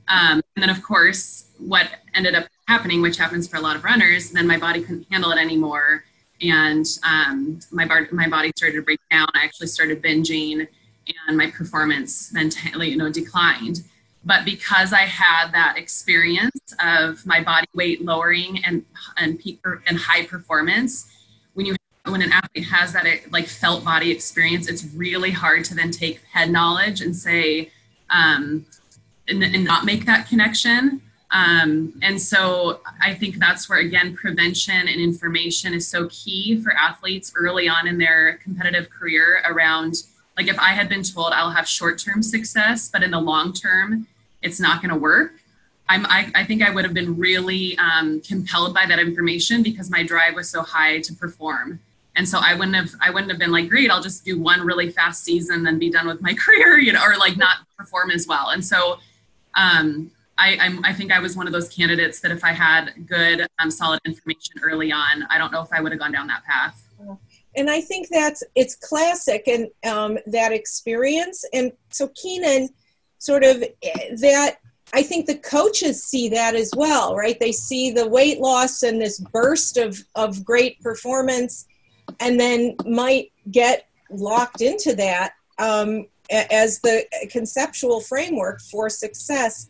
um, 0.08 0.42
and 0.54 0.62
then 0.62 0.70
of 0.70 0.82
course 0.82 1.46
what 1.58 1.88
ended 2.14 2.34
up 2.34 2.46
happening 2.68 3.00
which 3.00 3.16
happens 3.16 3.48
for 3.48 3.56
a 3.56 3.60
lot 3.60 3.76
of 3.76 3.84
runners 3.84 4.30
then 4.30 4.46
my 4.46 4.58
body 4.58 4.80
couldn't 4.82 5.06
handle 5.10 5.30
it 5.30 5.38
anymore. 5.38 6.04
And 6.42 6.86
um, 7.02 7.60
my, 7.70 7.86
bar- 7.86 8.08
my 8.12 8.28
body 8.28 8.52
started 8.54 8.76
to 8.76 8.82
break 8.82 9.00
down. 9.10 9.26
I 9.34 9.42
actually 9.42 9.68
started 9.68 10.02
binging 10.02 10.68
and 11.28 11.36
my 11.36 11.50
performance 11.50 12.30
then 12.30 12.50
you 12.80 12.96
know 12.96 13.10
declined 13.10 13.84
but 14.26 14.44
because 14.44 14.92
I 14.92 15.02
had 15.02 15.52
that 15.52 15.78
experience 15.78 16.74
of 16.84 17.24
my 17.24 17.42
body 17.42 17.68
weight 17.74 18.04
lowering 18.04 18.62
and 18.64 18.84
and 19.16 19.38
peak 19.38 19.60
and 19.86 19.96
high 19.96 20.26
performance, 20.26 21.06
when 21.54 21.64
you 21.64 21.76
when 22.06 22.22
an 22.22 22.32
athlete 22.32 22.66
has 22.66 22.92
that 22.92 23.06
like 23.30 23.46
felt 23.46 23.84
body 23.84 24.10
experience, 24.10 24.68
it's 24.68 24.84
really 24.94 25.30
hard 25.30 25.64
to 25.66 25.76
then 25.76 25.92
take 25.92 26.20
head 26.24 26.50
knowledge 26.50 27.00
and 27.02 27.14
say 27.14 27.70
um, 28.10 28.66
and, 29.28 29.42
and 29.44 29.64
not 29.64 29.84
make 29.84 30.04
that 30.06 30.28
connection. 30.28 31.00
Um, 31.30 31.92
and 32.02 32.20
so 32.20 32.80
I 33.00 33.14
think 33.14 33.38
that's 33.38 33.68
where 33.68 33.78
again 33.78 34.16
prevention 34.16 34.88
and 34.88 35.00
information 35.00 35.72
is 35.72 35.86
so 35.86 36.08
key 36.10 36.60
for 36.60 36.72
athletes 36.72 37.32
early 37.36 37.68
on 37.68 37.86
in 37.86 37.96
their 37.96 38.38
competitive 38.42 38.90
career 38.90 39.42
around 39.46 40.02
like 40.36 40.48
if 40.48 40.58
I 40.58 40.70
had 40.72 40.88
been 40.88 41.02
told 41.02 41.32
I'll 41.32 41.50
have 41.50 41.66
short-term 41.66 42.22
success, 42.22 42.88
but 42.88 43.02
in 43.02 43.12
the 43.12 43.20
long 43.20 43.52
term 43.52 44.06
it's 44.46 44.60
not 44.60 44.80
going 44.80 44.94
to 44.94 44.98
work. 44.98 45.32
I'm, 45.88 46.06
I, 46.06 46.30
I, 46.34 46.44
think 46.44 46.62
I 46.62 46.70
would 46.70 46.84
have 46.84 46.94
been 46.94 47.16
really 47.16 47.76
um, 47.78 48.20
compelled 48.20 48.74
by 48.74 48.86
that 48.86 48.98
information 48.98 49.62
because 49.62 49.90
my 49.90 50.02
drive 50.02 50.34
was 50.34 50.48
so 50.48 50.62
high 50.62 51.00
to 51.00 51.12
perform. 51.14 51.80
And 52.16 52.28
so 52.28 52.38
I 52.42 52.54
wouldn't 52.54 52.74
have, 52.76 52.90
I 53.00 53.10
wouldn't 53.10 53.30
have 53.30 53.38
been 53.38 53.52
like, 53.52 53.68
great, 53.68 53.90
I'll 53.90 54.02
just 54.02 54.24
do 54.24 54.40
one 54.40 54.62
really 54.62 54.90
fast 54.90 55.22
season, 55.22 55.62
then 55.62 55.78
be 55.78 55.90
done 55.90 56.06
with 56.06 56.22
my 56.22 56.32
career, 56.44 56.78
you 56.78 56.92
know, 56.92 57.04
or 57.04 57.16
like 57.18 57.36
not 57.36 57.58
perform 57.76 58.10
as 58.10 58.26
well. 58.26 58.50
And 58.50 58.64
so 58.64 58.98
um, 59.54 60.10
I, 60.38 60.56
I'm, 60.60 60.84
i 60.84 60.92
think 60.92 61.12
I 61.12 61.18
was 61.18 61.36
one 61.36 61.46
of 61.46 61.52
those 61.52 61.68
candidates 61.68 62.20
that 62.20 62.30
if 62.30 62.44
I 62.44 62.52
had 62.52 62.92
good, 63.06 63.46
um, 63.58 63.70
solid 63.70 64.00
information 64.04 64.56
early 64.62 64.92
on, 64.92 65.24
I 65.30 65.38
don't 65.38 65.52
know 65.52 65.62
if 65.62 65.68
I 65.72 65.80
would 65.80 65.92
have 65.92 66.00
gone 66.00 66.12
down 66.12 66.26
that 66.28 66.44
path. 66.44 66.82
And 67.56 67.70
I 67.70 67.80
think 67.80 68.08
that's 68.10 68.42
it's 68.54 68.76
classic 68.76 69.48
and 69.48 69.68
um, 69.86 70.18
that 70.26 70.52
experience. 70.52 71.44
And 71.54 71.72
so 71.90 72.08
Keenan, 72.14 72.68
sort 73.18 73.44
of 73.44 73.60
that 74.20 74.56
I 74.92 75.02
think 75.02 75.26
the 75.26 75.38
coaches 75.38 76.04
see 76.04 76.28
that 76.30 76.54
as 76.54 76.70
well, 76.76 77.16
right? 77.16 77.38
They 77.38 77.52
see 77.52 77.90
the 77.90 78.08
weight 78.08 78.40
loss 78.40 78.82
and 78.82 79.00
this 79.00 79.18
burst 79.18 79.76
of, 79.76 79.98
of 80.14 80.44
great 80.44 80.80
performance 80.80 81.66
and 82.20 82.38
then 82.38 82.76
might 82.86 83.32
get 83.50 83.88
locked 84.10 84.60
into 84.60 84.94
that 84.94 85.32
um, 85.58 86.06
as 86.30 86.80
the 86.80 87.04
conceptual 87.30 88.00
framework 88.00 88.60
for 88.60 88.88
success. 88.88 89.66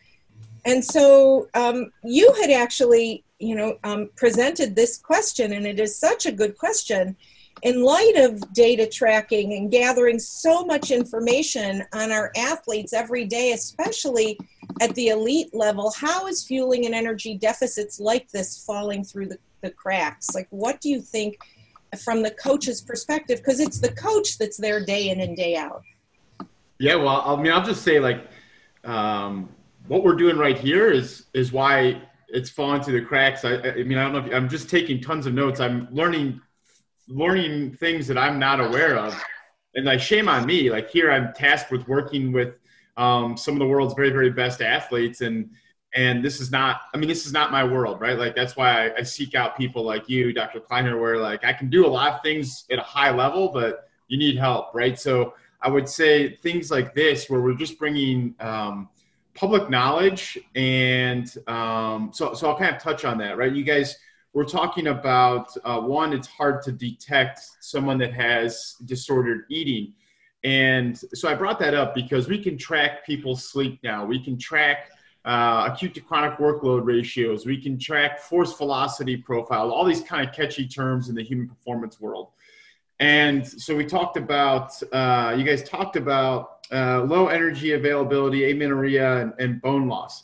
And 0.64 0.84
so 0.84 1.48
um, 1.54 1.92
you 2.04 2.32
had 2.34 2.50
actually, 2.50 3.24
you 3.38 3.54
know, 3.54 3.78
um, 3.84 4.10
presented 4.16 4.76
this 4.76 4.98
question, 4.98 5.52
and 5.52 5.66
it 5.66 5.80
is 5.80 5.98
such 5.98 6.26
a 6.26 6.32
good 6.32 6.58
question 6.58 7.16
in 7.62 7.82
light 7.82 8.14
of 8.16 8.52
data 8.52 8.86
tracking 8.86 9.54
and 9.54 9.70
gathering 9.70 10.18
so 10.18 10.64
much 10.64 10.90
information 10.90 11.82
on 11.94 12.12
our 12.12 12.30
athletes 12.36 12.92
every 12.92 13.24
day, 13.24 13.52
especially 13.52 14.38
at 14.80 14.94
the 14.94 15.08
elite 15.08 15.54
level, 15.54 15.92
how 15.96 16.26
is 16.26 16.44
fueling 16.44 16.86
and 16.86 16.94
energy 16.94 17.36
deficits 17.36 17.98
like 17.98 18.28
this 18.30 18.64
falling 18.64 19.02
through 19.02 19.26
the, 19.26 19.38
the 19.62 19.70
cracks? 19.70 20.34
Like, 20.34 20.48
what 20.50 20.80
do 20.80 20.90
you 20.90 21.00
think 21.00 21.38
from 22.04 22.22
the 22.22 22.30
coach's 22.32 22.82
perspective? 22.82 23.38
Because 23.38 23.60
it's 23.60 23.80
the 23.80 23.92
coach 23.92 24.38
that's 24.38 24.58
there 24.58 24.84
day 24.84 25.08
in 25.08 25.20
and 25.20 25.36
day 25.36 25.56
out. 25.56 25.82
Yeah, 26.78 26.96
well, 26.96 27.22
I 27.24 27.40
mean, 27.40 27.52
I'll 27.52 27.64
just 27.64 27.82
say 27.82 28.00
like, 28.00 28.26
um, 28.84 29.48
what 29.88 30.04
we're 30.04 30.14
doing 30.16 30.36
right 30.36 30.58
here 30.58 30.90
is 30.90 31.26
is 31.32 31.52
why 31.52 32.02
it's 32.28 32.50
falling 32.50 32.82
through 32.82 33.00
the 33.00 33.06
cracks. 33.06 33.44
I, 33.44 33.54
I 33.54 33.82
mean, 33.84 33.98
I 33.98 34.02
don't 34.02 34.12
know. 34.12 34.26
If, 34.26 34.34
I'm 34.34 34.48
just 34.48 34.68
taking 34.68 35.00
tons 35.00 35.26
of 35.26 35.32
notes. 35.32 35.60
I'm 35.60 35.88
learning 35.90 36.40
learning 37.08 37.74
things 37.76 38.06
that 38.08 38.18
I'm 38.18 38.38
not 38.38 38.60
aware 38.60 38.96
of. 38.96 39.20
And 39.74 39.84
like, 39.84 40.00
shame 40.00 40.28
on 40.28 40.46
me. 40.46 40.70
Like 40.70 40.90
here, 40.90 41.10
I'm 41.10 41.32
tasked 41.34 41.70
with 41.70 41.86
working 41.86 42.32
with 42.32 42.54
um, 42.96 43.36
some 43.36 43.54
of 43.54 43.60
the 43.60 43.66
world's 43.66 43.94
very, 43.94 44.10
very 44.10 44.30
best 44.30 44.62
athletes, 44.62 45.20
and 45.20 45.50
and 45.94 46.24
this 46.24 46.40
is 46.40 46.50
not. 46.50 46.82
I 46.94 46.98
mean, 46.98 47.08
this 47.08 47.26
is 47.26 47.32
not 47.32 47.52
my 47.52 47.62
world, 47.62 48.00
right? 48.00 48.18
Like 48.18 48.34
that's 48.34 48.56
why 48.56 48.88
I, 48.88 48.98
I 48.98 49.02
seek 49.02 49.34
out 49.34 49.56
people 49.56 49.82
like 49.82 50.08
you, 50.08 50.32
Dr. 50.32 50.60
Kleiner, 50.60 50.98
where 50.98 51.18
like 51.18 51.44
I 51.44 51.52
can 51.52 51.68
do 51.68 51.86
a 51.86 51.88
lot 51.88 52.14
of 52.14 52.22
things 52.22 52.64
at 52.70 52.78
a 52.78 52.82
high 52.82 53.10
level, 53.10 53.48
but 53.48 53.88
you 54.08 54.18
need 54.18 54.36
help, 54.38 54.74
right? 54.74 54.98
So 54.98 55.34
I 55.60 55.68
would 55.68 55.88
say 55.88 56.36
things 56.36 56.70
like 56.70 56.94
this, 56.94 57.28
where 57.28 57.40
we're 57.40 57.54
just 57.54 57.78
bringing 57.78 58.34
um, 58.40 58.88
public 59.34 59.68
knowledge, 59.68 60.38
and 60.54 61.32
um, 61.48 62.10
so 62.14 62.32
so 62.32 62.48
I'll 62.48 62.58
kind 62.58 62.74
of 62.74 62.80
touch 62.80 63.04
on 63.04 63.18
that, 63.18 63.36
right? 63.36 63.52
You 63.52 63.64
guys 63.64 63.96
we're 64.36 64.44
talking 64.44 64.88
about 64.88 65.48
uh, 65.64 65.80
one, 65.80 66.12
it's 66.12 66.28
hard 66.28 66.60
to 66.60 66.70
detect 66.70 67.40
someone 67.60 67.96
that 67.96 68.12
has 68.12 68.76
disordered 68.84 69.46
eating. 69.48 69.94
And 70.44 70.94
so 71.14 71.30
I 71.30 71.34
brought 71.34 71.58
that 71.60 71.72
up 71.72 71.94
because 71.94 72.28
we 72.28 72.42
can 72.42 72.58
track 72.58 73.06
people's 73.06 73.48
sleep 73.48 73.80
now. 73.82 74.04
We 74.04 74.22
can 74.22 74.38
track 74.38 74.90
uh, 75.24 75.70
acute 75.72 75.94
to 75.94 76.02
chronic 76.02 76.38
workload 76.38 76.84
ratios. 76.84 77.46
We 77.46 77.58
can 77.58 77.78
track 77.78 78.20
force 78.20 78.52
velocity 78.58 79.16
profile, 79.16 79.70
all 79.70 79.86
these 79.86 80.02
kind 80.02 80.28
of 80.28 80.34
catchy 80.34 80.68
terms 80.68 81.08
in 81.08 81.14
the 81.14 81.22
human 81.22 81.48
performance 81.48 81.98
world. 81.98 82.28
And 83.00 83.46
so 83.46 83.74
we 83.74 83.86
talked 83.86 84.18
about, 84.18 84.70
uh, 84.92 85.34
you 85.34 85.44
guys 85.44 85.66
talked 85.66 85.96
about 85.96 86.66
uh, 86.70 87.04
low 87.04 87.28
energy 87.28 87.72
availability, 87.72 88.50
amenorrhea, 88.50 89.16
and, 89.16 89.32
and 89.38 89.62
bone 89.62 89.88
loss 89.88 90.22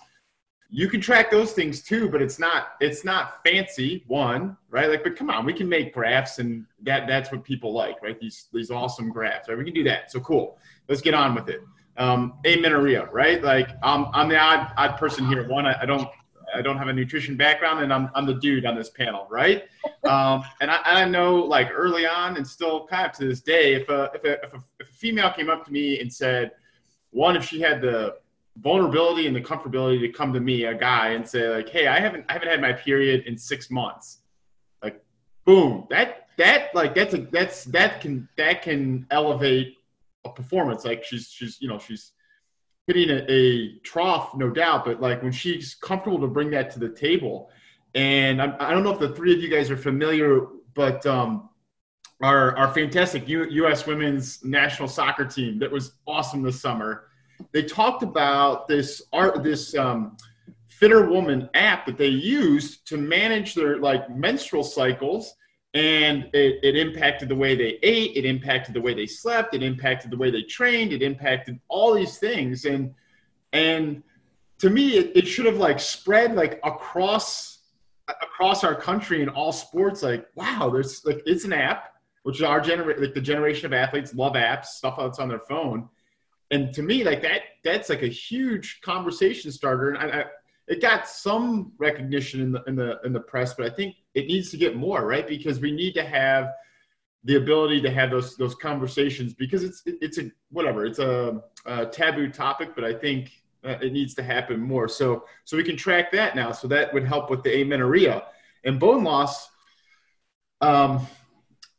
you 0.74 0.88
can 0.88 1.02
track 1.02 1.30
those 1.30 1.52
things 1.52 1.82
too 1.82 2.08
but 2.08 2.22
it's 2.22 2.38
not 2.38 2.72
it's 2.80 3.04
not 3.04 3.44
fancy 3.44 4.02
one 4.06 4.56
right? 4.70 4.88
Like 4.88 5.04
but 5.04 5.14
come 5.14 5.28
on 5.28 5.44
we 5.44 5.52
can 5.52 5.68
make 5.68 5.92
graphs 5.92 6.38
and 6.38 6.64
that 6.82 7.06
that's 7.06 7.30
what 7.30 7.44
people 7.44 7.74
like 7.74 8.02
right? 8.02 8.18
These 8.18 8.48
these 8.52 8.70
awesome 8.70 9.11
graphs 9.11 9.48
right? 9.48 9.58
We 9.58 9.64
can 9.64 9.74
do 9.74 9.85
that. 9.85 10.11
So 10.11 10.18
cool. 10.20 10.58
Let's 10.88 11.02
get 11.02 11.12
on 11.12 11.35
with 11.35 11.50
it. 11.50 11.61
Um 11.98 12.35
amenorrhea 12.46 13.06
right? 13.12 13.42
Like 13.42 13.68
um, 13.82 14.08
i'm 14.14 14.30
the 14.30 14.38
odd 14.38 14.72
odd 14.78 14.96
person 14.96 15.26
here. 15.26 15.46
One 15.46 15.66
I, 15.66 15.82
I, 15.82 15.85
don't 15.85 16.08
i 16.54 16.62
don't 16.62 16.78
have 16.78 16.88
a 16.88 16.92
nutrition 16.92 17.37
background 17.37 17.82
and 17.82 17.92
i'm, 17.92 18.11
I'm 18.14 18.24
the 18.24 18.35
dude 18.35 18.64
on 18.64 18.74
this 18.74 18.88
panel 18.88 19.26
right? 19.30 19.64
Um, 20.04 20.42
and 20.62 20.70
I, 20.70 20.80
I 20.85 21.04
know 21.04 21.37
like 21.37 21.68
early 21.70 22.06
on 22.06 22.37
and 22.38 22.46
still 22.46 22.87
kind 22.87 23.06
of 23.06 23.12
to 23.18 23.27
this 23.29 23.40
day 23.40 23.75
if 23.75 23.90
a, 23.90 24.10
if 24.14 24.25
a, 24.25 24.33
if 24.44 24.54
a, 24.54 24.64
if 24.81 24.88
a 24.88 24.92
female 24.92 25.31
came 25.33 25.50
up 25.50 25.66
to 25.66 25.70
me 25.70 26.00
and 26.00 26.10
said 26.10 26.52
one 27.10 27.37
if 27.37 27.44
she 27.44 27.60
had 27.60 27.83
the 27.83 28.16
vulnerability 28.59 29.27
and 29.27 29.35
the 29.35 29.40
comfortability 29.40 30.00
to 30.00 30.09
come 30.09 30.33
to 30.33 30.40
me, 30.40 30.65
a 30.65 30.75
guy, 30.75 31.11
and 31.11 31.27
say 31.27 31.48
like, 31.48 31.69
"Hey, 31.69 31.87
I 31.87 32.00
haven't 32.00 32.25
I 32.29 32.35
haven't 32.35 32.48
had 32.48 32.61
my 32.61 32.73
period 32.73 33.25
in 33.27 33.37
six 33.38 33.71
months." 33.71 34.19
Like, 34.83 35.03
boom, 35.44 35.87
that 35.90 36.29
that 36.38 36.75
like 36.75 36.94
that's 36.94 37.15
a 37.15 37.19
that's 37.19 37.65
that 37.67 38.00
can 38.00 38.29
that 38.37 38.63
can 38.63 39.07
elevate 39.11 39.77
a 40.25 40.31
performance. 40.31 40.85
Like 40.85 41.05
she's 41.05 41.29
she's 41.29 41.59
you 41.61 41.69
know 41.69 41.79
she's 41.79 42.13
hitting 42.87 43.11
a, 43.11 43.25
a 43.31 43.79
trough, 43.81 44.35
no 44.35 44.50
doubt, 44.50 44.85
but 44.85 45.00
like 45.00 45.23
when 45.23 45.33
she's 45.33 45.75
comfortable 45.75 46.21
to 46.21 46.27
bring 46.27 46.50
that 46.50 46.71
to 46.73 46.79
the 46.79 46.88
table. 46.88 47.48
And 47.94 48.40
I'm, 48.40 48.55
I 48.59 48.71
don't 48.71 48.83
know 48.83 48.92
if 48.92 48.98
the 48.98 49.11
three 49.11 49.35
of 49.35 49.40
you 49.40 49.48
guys 49.48 49.71
are 49.71 49.77
familiar, 49.77 50.46
but 50.75 51.05
um, 51.07 51.50
our 52.23 52.57
our 52.57 52.73
fantastic 52.73 53.29
U, 53.29 53.44
U.S. 53.44 53.87
women's 53.87 54.44
national 54.44 54.88
soccer 54.88 55.25
team 55.25 55.59
that 55.59 55.71
was 55.71 55.92
awesome 56.07 56.42
this 56.42 56.61
summer 56.61 57.09
they 57.52 57.62
talked 57.62 58.02
about 58.02 58.68
this 58.68 59.02
art, 59.12 59.42
this 59.42 59.74
um, 59.74 60.16
FitrWoman 60.82 61.48
app 61.54 61.86
that 61.86 61.96
they 61.96 62.08
used 62.08 62.86
to 62.88 62.96
manage 62.96 63.54
their 63.54 63.78
like 63.78 64.10
menstrual 64.10 64.64
cycles 64.64 65.34
and 65.74 66.28
it, 66.34 66.58
it 66.62 66.76
impacted 66.76 67.28
the 67.28 67.34
way 67.34 67.54
they 67.54 67.78
ate 67.82 68.16
it 68.16 68.24
impacted 68.24 68.74
the 68.74 68.80
way 68.80 68.92
they 68.92 69.06
slept 69.06 69.54
it 69.54 69.62
impacted 69.62 70.10
the 70.10 70.16
way 70.16 70.30
they 70.30 70.42
trained 70.42 70.92
it 70.92 71.02
impacted 71.02 71.58
all 71.68 71.94
these 71.94 72.18
things. 72.18 72.64
And 72.64 72.94
and 73.52 74.02
to 74.58 74.70
me 74.70 74.98
it, 74.98 75.12
it 75.16 75.26
should 75.26 75.46
have 75.46 75.56
like 75.56 75.80
spread 75.80 76.34
like 76.34 76.60
across 76.64 77.60
across 78.08 78.64
our 78.64 78.74
country 78.74 79.22
in 79.22 79.28
all 79.28 79.52
sports 79.52 80.02
like 80.02 80.26
wow 80.34 80.68
there's 80.68 81.04
like 81.04 81.22
it's 81.26 81.44
an 81.44 81.52
app 81.52 81.94
which 82.24 82.42
our 82.42 82.60
generation 82.60 83.02
like 83.02 83.14
the 83.14 83.20
generation 83.20 83.66
of 83.66 83.72
athletes 83.72 84.14
love 84.14 84.34
apps 84.34 84.66
stuff 84.66 84.96
that's 84.98 85.18
on 85.18 85.28
their 85.28 85.40
phone 85.40 85.88
and 86.53 86.73
to 86.75 86.83
me 86.83 87.03
like 87.03 87.23
that 87.23 87.42
that's 87.65 87.88
like 87.88 88.03
a 88.03 88.09
huge 88.09 88.81
conversation 88.83 89.50
starter. 89.50 89.90
And 89.90 89.98
I, 89.98 90.21
I, 90.21 90.25
it 90.69 90.81
got 90.81 91.09
some 91.09 91.73
recognition 91.79 92.40
in 92.40 92.53
the 92.53 92.63
in 92.67 92.77
the 92.77 93.00
in 93.05 93.13
the 93.13 93.21
press 93.21 93.55
but 93.55 93.67
i 93.67 93.75
think 93.75 93.96
it 94.15 94.27
needs 94.27 94.50
to 94.50 94.57
get 94.57 94.77
more 94.77 95.05
right? 95.07 95.27
Because 95.27 95.59
we 95.59 95.73
need 95.73 95.94
to 95.94 96.05
have 96.05 96.53
the 97.25 97.37
ability 97.37 97.81
to 97.81 97.90
have 97.90 98.11
those 98.11 98.37
those 98.37 98.55
conversations 98.55 99.35
because 99.35 99.65
it's 99.65 99.83
it's 99.87 100.19
a 100.19 100.31
whatever 100.50 100.87
it's 100.87 100.98
a, 100.98 101.42
a 101.67 101.87
taboo 101.87 102.29
topic 102.29 102.75
but 102.75 102.85
i 102.85 102.92
think 102.92 103.42
uh, 103.65 103.77
it 103.81 103.92
needs 103.92 104.15
to 104.15 104.23
happen 104.23 104.61
more. 104.61 104.88
So 104.88 105.25
so 105.44 105.57
we 105.57 105.65
can 105.65 105.77
track 105.77 106.11
that 106.13 106.35
now. 106.35 106.53
So 106.53 106.69
that 106.69 106.92
would 106.92 107.05
help 107.05 107.31
with 107.31 107.42
the 107.42 107.63
amenorrhea 107.63 108.25
and 108.65 108.79
bone 108.79 109.05
loss. 109.05 109.48
Um, 110.61 111.07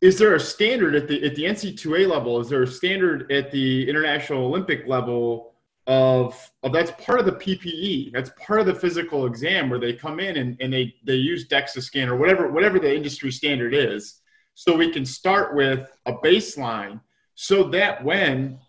is 0.03 0.17
there 0.17 0.35
a 0.35 0.39
standard 0.39 0.95
at 0.95 1.07
the 1.07 1.23
at 1.23 1.33
the 1.33 1.43
NCAA 1.43 2.09
level? 2.09 2.41
Is 2.41 2.49
there 2.49 2.63
a 2.63 2.67
standard 2.67 3.31
at 3.31 3.51
the 3.51 3.89
International 3.89 4.43
Olympic 4.43 4.85
level 4.85 5.53
of, 5.87 6.51
of 6.61 6.73
that's 6.73 6.91
part 7.01 7.21
of 7.21 7.25
the 7.25 7.31
PPE? 7.31 8.11
That's 8.11 8.29
part 8.37 8.59
of 8.59 8.65
the 8.65 8.75
physical 8.75 9.25
exam 9.25 9.69
where 9.69 9.79
they 9.79 9.93
come 9.93 10.19
in 10.19 10.35
and, 10.35 10.57
and 10.59 10.73
they 10.73 10.93
they 11.05 11.15
use 11.15 11.47
DEXA 11.47 11.81
scan 11.81 12.09
or 12.09 12.17
whatever 12.17 12.51
whatever 12.51 12.79
the 12.79 12.93
industry 12.93 13.31
standard 13.31 13.73
is. 13.73 14.19
So 14.55 14.75
we 14.75 14.91
can 14.91 15.05
start 15.05 15.55
with 15.55 15.89
a 16.05 16.11
baseline 16.15 16.99
so 17.35 17.63
that 17.69 18.03
when 18.03 18.59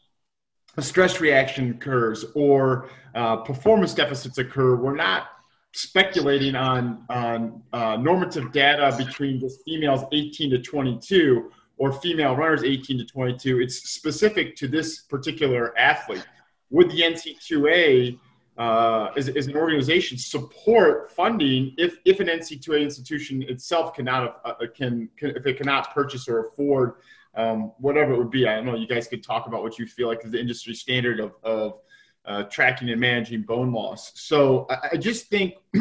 a 0.76 0.82
stress 0.82 1.20
reaction 1.20 1.72
occurs 1.72 2.24
or 2.37 2.91
uh, 3.16 3.39
performance 3.39 3.93
deficits 3.93 4.39
occur, 4.39 4.76
we're 4.76 4.95
not 4.95 5.30
speculating 5.75 6.55
on 6.55 7.05
on 7.11 7.62
uh, 7.72 7.97
normative 7.97 8.53
data 8.53 8.95
between 8.97 9.41
just 9.41 9.61
females 9.64 10.05
18 10.12 10.51
to 10.51 10.59
22 10.62 11.51
or 11.77 11.93
female 11.93 12.37
runners 12.37 12.62
18 12.62 12.99
to 12.99 13.05
22. 13.05 13.61
It's 13.61 13.91
specific 13.91 14.57
to 14.57 14.68
this 14.68 15.03
particular 15.03 15.77
athlete. 15.77 16.25
Would 16.70 16.91
the 16.91 17.03
NCAA 17.03 18.18
uh, 18.57 19.11
as, 19.16 19.29
as, 19.29 19.49
an 19.49 19.57
organization 19.57 20.16
support 20.16 21.11
funding 21.11 21.75
if, 21.77 21.97
if 22.05 22.20
an 22.20 22.29
NCAA 22.29 22.83
institution 22.83 23.43
itself 23.43 23.95
cannot 23.95 24.41
uh, 24.45 24.55
can, 24.77 25.09
can, 25.16 25.31
if 25.31 25.45
it 25.45 25.57
cannot 25.57 25.93
purchase 25.93 26.29
or 26.29 26.47
afford 26.47 26.95
um, 27.35 27.72
whatever 27.79 28.12
it 28.12 28.18
would 28.18 28.31
be. 28.31 28.47
I 28.47 28.55
don't 28.55 28.66
know. 28.66 28.77
You 28.77 28.87
guys 28.87 29.09
could 29.09 29.25
talk 29.25 29.49
about 29.49 29.64
what 29.64 29.77
you 29.77 29.87
feel 29.87 30.07
like 30.07 30.25
is 30.25 30.31
the 30.31 30.39
industry 30.39 30.75
standard 30.75 31.18
of, 31.18 31.33
of 31.43 31.81
uh, 32.27 32.45
tracking 32.45 32.91
and 32.91 33.01
managing 33.01 33.43
bone 33.43 33.72
loss. 33.72 34.12
So 34.14 34.66
I, 34.70 34.91
I 34.93 34.97
just 34.97 35.27
think 35.27 35.55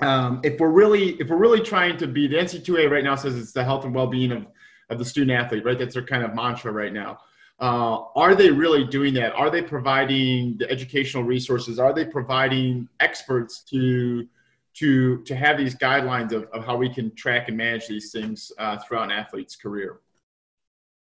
um, 0.00 0.40
if 0.42 0.58
we're 0.60 0.70
really 0.70 1.10
if 1.20 1.28
we're 1.28 1.36
really 1.36 1.60
trying 1.60 1.96
to 1.98 2.06
be 2.06 2.26
the 2.26 2.36
NCAA 2.36 2.90
right 2.90 3.04
now 3.04 3.16
says 3.16 3.36
it's 3.36 3.52
the 3.52 3.64
health 3.64 3.84
and 3.84 3.94
well-being 3.94 4.32
of, 4.32 4.46
of 4.90 4.98
the 4.98 5.04
student 5.04 5.38
athlete, 5.38 5.64
right? 5.64 5.78
That's 5.78 5.94
their 5.94 6.04
kind 6.04 6.22
of 6.22 6.34
mantra 6.34 6.72
right 6.72 6.92
now. 6.92 7.18
Uh, 7.60 8.04
are 8.16 8.34
they 8.34 8.50
really 8.50 8.84
doing 8.84 9.14
that? 9.14 9.32
Are 9.34 9.50
they 9.50 9.62
providing 9.62 10.56
the 10.58 10.68
educational 10.70 11.22
resources? 11.22 11.78
Are 11.78 11.92
they 11.92 12.04
providing 12.04 12.88
experts 13.00 13.60
to 13.70 14.26
to 14.74 15.22
to 15.22 15.36
have 15.36 15.56
these 15.56 15.76
guidelines 15.76 16.32
of, 16.32 16.44
of 16.52 16.64
how 16.64 16.76
we 16.76 16.88
can 16.88 17.14
track 17.14 17.48
and 17.48 17.56
manage 17.56 17.86
these 17.86 18.10
things 18.10 18.50
uh, 18.58 18.78
throughout 18.78 19.04
an 19.04 19.12
athlete's 19.12 19.56
career? 19.56 20.00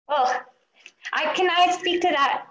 Well, 0.08 0.42
I 1.12 1.32
can 1.34 1.48
I 1.50 1.76
speak 1.78 2.00
to 2.02 2.08
that 2.08 2.46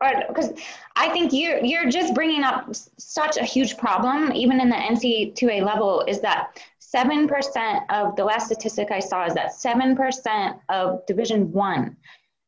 because 0.00 0.52
I 0.94 1.08
think 1.08 1.32
you're 1.32 1.58
you're 1.64 1.88
just 1.88 2.14
bringing 2.14 2.42
up 2.42 2.68
such 2.98 3.36
a 3.36 3.44
huge 3.44 3.76
problem, 3.76 4.32
even 4.32 4.60
in 4.60 4.68
the 4.68 4.76
NCAA 4.76 5.64
level, 5.64 6.04
is 6.06 6.20
that 6.20 6.58
seven 6.78 7.26
percent 7.26 7.84
of 7.90 8.14
the 8.16 8.24
last 8.24 8.46
statistic 8.46 8.90
I 8.90 9.00
saw 9.00 9.24
is 9.24 9.34
that 9.34 9.54
seven 9.54 9.96
percent 9.96 10.56
of 10.68 11.04
Division 11.06 11.50
One 11.52 11.96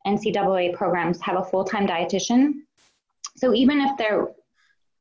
NCAA 0.07 0.74
programs 0.74 1.20
have 1.22 1.36
a 1.36 1.44
full 1.44 1.64
time 1.64 1.86
dietitian. 1.86 2.53
So 3.36 3.55
even 3.55 3.80
if 3.80 3.96
they're 3.96 4.28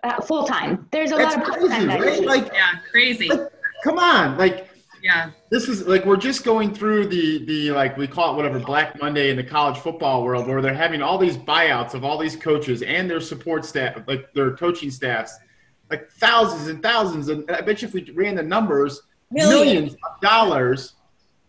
uh, 0.03 0.21
full 0.21 0.45
time, 0.45 0.87
there's 0.91 1.11
a 1.11 1.15
That's 1.15 1.35
lot 1.35 1.47
of 1.47 1.53
part 1.59 1.69
time 1.69 1.87
right? 1.87 2.23
Like, 2.23 2.53
yeah, 2.53 2.79
crazy. 2.91 3.29
Like, 3.29 3.51
come 3.83 3.99
on, 3.99 4.37
like 4.37 4.66
yeah. 5.08 5.32
This 5.49 5.70
is 5.70 5.88
like 5.88 6.05
we're 6.05 6.18
just 6.18 6.43
going 6.43 6.74
through 6.74 7.08
the 7.08 7.45
the 7.45 7.72
like 7.72 7.95
we 7.95 8.08
call 8.08 8.34
it 8.34 8.36
whatever 8.36 8.60
black 8.60 9.01
monday 9.01 9.30
in 9.30 9.38
the 9.38 9.43
college 9.43 9.78
football 9.78 10.24
world 10.24 10.47
where 10.47 10.62
they're 10.62 10.74
having 10.74 11.01
all 11.01 11.18
these 11.18 11.38
buyouts 11.38 11.93
of 11.93 12.03
all 12.03 12.18
these 12.18 12.36
coaches 12.36 12.82
and 12.82 13.10
their 13.10 13.22
support 13.22 13.64
staff 13.64 13.97
like 14.08 14.34
their 14.34 14.55
coaching 14.58 14.91
staffs 14.91 15.38
like 15.89 16.10
thousands 16.12 16.68
and 16.68 16.84
thousands 16.84 17.30
and 17.30 17.49
i 17.51 17.62
bet 17.62 17.82
you 17.82 17.88
if 17.88 17.93
we 17.93 18.03
ran 18.12 18.36
the 18.36 18.43
numbers 18.43 19.01
millions, 19.32 19.66
millions 19.66 19.93
of 19.93 20.22
dollars 20.22 20.95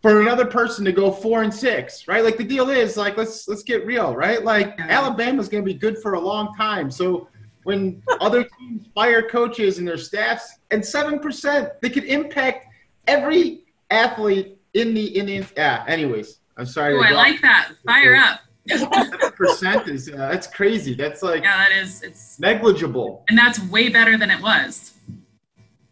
for 0.03 0.21
another 0.21 0.45
person 0.45 0.85
to 0.85 0.93
go 0.93 1.11
four 1.11 1.43
and 1.43 1.53
six 1.53 2.07
right? 2.07 2.25
Like 2.25 2.37
the 2.37 2.45
deal 2.45 2.69
is 2.71 2.97
like 2.97 3.17
let's 3.17 3.49
let's 3.49 3.63
get 3.63 3.85
real 3.87 4.15
right? 4.15 4.45
Like 4.45 4.75
yeah. 4.79 4.87
alabama's 4.89 5.49
going 5.49 5.65
to 5.65 5.67
be 5.67 5.79
good 5.79 5.99
for 5.99 6.15
a 6.15 6.21
long 6.21 6.55
time. 6.55 6.91
So 6.91 7.29
when 7.65 8.03
other 8.21 8.45
teams 8.45 8.87
fire 8.95 9.29
coaches 9.29 9.79
and 9.79 9.87
their 9.87 9.99
staffs 9.99 10.59
and 10.71 10.81
7% 10.81 11.71
they 11.81 11.91
could 11.91 12.05
impact 12.05 12.68
every 13.09 13.65
athlete 13.91 14.59
in 14.75 14.95
the 14.95 15.07
Indians. 15.07 15.53
yeah. 15.57 15.85
Anyways, 15.89 16.39
I'm 16.57 16.67
sorry. 16.67 16.95
Oh, 16.95 17.01
I 17.01 17.11
like 17.11 17.41
that. 17.43 17.73
Fire 17.85 18.15
up. 18.15 18.41
percent 19.37 19.89
is 19.89 20.11
uh, 20.11 20.17
that's 20.17 20.47
crazy. 20.47 20.95
That's 20.95 21.23
like 21.23 21.43
yeah, 21.43 21.57
that 21.57 21.73
is 21.73 22.03
it's 22.03 22.39
negligible, 22.39 23.25
and 23.29 23.39
that's 23.39 23.59
way 23.71 23.89
better 23.89 24.19
than 24.19 24.31
it 24.31 24.43
was. 24.43 24.93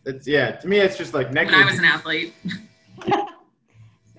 It's 0.04 0.28
yeah. 0.28 0.52
To 0.52 0.68
me, 0.68 0.78
it's 0.78 0.98
just 0.98 1.14
like 1.14 1.32
negligible. 1.32 1.60
When 1.60 1.68
I 1.68 1.70
was 1.70 1.78
an 1.78 1.84
athlete. 1.86 2.34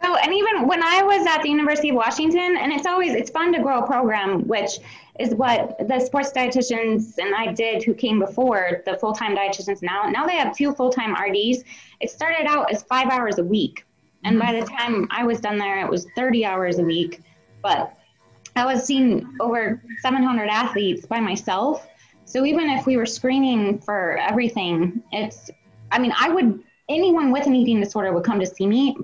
So, 0.04 0.16
and 0.16 0.34
even 0.34 0.68
when 0.68 0.84
I 0.84 1.02
was 1.02 1.26
at 1.26 1.42
the 1.42 1.50
University 1.50 1.90
of 1.90 1.96
Washington, 1.96 2.58
and 2.58 2.72
it's 2.72 2.86
always 2.86 3.14
it's 3.14 3.32
fun 3.32 3.52
to 3.54 3.62
grow 3.62 3.80
a 3.80 3.88
program, 3.88 4.48
which 4.48 4.80
is 5.20 5.34
what 5.34 5.78
the 5.88 6.00
sports 6.00 6.32
dietitians 6.32 7.18
and 7.18 7.34
I 7.34 7.52
did 7.52 7.84
who 7.84 7.94
came 7.94 8.20
before 8.20 8.84
the 8.86 8.98
full 8.98 9.14
time 9.14 9.36
dietitians 9.36 9.82
now. 9.82 10.08
Now 10.10 10.26
they 10.28 10.36
have 10.36 10.56
two 10.56 10.74
full 10.74 10.92
time 10.92 11.14
RDs. 11.14 11.64
It 12.00 12.12
started 12.12 12.46
out 12.46 12.72
as 12.72 12.84
five 12.84 13.10
hours 13.10 13.40
a 13.40 13.44
week. 13.44 13.86
And 14.24 14.40
by 14.40 14.60
the 14.60 14.66
time 14.66 15.08
I 15.10 15.24
was 15.24 15.40
done 15.40 15.58
there, 15.58 15.84
it 15.86 15.90
was 15.90 16.08
30 16.16 16.44
hours 16.46 16.80
a 16.80 16.84
week. 16.84 17.22
But 17.62 17.98
I 18.56 18.66
was 18.66 18.84
seeing 18.84 19.28
over 19.40 19.82
700 20.02 20.50
athletes 20.50 21.06
by 21.06 21.20
myself. 21.20 21.88
So 22.26 22.46
even 22.46 22.70
if 22.70 22.86
we 22.86 22.98
were 22.98 23.06
screening 23.06 23.80
for 23.80 24.18
everything, 24.18 25.02
it's, 25.12 25.50
I 25.92 26.00
mean, 26.00 26.12
I 26.20 26.30
would, 26.30 26.62
anyone 26.90 27.32
with 27.32 27.48
an 27.48 27.56
eating 27.56 27.80
disorder 27.80 28.12
would 28.12 28.24
come 28.24 28.40
to 28.40 28.46
see 28.46 28.68
me. 28.68 28.98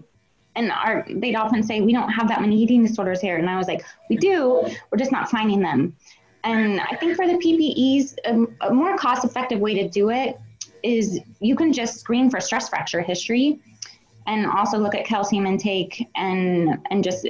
And 0.56 0.72
our, 0.72 1.06
they'd 1.10 1.36
often 1.36 1.64
say, 1.64 1.82
We 1.82 1.94
don't 1.94 2.10
have 2.10 2.28
that 2.28 2.42
many 2.42 2.62
eating 2.62 2.86
disorders 2.86 3.22
here. 3.22 3.38
And 3.38 3.50
I 3.50 3.58
was 3.58 3.68
like, 3.68 3.84
We 4.10 4.18
do, 4.18 4.68
we're 4.92 4.98
just 4.98 5.12
not 5.12 5.30
finding 5.30 5.62
them. 5.62 5.96
And 6.44 6.82
I 6.82 6.96
think 6.98 7.16
for 7.16 7.26
the 7.26 7.34
PPEs, 7.34 8.16
a, 8.26 8.68
a 8.68 8.74
more 8.74 8.98
cost 8.98 9.24
effective 9.24 9.60
way 9.60 9.74
to 9.76 9.88
do 9.88 10.10
it 10.10 10.38
is 10.84 11.20
you 11.40 11.56
can 11.56 11.72
just 11.72 12.00
screen 12.00 12.30
for 12.30 12.40
stress 12.40 12.70
fracture 12.70 13.02
history 13.02 13.60
and 14.28 14.46
also 14.46 14.78
look 14.78 14.96
at 14.96 15.06
calcium 15.06 15.46
intake 15.46 16.08
and 16.16 16.78
and 16.92 17.04
just 17.04 17.28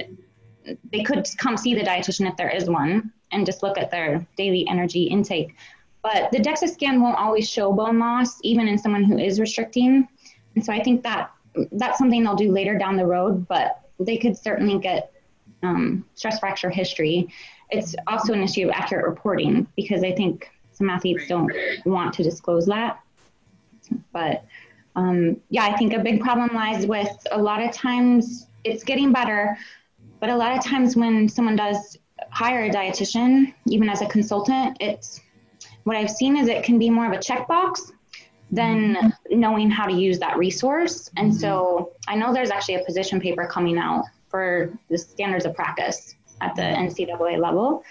they 0.92 1.02
could 1.02 1.26
come 1.38 1.56
see 1.56 1.74
the 1.74 1.82
dietitian 1.82 2.28
if 2.28 2.36
there 2.36 2.50
is 2.50 2.68
one 2.68 3.12
and 3.32 3.46
just 3.46 3.62
look 3.62 3.78
at 3.78 3.90
their 3.90 4.26
daily 4.36 4.66
energy 4.68 5.04
intake 5.04 5.54
but 6.02 6.30
the 6.32 6.38
DEXA 6.38 6.68
scan 6.68 7.00
won't 7.00 7.16
always 7.16 7.48
show 7.48 7.72
bone 7.72 7.98
loss 7.98 8.38
even 8.42 8.68
in 8.68 8.78
someone 8.78 9.04
who 9.04 9.18
is 9.18 9.40
restricting 9.40 10.06
and 10.54 10.64
so 10.64 10.72
i 10.72 10.82
think 10.82 11.02
that 11.02 11.30
that's 11.72 11.98
something 11.98 12.22
they'll 12.22 12.34
do 12.34 12.50
later 12.50 12.76
down 12.76 12.96
the 12.96 13.06
road 13.06 13.46
but 13.48 13.80
they 14.00 14.16
could 14.16 14.36
certainly 14.36 14.78
get 14.78 15.12
um, 15.62 16.04
stress 16.14 16.38
fracture 16.40 16.68
history. 16.68 17.28
It's 17.70 17.94
also 18.06 18.32
an 18.32 18.42
issue 18.42 18.68
of 18.68 18.70
accurate 18.74 19.06
reporting 19.06 19.66
because 19.76 20.04
i 20.04 20.12
think 20.12 20.50
some 20.72 20.90
athletes 20.90 21.26
don't 21.28 21.52
want 21.84 22.14
to 22.14 22.22
disclose 22.22 22.66
that. 22.66 23.00
But 24.12 24.44
um, 24.96 25.40
yeah, 25.48 25.64
I 25.64 25.76
think 25.76 25.92
a 25.92 26.00
big 26.00 26.20
problem 26.20 26.54
lies 26.54 26.86
with 26.86 27.10
a 27.30 27.40
lot 27.40 27.62
of 27.62 27.72
times 27.72 28.46
it's 28.64 28.84
getting 28.84 29.12
better, 29.12 29.56
but 30.20 30.30
a 30.30 30.36
lot 30.36 30.56
of 30.56 30.64
times 30.64 30.96
when 30.96 31.28
someone 31.28 31.56
does 31.56 31.98
hire 32.30 32.64
a 32.64 32.70
dietitian, 32.70 33.54
even 33.66 33.88
as 33.88 34.02
a 34.02 34.06
consultant, 34.06 34.76
it's 34.80 35.20
what 35.84 35.96
I've 35.96 36.10
seen 36.10 36.36
is 36.36 36.48
it 36.48 36.64
can 36.64 36.78
be 36.78 36.90
more 36.90 37.06
of 37.06 37.12
a 37.12 37.18
checkbox 37.18 37.92
than 38.54 38.94
mm-hmm. 38.94 39.40
knowing 39.40 39.70
how 39.70 39.86
to 39.86 39.92
use 39.92 40.18
that 40.20 40.36
resource. 40.38 41.10
And 41.16 41.30
mm-hmm. 41.30 41.40
so 41.40 41.92
I 42.08 42.14
know 42.14 42.32
there's 42.32 42.50
actually 42.50 42.76
a 42.76 42.84
position 42.84 43.20
paper 43.20 43.46
coming 43.46 43.78
out 43.78 44.04
for 44.28 44.72
the 44.88 44.98
standards 44.98 45.44
of 45.44 45.54
practice 45.54 46.14
at 46.40 46.54
the 46.56 46.62
NCAA 46.62 47.38
level 47.38 47.84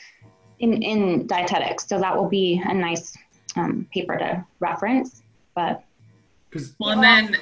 in, 0.59 0.82
in 0.82 1.28
dietetics. 1.28 1.88
So 1.88 1.99
that 1.99 2.16
will 2.16 2.30
be 2.30 2.61
a 2.66 2.74
nice 2.74 3.18
um, 3.55 3.88
paper 3.93 4.18
to 4.18 4.45
reference. 4.59 5.22
But 5.55 5.84
well, 6.80 6.91
and 6.91 7.03
then 7.03 7.38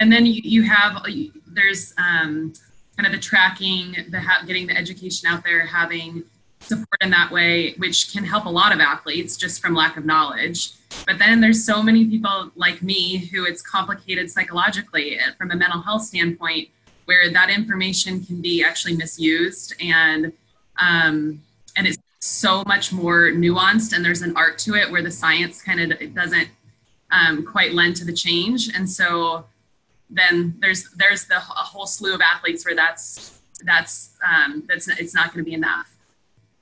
and 0.00 0.12
then 0.12 0.26
you, 0.26 0.40
you 0.44 0.62
have 0.62 1.02
there's 1.46 1.94
um, 1.98 2.52
kind 2.96 3.06
of 3.06 3.12
the 3.12 3.18
tracking, 3.18 3.96
the 4.10 4.20
ha- 4.20 4.42
getting 4.46 4.66
the 4.66 4.76
education 4.76 5.28
out 5.28 5.42
there, 5.44 5.64
having 5.66 6.24
support 6.68 6.98
in 7.00 7.10
that 7.10 7.30
way, 7.30 7.74
which 7.74 8.12
can 8.12 8.24
help 8.24 8.44
a 8.44 8.50
lot 8.50 8.72
of 8.72 8.80
athletes 8.80 9.36
just 9.36 9.60
from 9.60 9.74
lack 9.74 9.96
of 9.96 10.04
knowledge. 10.04 10.72
But 11.06 11.18
then 11.18 11.40
there's 11.40 11.64
so 11.64 11.82
many 11.82 12.06
people 12.06 12.50
like 12.54 12.82
me 12.82 13.18
who 13.18 13.44
it's 13.44 13.62
complicated 13.62 14.30
psychologically 14.30 15.18
uh, 15.18 15.32
from 15.36 15.50
a 15.50 15.56
mental 15.56 15.80
health 15.80 16.02
standpoint, 16.02 16.68
where 17.04 17.30
that 17.30 17.50
information 17.50 18.22
can 18.24 18.40
be 18.42 18.62
actually 18.62 18.96
misused 18.96 19.74
and 19.80 20.32
um, 20.78 21.42
and 21.76 21.86
it's 21.86 21.98
so 22.20 22.62
much 22.66 22.92
more 22.92 23.30
nuanced 23.30 23.94
and 23.94 24.04
there's 24.04 24.22
an 24.22 24.36
art 24.36 24.58
to 24.58 24.74
it 24.74 24.90
where 24.90 25.02
the 25.02 25.10
science 25.10 25.62
kind 25.62 25.80
of 25.80 26.14
doesn't 26.14 26.48
um, 27.10 27.46
quite 27.46 27.72
lend 27.72 27.96
to 27.96 28.04
the 28.04 28.12
change 28.12 28.68
and 28.74 28.88
so 28.88 29.44
then 30.10 30.54
there's 30.60 30.90
there's 30.96 31.24
the 31.26 31.36
a 31.36 31.40
whole 31.40 31.86
slew 31.86 32.14
of 32.14 32.20
athletes 32.20 32.64
where 32.64 32.74
that's 32.74 33.40
that's 33.64 34.16
um, 34.26 34.64
that's 34.68 34.88
it's 34.88 35.14
not 35.14 35.32
going 35.32 35.44
to 35.44 35.48
be 35.48 35.54
enough 35.54 35.97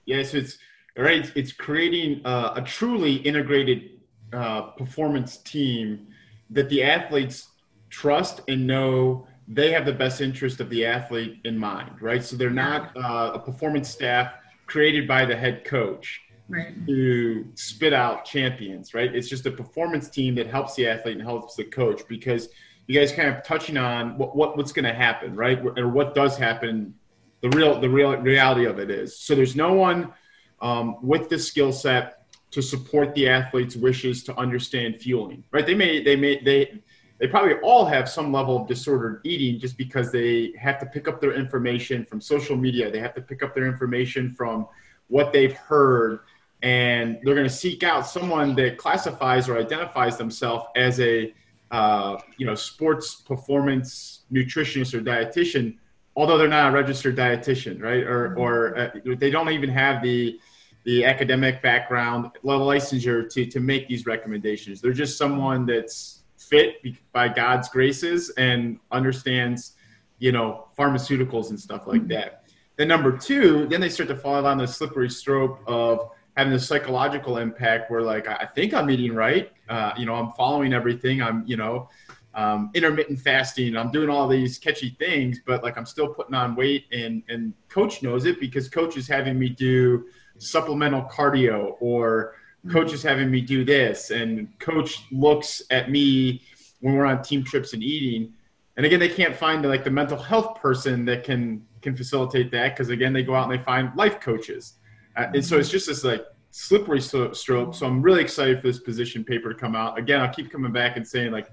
yes 0.07 0.35
it's 0.35 0.59
right 0.97 1.31
it's 1.35 1.53
creating 1.53 2.21
uh, 2.25 2.55
a 2.57 2.63
truly 2.63 3.17
integrated 3.17 3.91
uh, 4.33 4.63
performance 4.63 5.39
team 5.39 6.07
that 6.51 6.69
the 6.69 6.83
athletes 6.83 7.49
trust 7.91 8.41
and 8.49 8.67
know 8.67 9.27
they 9.49 9.71
have 9.71 9.85
the 9.85 9.93
best 9.93 10.21
interest 10.21 10.61
of 10.61 10.69
the 10.71 10.85
athlete 10.85 11.41
in 11.45 11.57
mind 11.57 11.91
right 12.01 12.25
so 12.25 12.37
they're 12.37 12.51
not 12.51 12.97
uh, 12.97 13.33
a 13.35 13.39
performance 13.39 13.89
staff 13.89 14.33
created 14.67 15.07
by 15.07 15.25
the 15.25 15.37
head 15.37 15.65
coach 15.65 16.21
right. 16.49 16.87
to 16.87 17.47
spit 17.55 17.93
out 17.93 18.25
champions, 18.25 18.95
right? 18.95 19.15
It's 19.15 19.29
just 19.29 19.47
a 19.47 19.51
performance 19.51 20.09
team 20.09 20.35
that 20.37 20.47
helps 20.47 20.75
the 20.75 20.89
athlete 20.89 21.17
and 21.17 21.23
helps 21.23 21.57
the 21.57 21.65
coach 21.65 22.03
because 22.09 22.49
you 22.87 22.99
guys 22.99 23.13
kind 23.13 23.29
of 23.29 23.43
touching 23.45 23.77
on 23.77 24.17
what, 24.19 24.37
what 24.37 24.57
what's 24.57 24.73
going 24.73 24.85
to 24.85 24.95
happen, 24.95 25.35
right? 25.35 25.61
Or 25.77 25.89
what 25.89 26.15
does 26.15 26.37
happen. 26.37 26.95
The 27.43 27.51
real 27.51 27.81
the 27.81 27.89
real 27.89 28.17
reality 28.17 28.65
of 28.65 28.79
it 28.79 28.91
is 28.91 29.19
so 29.19 29.35
there's 29.35 29.57
no 29.57 29.75
one 29.75 30.13
um, 30.61 30.97
with 31.03 31.29
the 31.29 31.39
skill 31.39 31.73
set 31.73 32.27
to 32.51 32.63
support 32.63 33.15
the 33.15 33.29
athlete's 33.29 33.77
wishes 33.77 34.25
to 34.25 34.37
understand 34.39 35.01
fueling, 35.01 35.45
right? 35.51 35.67
They 35.67 35.75
may 35.75 36.03
they 36.03 36.17
may 36.17 36.43
they 36.43 36.81
they 37.19 37.27
probably 37.27 37.55
all 37.63 37.85
have 37.87 38.09
some 38.09 38.33
level 38.33 38.61
of 38.61 38.69
disordered 38.69 39.21
eating 39.25 39.59
just 39.59 39.77
because 39.77 40.13
they 40.13 40.53
have 40.59 40.79
to 40.81 40.87
pick 40.87 41.09
up 41.09 41.21
their 41.21 41.33
information 41.33 42.05
from 42.05 42.21
social 42.21 42.57
media. 42.57 42.91
They 42.91 42.99
have 42.99 43.15
to 43.15 43.23
pick 43.23 43.43
up 43.43 43.55
their 43.55 43.67
information 43.67 44.35
from 44.35 44.67
what 45.09 45.33
they've 45.33 45.55
heard, 45.55 46.21
and 46.63 47.19
they're 47.23 47.35
going 47.35 47.49
to 47.49 47.55
seek 47.55 47.83
out 47.83 48.07
someone 48.07 48.55
that 48.57 48.77
classifies 48.77 49.49
or 49.49 49.59
identifies 49.59 50.17
themselves 50.17 50.67
as 50.77 51.01
a 51.01 51.35
uh, 51.71 52.19
you 52.39 52.47
know 52.47 52.55
sports 52.55 53.17
performance 53.17 54.23
nutritionist 54.33 54.95
or 54.95 55.01
dietitian, 55.01 55.77
although 56.17 56.39
they're 56.39 56.49
not 56.49 56.73
a 56.73 56.75
registered 56.75 57.17
dietitian, 57.17 57.81
right? 57.81 58.03
Or 58.03 58.35
or 58.37 58.77
uh, 58.77 58.91
they 59.19 59.31
don't 59.31 59.51
even 59.51 59.71
have 59.71 60.03
the 60.03 60.41
the 60.85 61.05
academic 61.05 61.63
background, 61.63 62.31
level 62.43 62.67
licensure 62.67 63.31
to 63.33 63.47
to 63.47 63.61
make 63.61 63.87
these 63.87 64.07
recommendations. 64.07 64.81
They're 64.81 64.93
just 64.93 65.19
someone 65.19 65.67
that's 65.67 66.23
fit 66.39 66.77
by 67.13 67.29
God's 67.29 67.69
graces 67.69 68.31
and 68.31 68.79
understands, 68.93 69.73
you 70.19 70.33
know, 70.33 70.69
pharmaceuticals 70.79 71.51
and 71.51 71.59
stuff 71.59 71.87
like 71.87 72.07
that. 72.09 72.45
Then 72.77 72.89
number 72.89 73.17
two, 73.17 73.67
then 73.67 73.81
they 73.81 73.89
start 73.89 74.09
to 74.11 74.17
fall 74.17 74.43
down 74.43 74.59
the 74.59 74.67
slippery 74.67 75.11
slope 75.11 75.61
of 75.67 76.11
having 76.37 76.53
the 76.53 76.59
psychological 76.59 77.39
impact 77.39 77.91
where 77.91 78.03
like 78.03 78.29
I 78.29 78.47
think 78.55 78.75
I'm 78.75 78.91
eating 78.91 79.15
right, 79.15 79.51
uh, 79.69 79.93
you 79.97 80.07
know, 80.07 80.15
I'm 80.15 80.33
following 80.33 80.73
everything, 80.73 81.23
I'm 81.23 81.43
you 81.47 81.57
know, 81.57 81.89
um, 82.37 82.71
intermittent 82.75 83.19
fasting, 83.19 83.77
I'm 83.77 83.91
doing 83.91 84.11
all 84.11 84.29
these 84.29 84.59
catchy 84.59 84.91
things, 84.99 85.41
but 85.45 85.63
like 85.63 85.77
I'm 85.77 85.87
still 85.87 86.09
putting 86.09 86.35
on 86.35 86.55
weight, 86.55 86.85
and 86.93 87.23
and 87.29 87.55
coach 87.69 88.03
knows 88.03 88.27
it 88.27 88.39
because 88.39 88.69
coach 88.69 88.97
is 88.97 89.09
having 89.09 89.39
me 89.39 89.49
do 89.49 90.05
supplemental 90.39 91.03
cardio 91.03 91.77
or 91.81 92.35
coach 92.71 92.93
is 92.93 93.03
having 93.03 93.31
me 93.31 93.41
do 93.41 93.65
this 93.65 94.11
and 94.11 94.49
coach 94.59 95.05
looks 95.13 95.63
at 95.71 95.91
me 95.91 96.43
when 96.81 96.95
we're 96.95 97.07
on 97.07 97.23
team 97.23 97.45
trips 97.45 97.73
and 97.73 97.83
eating. 97.83 98.33
And 98.77 98.85
again 98.85 99.01
they 99.01 99.09
can't 99.09 99.35
find 99.35 99.65
like 99.65 99.85
the 99.85 99.91
mental 99.91 100.19
health 100.19 100.61
person 100.61 101.05
that 101.07 101.25
can 101.25 101.65
can 101.81 101.97
facilitate 101.97 102.51
that 102.51 102.75
because 102.75 102.91
again 102.91 103.13
they 103.13 103.23
go 103.23 103.35
out 103.35 103.51
and 103.51 103.59
they 103.59 103.65
find 103.65 103.95
life 103.97 104.21
coaches. 104.21 104.75
Uh, 105.17 105.27
and 105.33 105.45
so 105.45 105.59
it's 105.59 105.71
just 105.71 105.87
this 105.87 106.05
like 106.05 106.25
slippery 106.51 107.01
slope. 107.01 107.35
So 107.75 107.87
i'm 107.87 108.03
really 108.03 108.21
excited 108.21 108.61
for 108.61 108.67
this 108.67 108.81
position 108.81 109.25
paper 109.25 109.53
to 109.53 109.59
come 109.59 109.75
out. 109.75 109.99
Again 109.99 110.21
i'll 110.21 110.33
keep 110.33 110.51
coming 110.51 110.73
back 110.73 110.97
and 110.97 111.07
saying 111.07 111.33
like 111.33 111.49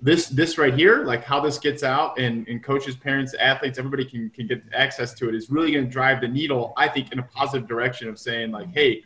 this 0.00 0.28
this 0.28 0.58
right 0.58 0.74
here 0.74 1.04
like 1.04 1.24
how 1.24 1.40
this 1.40 1.58
gets 1.58 1.82
out 1.82 2.18
and, 2.18 2.46
and 2.48 2.62
coaches 2.62 2.94
parents 2.94 3.32
athletes 3.34 3.78
everybody 3.78 4.04
can, 4.04 4.28
can 4.30 4.46
get 4.46 4.62
access 4.74 5.14
to 5.14 5.26
it 5.28 5.34
is 5.34 5.48
really 5.48 5.72
going 5.72 5.84
to 5.84 5.90
drive 5.90 6.20
the 6.20 6.28
needle 6.28 6.74
i 6.76 6.86
think 6.86 7.12
in 7.12 7.18
a 7.18 7.22
positive 7.22 7.66
direction 7.66 8.06
of 8.06 8.18
saying 8.18 8.50
like 8.50 8.68
hey 8.74 9.02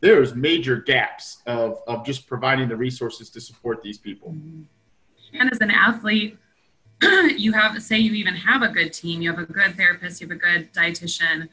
there's 0.00 0.34
major 0.34 0.76
gaps 0.76 1.42
of, 1.46 1.80
of 1.86 2.04
just 2.04 2.26
providing 2.26 2.68
the 2.68 2.76
resources 2.76 3.30
to 3.30 3.40
support 3.40 3.82
these 3.82 3.98
people. 3.98 4.34
And 5.32 5.52
as 5.52 5.60
an 5.60 5.70
athlete, 5.70 6.38
you 7.02 7.52
have, 7.52 7.80
say, 7.82 7.98
you 7.98 8.12
even 8.14 8.34
have 8.34 8.62
a 8.62 8.68
good 8.68 8.92
team, 8.92 9.22
you 9.22 9.30
have 9.30 9.38
a 9.38 9.52
good 9.52 9.76
therapist, 9.76 10.20
you 10.20 10.28
have 10.28 10.36
a 10.36 10.40
good 10.40 10.72
dietitian, 10.72 11.48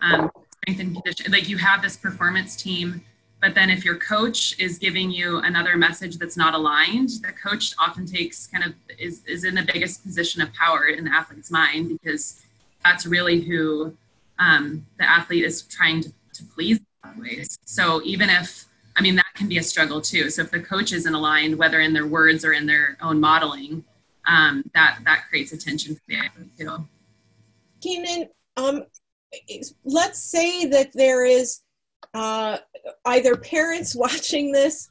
um, 0.00 0.30
strength 0.62 0.80
and 0.80 0.94
condition, 0.94 1.32
like 1.32 1.48
you 1.48 1.56
have 1.58 1.82
this 1.82 1.96
performance 1.96 2.56
team. 2.56 3.02
But 3.42 3.56
then 3.56 3.70
if 3.70 3.84
your 3.84 3.96
coach 3.96 4.56
is 4.60 4.78
giving 4.78 5.10
you 5.10 5.38
another 5.38 5.76
message 5.76 6.16
that's 6.16 6.36
not 6.36 6.54
aligned, 6.54 7.10
the 7.22 7.32
coach 7.32 7.74
often 7.76 8.06
takes 8.06 8.46
kind 8.46 8.62
of 8.62 8.72
is, 9.00 9.24
is 9.26 9.42
in 9.42 9.56
the 9.56 9.64
biggest 9.64 10.04
position 10.04 10.40
of 10.40 10.52
power 10.54 10.86
in 10.86 11.02
the 11.02 11.12
athlete's 11.12 11.50
mind 11.50 11.98
because 12.00 12.40
that's 12.84 13.04
really 13.04 13.40
who 13.40 13.92
um, 14.38 14.86
the 14.96 15.10
athlete 15.10 15.44
is 15.44 15.62
trying 15.62 16.00
to, 16.02 16.12
to 16.34 16.44
please. 16.54 16.78
So 17.64 18.00
even 18.04 18.30
if, 18.30 18.64
I 18.94 19.02
mean, 19.02 19.16
that 19.16 19.26
can 19.34 19.48
be 19.48 19.58
a 19.58 19.62
struggle 19.62 20.00
too. 20.00 20.30
So 20.30 20.42
if 20.42 20.52
the 20.52 20.60
coach 20.60 20.92
isn't 20.92 21.12
aligned, 21.12 21.58
whether 21.58 21.80
in 21.80 21.92
their 21.92 22.06
words 22.06 22.44
or 22.44 22.52
in 22.52 22.64
their 22.64 22.96
own 23.02 23.18
modeling, 23.18 23.84
um, 24.24 24.62
that 24.72 25.00
that 25.04 25.24
creates 25.28 25.50
a 25.50 25.56
tension 25.56 25.96
for 25.96 26.02
the 26.06 26.16
athlete 26.16 26.56
too. 26.56 26.86
Keenan, 27.80 28.28
um, 28.56 28.84
let's 29.84 30.20
say 30.20 30.66
that 30.66 30.92
there 30.92 31.24
is 31.24 31.62
uh, 32.14 32.58
either 33.06 33.36
parents 33.36 33.94
watching 33.96 34.52
this 34.52 34.88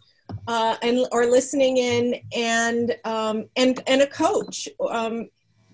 uh, 0.47 0.75
and 0.81 1.05
or 1.11 1.25
listening 1.25 1.77
in, 1.77 2.15
and 2.35 2.95
um, 3.03 3.45
and 3.55 3.81
and 3.87 4.01
a 4.01 4.07
coach, 4.07 4.67
um, 4.89 5.29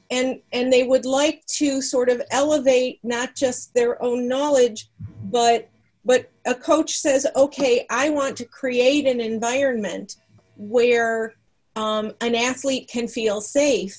and 0.09 0.41
and 0.51 0.73
they 0.73 0.83
would 0.83 1.05
like 1.05 1.45
to 1.45 1.81
sort 1.81 2.09
of 2.09 2.21
elevate 2.31 2.99
not 3.03 3.35
just 3.35 3.73
their 3.73 4.01
own 4.01 4.27
knowledge, 4.27 4.89
but 5.25 5.69
but 6.07 6.31
a 6.45 6.55
coach 6.55 6.95
says, 6.95 7.27
okay, 7.35 7.85
I 7.89 8.09
want 8.09 8.37
to 8.37 8.45
create 8.45 9.05
an 9.05 9.19
environment 9.19 10.15
where 10.55 11.33
um, 11.75 12.13
an 12.21 12.33
athlete 12.33 12.89
can 12.89 13.09
feel 13.09 13.41
safe 13.41 13.95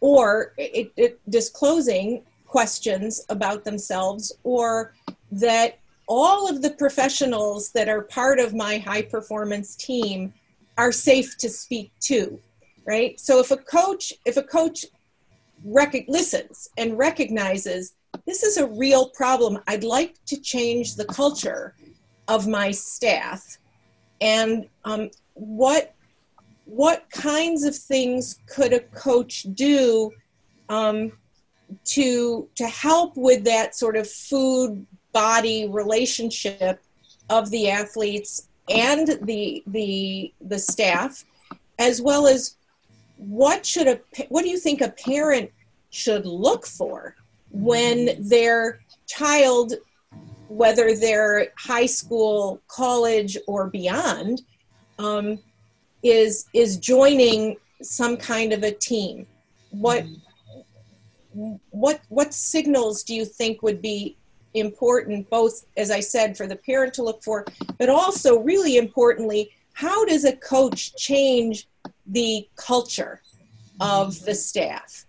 or 0.00 0.54
it, 0.56 0.90
it, 0.96 1.20
disclosing 1.30 2.24
questions 2.46 3.24
about 3.28 3.64
themselves 3.64 4.32
or 4.44 4.94
that 5.30 5.78
all 6.12 6.48
of 6.48 6.60
the 6.60 6.70
professionals 6.72 7.70
that 7.72 7.88
are 7.88 8.02
part 8.02 8.38
of 8.38 8.54
my 8.54 8.78
high 8.78 9.02
performance 9.02 9.74
team 9.76 10.32
are 10.76 10.92
safe 10.92 11.36
to 11.38 11.48
speak 11.48 11.90
to 12.00 12.38
right 12.86 13.18
so 13.20 13.38
if 13.38 13.50
a 13.50 13.56
coach 13.56 14.12
if 14.26 14.36
a 14.36 14.42
coach 14.42 14.84
rec- 15.64 16.08
listens 16.08 16.68
and 16.76 16.98
recognizes 16.98 17.94
this 18.26 18.42
is 18.42 18.56
a 18.56 18.66
real 18.66 19.08
problem. 19.08 19.58
I'd 19.66 19.84
like 19.84 20.14
to 20.26 20.40
change 20.40 20.96
the 20.96 21.04
culture 21.06 21.74
of 22.28 22.46
my 22.46 22.70
staff. 22.70 23.58
And 24.20 24.66
um, 24.84 25.10
what 25.34 25.94
what 26.64 27.10
kinds 27.10 27.64
of 27.64 27.74
things 27.74 28.38
could 28.46 28.72
a 28.72 28.80
coach 28.80 29.46
do 29.54 30.12
um, 30.68 31.12
to 31.84 32.48
to 32.54 32.66
help 32.66 33.16
with 33.16 33.44
that 33.44 33.74
sort 33.74 33.96
of 33.96 34.08
food 34.08 34.86
body 35.12 35.68
relationship 35.68 36.82
of 37.30 37.50
the 37.50 37.70
athletes 37.70 38.48
and 38.68 39.18
the 39.22 39.62
the 39.68 40.32
the 40.40 40.58
staff, 40.58 41.24
as 41.78 42.00
well 42.00 42.26
as 42.26 42.56
what 43.16 43.64
should 43.64 43.86
a 43.88 44.00
what 44.28 44.42
do 44.42 44.48
you 44.48 44.58
think 44.58 44.80
a 44.80 44.90
parent 44.90 45.50
should 45.90 46.26
look 46.26 46.66
for 46.66 47.14
when 47.50 48.10
their 48.18 48.80
child, 49.06 49.74
whether 50.48 50.96
they're 50.96 51.48
high 51.58 51.86
school, 51.86 52.60
college, 52.68 53.36
or 53.46 53.68
beyond, 53.68 54.42
um, 54.98 55.38
is 56.02 56.46
is 56.54 56.76
joining 56.78 57.56
some 57.82 58.16
kind 58.16 58.52
of 58.52 58.62
a 58.62 58.72
team. 58.72 59.26
What 59.70 60.04
what 61.70 62.00
what 62.08 62.34
signals 62.34 63.02
do 63.02 63.14
you 63.14 63.24
think 63.24 63.62
would 63.62 63.80
be 63.80 64.16
important 64.54 65.28
both 65.30 65.64
as 65.76 65.90
i 65.90 66.00
said 66.00 66.36
for 66.36 66.46
the 66.46 66.56
parent 66.56 66.92
to 66.92 67.02
look 67.02 67.22
for 67.22 67.44
but 67.78 67.88
also 67.88 68.40
really 68.40 68.76
importantly 68.76 69.50
how 69.74 70.04
does 70.04 70.24
a 70.24 70.36
coach 70.36 70.94
change 70.96 71.66
the 72.06 72.48
culture 72.56 73.20
of 73.80 74.24
the 74.24 74.34
staff? 74.34 75.06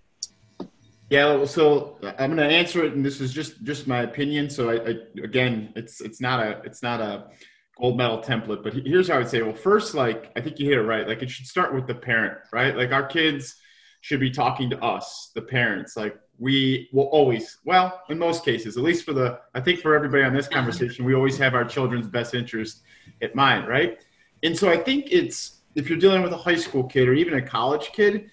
Yeah, 1.09 1.45
so 1.45 1.97
I'm 2.17 2.35
going 2.35 2.49
to 2.49 2.55
answer 2.55 2.83
it, 2.83 2.93
and 2.93 3.05
this 3.05 3.21
is 3.21 3.31
just 3.31 3.63
just 3.63 3.87
my 3.87 4.01
opinion. 4.01 4.49
So 4.49 4.69
I, 4.69 4.73
I, 4.73 4.95
again, 5.23 5.71
it's 5.75 6.01
it's 6.01 6.19
not 6.19 6.39
a 6.39 6.61
it's 6.65 6.81
not 6.81 7.01
a 7.01 7.27
gold 7.79 7.97
medal 7.97 8.19
template, 8.19 8.63
but 8.63 8.73
here's 8.73 9.09
how 9.09 9.15
I 9.15 9.17
would 9.19 9.29
say. 9.29 9.41
Well, 9.41 9.53
first, 9.53 9.93
like 9.93 10.31
I 10.35 10.41
think 10.41 10.59
you 10.59 10.69
hit 10.69 10.79
it 10.79 10.83
right. 10.83 11.07
Like 11.07 11.21
it 11.21 11.29
should 11.29 11.45
start 11.45 11.75
with 11.75 11.85
the 11.85 11.93
parent, 11.93 12.39
right? 12.51 12.75
Like 12.75 12.91
our 12.91 13.05
kids 13.05 13.57
should 14.04 14.20
be 14.20 14.30
talking 14.30 14.70
to 14.70 14.84
us, 14.84 15.32
the 15.34 15.41
parents. 15.41 15.95
Like 15.95 16.20
we 16.38 16.89
will 16.91 17.06
always, 17.06 17.60
well, 17.64 18.01
in 18.10 18.20
most 18.20 18.43
cases, 18.43 18.76
at 18.76 18.84
least 18.84 19.06
for 19.06 19.14
the, 19.14 19.39
I 19.56 19.62
think 19.62 19.80
for 19.80 19.95
everybody 19.95 20.24
on 20.24 20.34
this 20.34 20.47
conversation, 20.47 21.06
we 21.06 21.16
always 21.16 21.38
have 21.38 21.56
our 21.56 21.64
children's 21.64 22.08
best 22.08 22.36
interest 22.36 22.82
at 23.22 23.34
mind, 23.34 23.68
right? 23.68 24.04
And 24.43 24.58
so 24.58 24.70
I 24.70 24.76
think 24.76 25.08
it's 25.10 25.62
if 25.76 25.89
you're 25.89 25.97
dealing 25.97 26.22
with 26.22 26.34
a 26.34 26.38
high 26.38 26.56
school 26.56 26.84
kid 26.84 27.08
or 27.08 27.14
even 27.14 27.36
a 27.36 27.41
college 27.41 27.91
kid 27.93 28.30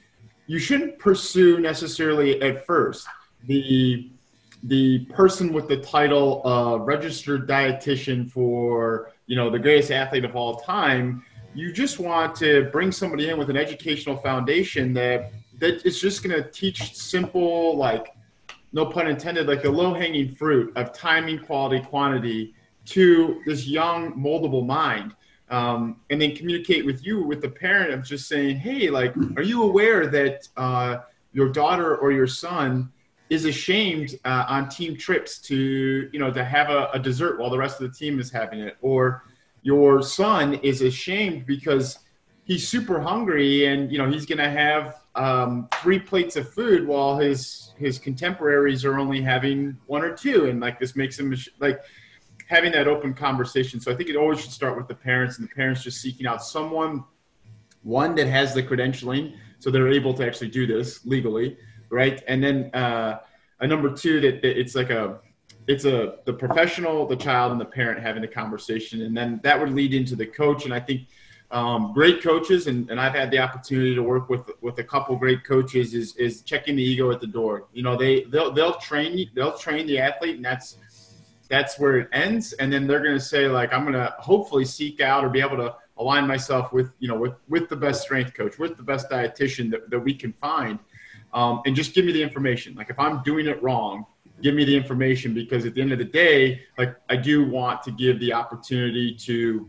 you 0.46 0.58
shouldn't 0.58 0.98
pursue 0.98 1.60
necessarily 1.60 2.42
at 2.42 2.66
first 2.66 3.06
the 3.46 4.10
the 4.64 5.04
person 5.06 5.52
with 5.52 5.68
the 5.68 5.76
title 5.76 6.42
of 6.44 6.82
registered 6.82 7.48
dietitian 7.48 8.30
for 8.30 9.12
you 9.26 9.36
know 9.36 9.48
the 9.48 9.58
greatest 9.58 9.90
athlete 9.90 10.24
of 10.24 10.34
all 10.34 10.56
time 10.56 11.24
you 11.54 11.72
just 11.72 11.98
want 11.98 12.34
to 12.34 12.68
bring 12.72 12.92
somebody 12.92 13.30
in 13.30 13.38
with 13.38 13.48
an 13.48 13.56
educational 13.56 14.16
foundation 14.16 14.92
that 14.92 15.32
that 15.60 15.86
is 15.86 16.00
just 16.00 16.22
going 16.22 16.42
to 16.42 16.50
teach 16.50 16.96
simple 16.96 17.76
like 17.76 18.14
no 18.72 18.86
pun 18.86 19.06
intended 19.06 19.46
like 19.46 19.62
the 19.62 19.70
low 19.70 19.94
hanging 19.94 20.34
fruit 20.34 20.72
of 20.76 20.92
timing 20.92 21.38
quality 21.38 21.80
quantity 21.80 22.54
to 22.86 23.40
this 23.46 23.66
young 23.66 24.12
moldable 24.14 24.66
mind. 24.66 25.14
Um, 25.50 26.00
and 26.10 26.22
then 26.22 26.36
communicate 26.36 26.86
with 26.86 27.04
you 27.04 27.24
with 27.24 27.40
the 27.40 27.48
parent 27.48 27.92
of 27.92 28.04
just 28.04 28.28
saying 28.28 28.56
hey 28.58 28.88
like 28.88 29.12
are 29.36 29.42
you 29.42 29.64
aware 29.64 30.06
that 30.06 30.46
uh, 30.56 30.98
your 31.32 31.48
daughter 31.48 31.96
or 31.96 32.12
your 32.12 32.28
son 32.28 32.92
is 33.30 33.44
ashamed 33.44 34.16
uh, 34.24 34.44
on 34.48 34.68
team 34.68 34.96
trips 34.96 35.38
to 35.38 36.08
you 36.12 36.18
know 36.18 36.32
to 36.32 36.44
have 36.44 36.70
a, 36.70 36.90
a, 36.92 36.98
dessert 36.98 37.38
while 37.38 37.50
the 37.50 37.58
rest 37.58 37.80
of 37.80 37.90
the 37.90 37.96
team 37.96 38.20
is 38.20 38.30
having 38.30 38.60
it? 38.60 38.76
Or 38.80 39.24
your 39.62 40.02
son 40.02 40.54
is 40.54 40.82
ashamed 40.82 41.46
because 41.46 41.98
he's 42.44 42.66
super 42.66 43.00
hungry 43.00 43.66
and 43.66 43.90
you 43.90 43.98
know 43.98 44.08
he's 44.08 44.26
going 44.26 44.38
to 44.38 44.50
have 44.50 45.00
um, 45.14 45.68
three 45.82 45.98
plates 45.98 46.36
of 46.36 46.52
food 46.52 46.86
while 46.86 47.18
his 47.18 47.72
his 47.78 47.98
contemporaries 47.98 48.84
are 48.84 48.98
only 48.98 49.20
having 49.20 49.76
one 49.86 50.02
or 50.02 50.14
two 50.14 50.48
and 50.48 50.60
like 50.60 50.78
this 50.78 50.94
makes 50.94 51.18
him 51.18 51.34
like 51.58 51.80
having 52.50 52.72
that 52.72 52.88
open 52.88 53.14
conversation. 53.14 53.80
So 53.80 53.92
I 53.92 53.94
think 53.94 54.10
it 54.10 54.16
always 54.16 54.40
should 54.40 54.50
start 54.50 54.76
with 54.76 54.88
the 54.88 54.94
parents 54.94 55.38
and 55.38 55.48
the 55.48 55.54
parents 55.54 55.84
just 55.84 56.00
seeking 56.00 56.26
out 56.26 56.42
someone, 56.42 57.04
one 57.82 58.16
that 58.16 58.26
has 58.26 58.54
the 58.54 58.62
credentialing, 58.62 59.34
so 59.60 59.70
they're 59.70 59.88
able 59.88 60.12
to 60.14 60.26
actually 60.26 60.48
do 60.48 60.66
this 60.66 61.06
legally, 61.06 61.56
right? 61.90 62.20
And 62.26 62.42
then 62.42 62.70
uh, 62.74 63.20
a 63.60 63.66
number 63.66 63.94
two 63.94 64.20
that, 64.20 64.42
that 64.42 64.58
it's 64.58 64.74
like 64.74 64.90
a 64.90 65.20
it's 65.68 65.84
a 65.84 66.16
the 66.24 66.32
professional, 66.32 67.06
the 67.06 67.16
child, 67.16 67.52
and 67.52 67.60
the 67.60 67.64
parent 67.64 68.00
having 68.00 68.22
the 68.22 68.28
conversation, 68.28 69.02
and 69.02 69.16
then 69.16 69.40
that 69.44 69.58
would 69.58 69.72
lead 69.72 69.94
into 69.94 70.16
the 70.16 70.26
coach. 70.26 70.64
And 70.64 70.74
I 70.74 70.80
think 70.80 71.02
um, 71.50 71.92
great 71.92 72.22
coaches, 72.22 72.66
and, 72.66 72.90
and 72.90 73.00
I've 73.00 73.14
had 73.14 73.30
the 73.30 73.38
opportunity 73.38 73.94
to 73.94 74.02
work 74.02 74.28
with 74.28 74.50
with 74.60 74.78
a 74.78 74.84
couple 74.84 75.16
great 75.16 75.44
coaches, 75.44 75.94
is 75.94 76.16
is 76.16 76.42
checking 76.42 76.76
the 76.76 76.82
ego 76.82 77.10
at 77.10 77.20
the 77.20 77.26
door. 77.26 77.66
You 77.72 77.82
know, 77.82 77.96
they 77.96 78.24
they'll 78.24 78.52
they'll 78.52 78.74
train 78.74 79.30
they'll 79.34 79.58
train 79.58 79.86
the 79.86 79.98
athlete, 79.98 80.36
and 80.36 80.44
that's 80.44 80.76
that's 81.50 81.78
where 81.78 81.98
it 81.98 82.08
ends 82.12 82.52
and 82.54 82.72
then 82.72 82.86
they're 82.86 83.02
going 83.02 83.18
to 83.18 83.24
say 83.24 83.48
like 83.48 83.72
i'm 83.74 83.82
going 83.82 83.92
to 83.92 84.14
hopefully 84.18 84.64
seek 84.64 85.00
out 85.00 85.22
or 85.24 85.28
be 85.28 85.40
able 85.40 85.56
to 85.56 85.74
align 85.98 86.26
myself 86.26 86.72
with 86.72 86.92
you 87.00 87.08
know 87.08 87.18
with 87.18 87.34
with 87.48 87.68
the 87.68 87.76
best 87.76 88.00
strength 88.00 88.32
coach 88.32 88.58
with 88.58 88.76
the 88.76 88.82
best 88.82 89.10
dietitian 89.10 89.70
that, 89.70 89.90
that 89.90 89.98
we 89.98 90.14
can 90.14 90.32
find 90.34 90.78
um, 91.34 91.60
and 91.66 91.76
just 91.76 91.92
give 91.92 92.04
me 92.06 92.12
the 92.12 92.22
information 92.22 92.74
like 92.74 92.88
if 92.88 92.98
i'm 92.98 93.22
doing 93.24 93.46
it 93.46 93.60
wrong 93.62 94.06
give 94.40 94.54
me 94.54 94.64
the 94.64 94.74
information 94.74 95.34
because 95.34 95.66
at 95.66 95.74
the 95.74 95.82
end 95.82 95.92
of 95.92 95.98
the 95.98 96.04
day 96.04 96.62
like 96.78 96.96
i 97.10 97.16
do 97.16 97.44
want 97.44 97.82
to 97.82 97.90
give 97.90 98.18
the 98.20 98.32
opportunity 98.32 99.12
to 99.14 99.68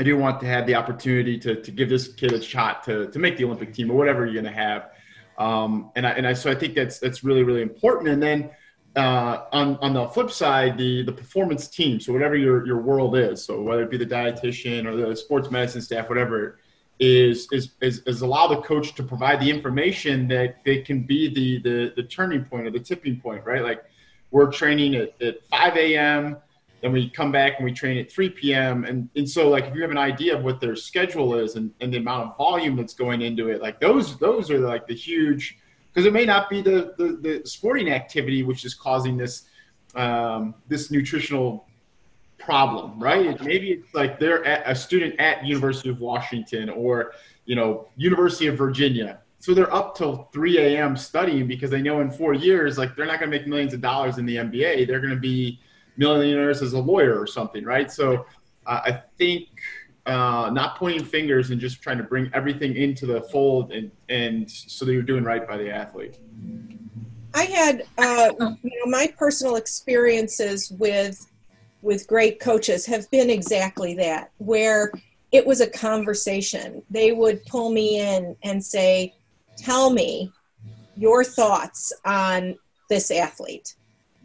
i 0.00 0.02
do 0.02 0.16
want 0.16 0.40
to 0.40 0.46
have 0.46 0.66
the 0.66 0.74
opportunity 0.74 1.38
to, 1.38 1.62
to 1.62 1.70
give 1.70 1.88
this 1.88 2.08
kid 2.08 2.32
a 2.32 2.42
shot 2.42 2.82
to, 2.82 3.06
to 3.10 3.18
make 3.18 3.36
the 3.36 3.44
olympic 3.44 3.72
team 3.72 3.90
or 3.90 3.96
whatever 3.96 4.24
you're 4.24 4.42
going 4.42 4.52
to 4.52 4.60
have 4.66 4.90
um, 5.38 5.90
and 5.96 6.06
I, 6.06 6.10
and 6.10 6.26
I 6.26 6.32
so 6.32 6.50
i 6.50 6.54
think 6.54 6.74
that's 6.74 6.98
that's 6.98 7.22
really 7.22 7.44
really 7.44 7.62
important 7.62 8.08
and 8.08 8.22
then 8.22 8.50
uh, 8.96 9.44
on 9.52 9.76
on 9.76 9.94
the 9.94 10.06
flip 10.08 10.30
side, 10.30 10.76
the 10.76 11.02
the 11.04 11.12
performance 11.12 11.68
team, 11.68 12.00
so 12.00 12.12
whatever 12.12 12.36
your 12.36 12.66
your 12.66 12.80
world 12.80 13.16
is, 13.16 13.44
so 13.44 13.62
whether 13.62 13.82
it 13.82 13.90
be 13.90 13.96
the 13.96 14.06
dietitian 14.06 14.84
or 14.86 14.96
the 14.96 15.14
sports 15.14 15.50
medicine 15.50 15.80
staff, 15.80 16.08
whatever, 16.08 16.58
is 16.98 17.46
is 17.52 17.70
is, 17.80 18.00
is 18.00 18.22
allow 18.22 18.48
the 18.48 18.60
coach 18.62 18.94
to 18.96 19.02
provide 19.02 19.40
the 19.40 19.48
information 19.48 20.26
that 20.28 20.56
they 20.64 20.82
can 20.82 21.02
be 21.02 21.32
the 21.32 21.60
the 21.62 21.92
the 21.94 22.02
turning 22.02 22.44
point 22.44 22.66
or 22.66 22.70
the 22.70 22.80
tipping 22.80 23.20
point, 23.20 23.44
right? 23.44 23.62
Like 23.62 23.84
we're 24.32 24.50
training 24.50 24.96
at, 24.96 25.20
at 25.22 25.44
5 25.46 25.76
a.m. 25.76 26.36
Then 26.80 26.92
we 26.92 27.10
come 27.10 27.30
back 27.30 27.54
and 27.58 27.64
we 27.64 27.72
train 27.72 27.98
at 27.98 28.10
3 28.10 28.30
p.m. 28.30 28.84
And, 28.84 29.08
and 29.16 29.28
so 29.28 29.48
like 29.48 29.64
if 29.64 29.74
you 29.74 29.82
have 29.82 29.90
an 29.90 29.98
idea 29.98 30.36
of 30.36 30.44
what 30.44 30.60
their 30.60 30.76
schedule 30.76 31.34
is 31.34 31.56
and, 31.56 31.70
and 31.80 31.92
the 31.92 31.98
amount 31.98 32.30
of 32.30 32.36
volume 32.36 32.76
that's 32.76 32.94
going 32.94 33.22
into 33.22 33.48
it, 33.48 33.60
like 33.60 33.80
those 33.80 34.18
those 34.18 34.50
are 34.50 34.58
like 34.58 34.86
the 34.86 34.94
huge 34.94 35.58
because 35.92 36.06
it 36.06 36.12
may 36.12 36.24
not 36.24 36.48
be 36.48 36.62
the, 36.62 36.94
the, 36.98 37.18
the 37.20 37.42
sporting 37.44 37.90
activity 37.90 38.42
which 38.42 38.64
is 38.64 38.74
causing 38.74 39.16
this 39.16 39.46
um, 39.94 40.54
this 40.68 40.90
nutritional 40.90 41.66
problem, 42.38 42.98
right? 42.98 43.40
Maybe 43.42 43.72
it's 43.72 43.94
like 43.94 44.18
they're 44.18 44.42
a 44.42 44.74
student 44.74 45.20
at 45.20 45.44
University 45.44 45.90
of 45.90 46.00
Washington 46.00 46.68
or 46.68 47.12
you 47.44 47.56
know 47.56 47.88
University 47.96 48.46
of 48.46 48.56
Virginia, 48.56 49.18
so 49.40 49.54
they're 49.54 49.72
up 49.74 49.96
till 49.96 50.28
3 50.34 50.58
a.m. 50.58 50.96
studying 50.96 51.48
because 51.48 51.70
they 51.70 51.80
know 51.80 52.00
in 52.00 52.10
four 52.10 52.34
years, 52.34 52.76
like 52.76 52.94
they're 52.94 53.06
not 53.06 53.18
going 53.18 53.30
to 53.30 53.38
make 53.38 53.46
millions 53.46 53.72
of 53.72 53.80
dollars 53.80 54.18
in 54.18 54.26
the 54.26 54.36
NBA. 54.36 54.86
They're 54.86 55.00
going 55.00 55.14
to 55.14 55.20
be 55.20 55.58
millionaires 55.96 56.62
as 56.62 56.72
a 56.72 56.78
lawyer 56.78 57.20
or 57.20 57.26
something, 57.26 57.64
right? 57.64 57.90
So 57.90 58.26
uh, 58.66 58.80
I 58.84 59.02
think 59.18 59.48
uh, 60.06 60.50
not 60.52 60.76
pointing 60.76 61.04
fingers 61.04 61.50
and 61.50 61.60
just 61.60 61.82
trying 61.82 61.98
to 61.98 62.04
bring 62.04 62.30
everything 62.32 62.76
into 62.76 63.06
the 63.06 63.22
fold 63.22 63.72
and, 63.72 63.90
and 64.08 64.50
so 64.50 64.84
that 64.84 64.92
you're 64.92 65.02
doing 65.02 65.24
right 65.24 65.46
by 65.46 65.56
the 65.56 65.70
athlete. 65.70 66.18
I 67.34 67.44
had, 67.44 67.84
uh, 67.98 68.32
you 68.62 68.70
know, 68.84 68.90
my 68.90 69.12
personal 69.16 69.56
experiences 69.56 70.70
with 70.78 71.26
with 71.82 72.06
great 72.06 72.40
coaches 72.40 72.84
have 72.84 73.10
been 73.10 73.30
exactly 73.30 73.94
that, 73.94 74.32
where 74.36 74.92
it 75.32 75.46
was 75.46 75.62
a 75.62 75.66
conversation. 75.66 76.82
They 76.90 77.12
would 77.12 77.42
pull 77.46 77.70
me 77.70 78.00
in 78.00 78.36
and 78.42 78.62
say, 78.62 79.14
"Tell 79.56 79.90
me 79.90 80.32
your 80.96 81.24
thoughts 81.24 81.92
on 82.04 82.56
this 82.88 83.10
athlete." 83.10 83.74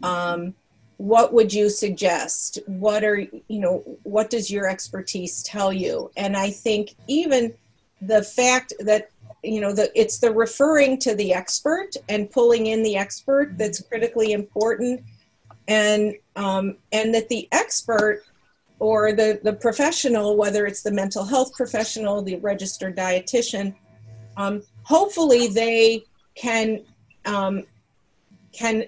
Um, 0.03 0.53
what 0.97 1.33
would 1.33 1.53
you 1.53 1.69
suggest? 1.69 2.59
What 2.67 3.03
are 3.03 3.17
you 3.17 3.59
know 3.59 3.83
what 4.03 4.29
does 4.29 4.49
your 4.49 4.67
expertise 4.67 5.43
tell 5.43 5.73
you? 5.73 6.11
And 6.17 6.35
i 6.37 6.49
think 6.49 6.95
even 7.07 7.53
the 8.01 8.23
fact 8.23 8.73
that 8.79 9.09
you 9.43 9.61
know 9.61 9.73
the 9.73 9.91
it's 9.99 10.19
the 10.19 10.31
referring 10.31 10.97
to 10.99 11.15
the 11.15 11.33
expert 11.33 11.91
and 12.09 12.29
pulling 12.31 12.67
in 12.67 12.83
the 12.83 12.95
expert 12.95 13.57
that's 13.57 13.81
critically 13.81 14.31
important 14.33 15.01
and 15.67 16.15
um, 16.35 16.77
and 16.91 17.13
that 17.13 17.29
the 17.29 17.47
expert 17.51 18.23
or 18.79 19.13
the 19.13 19.39
the 19.43 19.53
professional 19.53 20.35
whether 20.35 20.65
it's 20.65 20.81
the 20.81 20.91
mental 20.91 21.23
health 21.23 21.53
professional 21.53 22.21
the 22.21 22.35
registered 22.37 22.95
dietitian 22.95 23.73
um, 24.37 24.61
hopefully 24.83 25.47
they 25.47 26.03
can 26.35 26.81
um, 27.25 27.63
can 28.51 28.85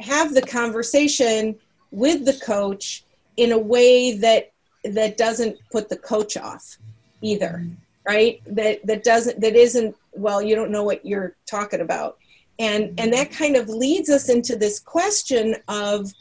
have 0.00 0.34
the 0.34 0.42
conversation 0.42 1.56
with 1.90 2.24
the 2.24 2.38
coach 2.44 3.04
in 3.36 3.52
a 3.52 3.58
way 3.58 4.16
that 4.16 4.52
that 4.84 5.16
doesn't 5.16 5.56
put 5.70 5.88
the 5.88 5.96
coach 5.96 6.36
off 6.36 6.76
either 7.22 7.64
right? 8.06 8.40
That 8.46 8.86
that 8.86 9.04
doesn't 9.04 9.40
that 9.40 9.54
isn't 9.56 9.96
well 10.12 10.42
you 10.42 10.54
don't 10.54 10.70
know 10.70 10.84
what 10.84 11.04
you're 11.04 11.36
talking 11.46 11.80
about. 11.80 12.18
And 12.58 12.98
and 12.98 13.12
that 13.12 13.30
kind 13.30 13.56
of 13.56 13.68
leads 13.68 14.10
us 14.10 14.28
into 14.28 14.56
this 14.56 14.78
question 14.78 15.56
of 15.68 16.12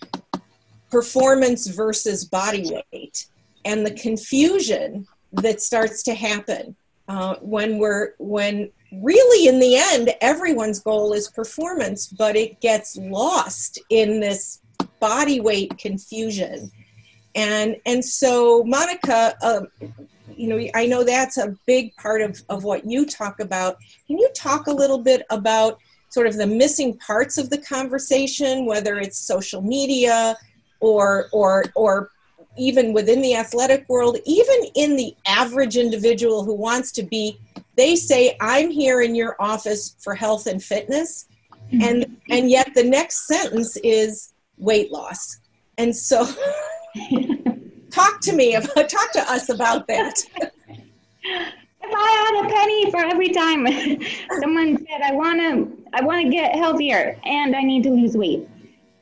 performance 0.90 1.68
versus 1.68 2.26
body 2.26 2.72
weight 2.92 3.28
and 3.66 3.86
the 3.86 3.92
confusion 3.92 5.08
that 5.34 5.62
starts 5.62 6.04
to 6.04 6.14
happen 6.14 6.76
uh, 7.08 7.36
when 7.42 7.78
we're 7.78 8.14
when 8.20 8.72
really 9.02 9.48
in 9.48 9.60
the 9.60 9.76
end 9.78 10.12
everyone's 10.22 10.80
goal 10.80 11.14
is 11.14 11.30
performance 11.30 12.08
but 12.08 12.36
it 12.36 12.60
gets 12.62 12.96
lost 12.98 13.80
in 13.90 14.20
this 14.20 14.62
body 15.00 15.42
weight 15.42 15.78
confusion. 15.78 16.72
And 17.36 17.76
and 17.86 18.04
so 18.04 18.64
monica 18.64 19.36
um, 19.42 19.68
you 20.36 20.48
know 20.48 20.66
i 20.76 20.86
know 20.86 21.04
that's 21.04 21.38
a 21.38 21.56
big 21.66 21.94
part 21.96 22.22
of 22.22 22.42
of 22.48 22.64
what 22.64 22.86
you 22.86 23.06
talk 23.06 23.40
about. 23.40 23.78
Can 24.08 24.18
you 24.18 24.30
talk 24.36 24.68
a 24.68 24.72
little 24.72 25.00
bit 25.00 25.24
about 25.30 25.80
sort 26.10 26.28
of 26.28 26.38
the 26.38 26.48
missing 26.48 26.98
parts 27.00 27.38
of 27.38 27.50
the 27.50 27.58
conversation 27.58 28.66
whether 28.66 28.98
it's 28.98 29.18
social 29.20 29.62
media 29.62 30.38
or 30.80 31.28
or 31.34 31.66
or 31.76 32.12
even 32.56 32.94
within 32.94 33.22
the 33.22 33.36
athletic 33.36 33.84
world 33.90 34.18
even 34.26 34.60
in 34.76 34.96
the 34.96 35.16
average 35.26 35.76
individual 35.76 36.44
who 36.44 36.54
wants 36.54 36.92
to 36.92 37.04
be 37.04 37.38
they 37.76 37.96
say, 37.96 38.38
I'm 38.40 38.70
here 38.70 39.02
in 39.02 39.16
your 39.16 39.36
office 39.40 39.96
for 40.00 40.16
health 40.16 40.48
and 40.48 40.62
fitness. 40.64 41.26
Mm-hmm. 41.72 41.82
And, 41.82 42.18
and 42.30 42.50
yet 42.50 42.72
the 42.76 42.84
next 42.84 43.28
sentence 43.28 43.78
is 43.78 44.34
weight 44.58 44.92
loss. 44.92 45.40
And 45.78 45.96
so 45.96 46.26
talk 47.90 48.22
to 48.22 48.34
me 48.34 48.56
about, 48.56 48.90
talk 48.90 49.12
to 49.14 49.32
us 49.32 49.50
about 49.50 49.88
that. 49.88 50.24
if 51.84 51.94
I 51.96 52.12
had 52.12 52.46
a 52.46 52.50
penny 52.54 52.92
for 52.92 53.04
every 53.04 53.30
time 53.30 53.68
someone 54.42 54.78
said 54.78 55.02
I 55.04 55.14
want 55.14 55.40
to 55.40 55.78
I 55.94 56.04
want 56.04 56.24
to 56.24 56.30
get 56.30 56.56
healthier 56.56 57.20
and 57.24 57.56
I 57.56 57.62
need 57.62 57.84
to 57.84 57.90
lose 57.90 58.16
weight. 58.16 58.48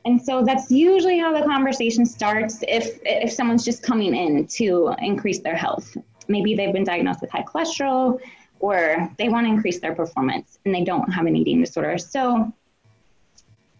And 0.04 0.20
so 0.20 0.44
that's 0.44 0.70
usually 0.70 1.18
how 1.18 1.32
the 1.32 1.46
conversation 1.46 2.04
starts 2.04 2.62
if 2.66 2.98
if 3.04 3.32
someone's 3.32 3.64
just 3.64 3.82
coming 3.82 4.14
in 4.14 4.46
to 4.48 4.94
increase 4.98 5.40
their 5.40 5.56
health. 5.56 5.96
Maybe 6.28 6.54
they've 6.54 6.72
been 6.72 6.84
diagnosed 6.84 7.20
with 7.20 7.30
high 7.30 7.44
cholesterol 7.44 8.20
or 8.62 9.10
they 9.18 9.28
want 9.28 9.46
to 9.46 9.52
increase 9.52 9.80
their 9.80 9.94
performance 9.94 10.58
and 10.64 10.74
they 10.74 10.84
don't 10.84 11.12
have 11.12 11.26
an 11.26 11.36
eating 11.36 11.60
disorder. 11.60 11.98
So 11.98 12.52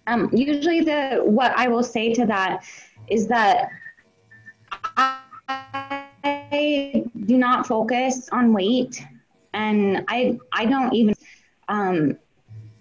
um, 0.08 0.28
usually 0.32 0.80
the 0.80 1.20
what 1.24 1.52
I 1.56 1.68
will 1.68 1.84
say 1.84 2.12
to 2.14 2.26
that 2.26 2.64
is 3.08 3.28
that 3.28 3.68
I 4.98 7.04
do 7.26 7.38
not 7.38 7.66
focus 7.66 8.28
on 8.30 8.52
weight, 8.52 9.00
and 9.54 10.04
I 10.08 10.38
I 10.52 10.66
don't 10.66 10.92
even 10.92 11.14
um, 11.68 12.18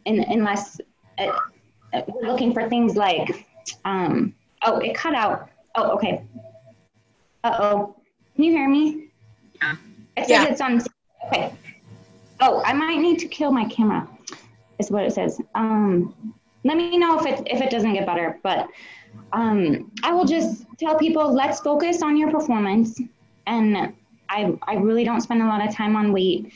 in, 0.06 0.20
unless 0.22 0.82
uh, 1.20 1.32
uh, 1.94 2.02
we're 2.08 2.28
looking 2.28 2.54
for 2.54 2.68
things 2.68 2.96
like 2.96 3.46
um, 3.86 4.34
oh 4.64 4.80
it 4.80 4.96
cut 4.96 5.14
out. 5.14 5.50
Oh 5.76 5.92
okay. 5.92 6.24
Uh 7.44 7.56
oh 7.60 7.96
can 8.36 8.44
you 8.46 8.52
hear 8.52 8.70
me? 8.70 9.08
Yeah. 9.62 9.76
It 10.18 10.28
says 10.28 10.30
Yeah. 10.30 10.46
it's 10.46 10.62
on 10.62 10.82
okay 11.28 11.54
oh 12.42 12.62
I 12.66 12.74
might 12.74 13.00
need 13.00 13.20
to 13.20 13.28
kill 13.28 13.52
my 13.52 13.66
camera 13.66 14.08
is 14.80 14.92
what 14.92 15.04
it 15.04 15.14
says. 15.14 15.40
Um 15.56 16.34
let 16.64 16.78
me 16.78 16.98
know 16.98 17.20
if 17.20 17.26
it 17.26 17.48
if 17.48 17.62
it 17.62 17.70
doesn't 17.70 17.94
get 17.94 18.06
better 18.06 18.40
but 18.44 18.68
um, 19.34 19.92
I 20.04 20.14
will 20.14 20.26
just 20.26 20.66
tell 20.78 20.98
people 20.98 21.34
let's 21.34 21.60
focus 21.60 22.02
on 22.02 22.18
your 22.18 22.32
performance. 22.32 23.00
And 23.48 23.94
I, 24.30 24.58
I 24.64 24.76
really 24.76 25.04
don't 25.04 25.22
spend 25.22 25.42
a 25.42 25.46
lot 25.46 25.66
of 25.66 25.74
time 25.74 25.96
on 25.96 26.12
weight. 26.14 26.54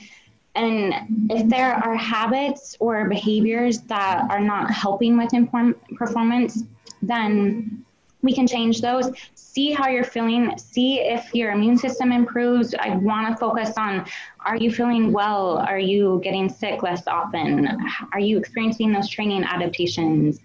And 0.55 1.29
if 1.29 1.49
there 1.49 1.73
are 1.73 1.95
habits 1.95 2.77
or 2.79 3.09
behaviors 3.09 3.81
that 3.81 4.25
are 4.29 4.39
not 4.39 4.71
helping 4.71 5.17
with 5.17 5.33
inform- 5.33 5.75
performance 5.95 6.63
then 7.01 7.84
we 8.25 8.33
can 8.33 8.45
change 8.45 8.81
those 8.81 9.09
see 9.35 9.71
how 9.71 9.87
you're 9.87 10.03
feeling 10.03 10.57
see 10.57 10.99
if 10.99 11.33
your 11.33 11.51
immune 11.51 11.77
system 11.77 12.11
improves 12.11 12.75
i 12.79 12.89
want 12.97 13.25
to 13.29 13.37
focus 13.37 13.71
on 13.77 14.05
are 14.45 14.57
you 14.57 14.69
feeling 14.71 15.13
well 15.13 15.59
are 15.59 15.79
you 15.79 16.19
getting 16.23 16.49
sick 16.49 16.83
less 16.83 17.07
often 17.07 17.69
are 18.11 18.19
you 18.19 18.37
experiencing 18.37 18.91
those 18.91 19.07
training 19.07 19.43
adaptations 19.43 20.41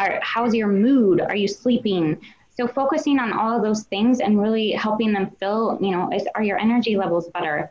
are, 0.00 0.18
how's 0.22 0.54
your 0.54 0.68
mood? 0.68 1.20
Are 1.20 1.36
you 1.36 1.46
sleeping? 1.46 2.18
So 2.56 2.66
focusing 2.66 3.18
on 3.18 3.32
all 3.32 3.56
of 3.56 3.62
those 3.62 3.84
things 3.84 4.20
and 4.20 4.40
really 4.40 4.72
helping 4.72 5.12
them 5.12 5.30
feel, 5.38 5.78
you 5.80 5.90
know, 5.90 6.10
is, 6.12 6.26
are 6.34 6.42
your 6.42 6.58
energy 6.58 6.96
levels 6.96 7.28
better? 7.28 7.70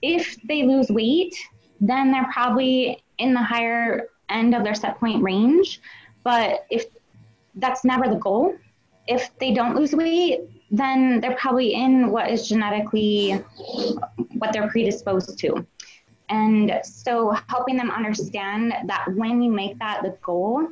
If 0.00 0.36
they 0.42 0.62
lose 0.62 0.88
weight, 0.88 1.34
then 1.80 2.12
they're 2.12 2.30
probably 2.32 3.02
in 3.18 3.34
the 3.34 3.42
higher 3.42 4.08
end 4.28 4.54
of 4.54 4.64
their 4.64 4.74
set 4.74 4.98
point 4.98 5.22
range. 5.22 5.80
But 6.22 6.64
if 6.70 6.86
that's 7.56 7.84
never 7.84 8.08
the 8.08 8.16
goal, 8.16 8.54
if 9.06 9.30
they 9.38 9.52
don't 9.52 9.76
lose 9.76 9.94
weight, 9.94 10.40
then 10.70 11.20
they're 11.20 11.36
probably 11.36 11.74
in 11.74 12.10
what 12.10 12.30
is 12.30 12.48
genetically 12.48 13.32
what 14.38 14.52
they're 14.52 14.68
predisposed 14.68 15.38
to. 15.38 15.66
And 16.28 16.80
so 16.82 17.36
helping 17.48 17.76
them 17.76 17.90
understand 17.90 18.72
that 18.86 19.06
when 19.14 19.42
you 19.42 19.52
make 19.52 19.78
that 19.78 20.02
the 20.02 20.16
goal, 20.22 20.66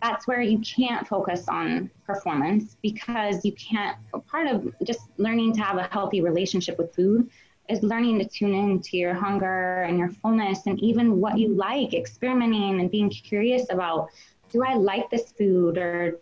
that's 0.00 0.26
where 0.26 0.40
you 0.40 0.58
can't 0.58 1.06
focus 1.06 1.48
on 1.48 1.90
performance 2.06 2.76
because 2.82 3.44
you 3.44 3.52
can't 3.52 3.96
part 4.26 4.48
of 4.48 4.74
just 4.84 5.02
learning 5.16 5.54
to 5.54 5.60
have 5.60 5.78
a 5.78 5.84
healthy 5.92 6.20
relationship 6.20 6.76
with 6.76 6.94
food 6.94 7.30
is 7.68 7.82
learning 7.82 8.18
to 8.18 8.28
tune 8.28 8.52
in 8.52 8.80
to 8.80 8.96
your 8.96 9.14
hunger 9.14 9.82
and 9.82 9.98
your 9.98 10.08
fullness 10.08 10.66
and 10.66 10.80
even 10.80 11.20
what 11.20 11.38
you 11.38 11.54
like 11.54 11.94
experimenting 11.94 12.80
and 12.80 12.90
being 12.90 13.08
curious 13.08 13.70
about 13.70 14.08
do 14.50 14.64
i 14.64 14.74
like 14.74 15.08
this 15.10 15.32
food 15.32 15.78
or 15.78 16.20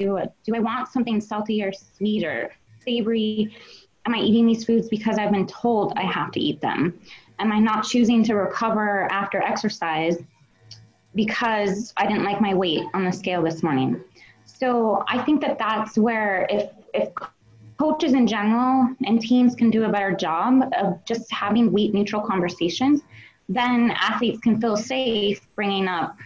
do, 0.00 0.16
it, 0.16 0.32
do 0.44 0.54
i 0.56 0.58
want 0.58 0.88
something 0.88 1.20
salty 1.20 1.62
or 1.62 1.72
sweet 1.72 2.24
or 2.24 2.50
savory? 2.84 3.54
Am 4.06 4.14
i 4.14 4.18
eating 4.18 4.46
these 4.46 4.64
foods 4.64 4.88
because 4.88 5.18
i've 5.18 5.30
been 5.30 5.46
told 5.46 5.92
i 5.96 6.02
have 6.02 6.32
to 6.32 6.40
eat 6.40 6.60
them? 6.60 6.98
Am 7.38 7.52
i 7.52 7.58
not 7.58 7.84
choosing 7.84 8.24
to 8.24 8.34
recover 8.34 9.10
after 9.12 9.42
exercise 9.42 10.16
because 11.14 11.92
I 11.96 12.06
didn't 12.06 12.24
like 12.24 12.40
my 12.40 12.54
weight 12.54 12.84
on 12.94 13.04
the 13.04 13.12
scale 13.12 13.42
this 13.42 13.62
morning. 13.62 14.02
So 14.44 15.04
I 15.08 15.22
think 15.22 15.40
that 15.40 15.58
that's 15.58 15.96
where 15.98 16.46
if 16.50 16.70
if 16.94 17.08
coaches 17.78 18.12
in 18.12 18.26
general 18.26 18.94
and 19.06 19.20
teams 19.20 19.54
can 19.54 19.70
do 19.70 19.84
a 19.84 19.88
better 19.88 20.12
job 20.12 20.70
of 20.76 21.02
just 21.06 21.32
having 21.32 21.72
weight 21.72 21.94
neutral 21.94 22.20
conversations, 22.20 23.00
then 23.48 23.92
athletes 23.92 24.38
can 24.40 24.60
feel 24.60 24.76
safe 24.76 25.40
bringing 25.54 25.88
up, 25.88 26.16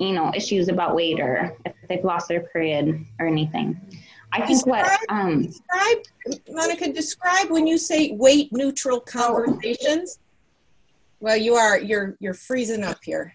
you 0.00 0.12
know, 0.12 0.32
issues 0.34 0.68
about 0.68 0.94
weight 0.94 1.20
or 1.20 1.54
if 1.66 1.74
they've 1.88 2.04
lost 2.04 2.26
their 2.26 2.40
period 2.40 3.04
or 3.20 3.26
anything. 3.26 3.78
I 4.32 4.46
think 4.46 4.66
what 4.66 4.98
um, 5.10 5.46
Describe, 5.46 5.98
Monica, 6.48 6.92
describe 6.92 7.50
when 7.50 7.66
you 7.66 7.76
say 7.76 8.12
weight 8.12 8.48
neutral 8.52 8.98
conversations. 9.00 10.18
Well, 11.20 11.36
you 11.36 11.54
are, 11.54 11.78
you're, 11.78 12.16
you're 12.18 12.34
freezing 12.34 12.82
up 12.82 12.98
here. 13.04 13.34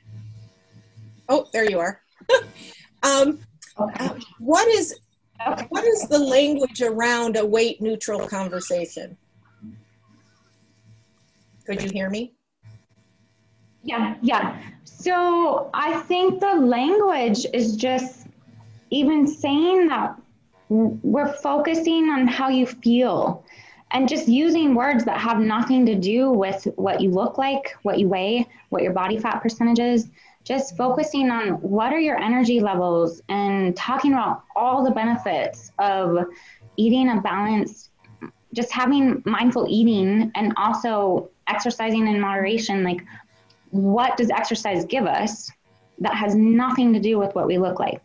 Oh, 1.29 1.47
there 1.53 1.69
you 1.69 1.79
are. 1.79 2.01
um, 3.03 3.39
okay. 3.79 4.05
uh, 4.05 4.15
what 4.39 4.67
is, 4.67 4.99
Okay. 5.45 5.65
what 5.69 5.83
is 5.83 6.07
the 6.07 6.17
language 6.17 6.81
around 6.81 7.35
a 7.35 7.45
weight 7.45 7.81
neutral 7.81 8.25
conversation? 8.27 9.17
Could 11.65 11.83
you 11.83 11.89
hear 11.91 12.09
me? 12.09 12.33
Yeah, 13.85 14.15
yeah. 14.21 14.59
So 14.83 15.69
I 15.73 15.99
think 16.01 16.39
the 16.39 16.55
language 16.55 17.45
is 17.53 17.75
just 17.75 18.27
even 18.89 19.27
saying 19.27 19.87
that 19.87 20.19
we're 20.69 21.31
focusing 21.33 22.09
on 22.09 22.27
how 22.27 22.49
you 22.49 22.65
feel 22.65 23.45
and 23.91 24.09
just 24.09 24.27
using 24.27 24.73
words 24.73 25.05
that 25.05 25.19
have 25.19 25.39
nothing 25.39 25.85
to 25.85 25.93
do 25.95 26.31
with 26.31 26.67
what 26.75 26.99
you 26.99 27.11
look 27.11 27.37
like, 27.37 27.75
what 27.83 27.99
you 27.99 28.07
weigh, 28.07 28.47
what 28.69 28.81
your 28.81 28.91
body 28.91 29.19
fat 29.19 29.41
percentage 29.41 29.79
is. 29.79 30.09
Just 30.43 30.75
focusing 30.75 31.29
on 31.29 31.61
what 31.61 31.93
are 31.93 31.99
your 31.99 32.17
energy 32.17 32.59
levels 32.59 33.21
and 33.29 33.75
talking 33.75 34.13
about 34.13 34.43
all 34.55 34.83
the 34.83 34.91
benefits 34.91 35.71
of 35.77 36.25
eating 36.77 37.09
a 37.09 37.21
balanced, 37.21 37.91
just 38.53 38.71
having 38.71 39.21
mindful 39.25 39.67
eating 39.69 40.31
and 40.35 40.53
also 40.57 41.29
exercising 41.47 42.07
in 42.07 42.19
moderation. 42.19 42.83
Like, 42.83 43.03
what 43.75 44.17
does 44.17 44.29
exercise 44.29 44.85
give 44.85 45.05
us 45.05 45.51
that 45.99 46.15
has 46.15 46.35
nothing 46.35 46.93
to 46.93 46.99
do 46.99 47.17
with 47.17 47.33
what 47.35 47.47
we 47.47 47.57
look 47.57 47.79
like? 47.79 48.01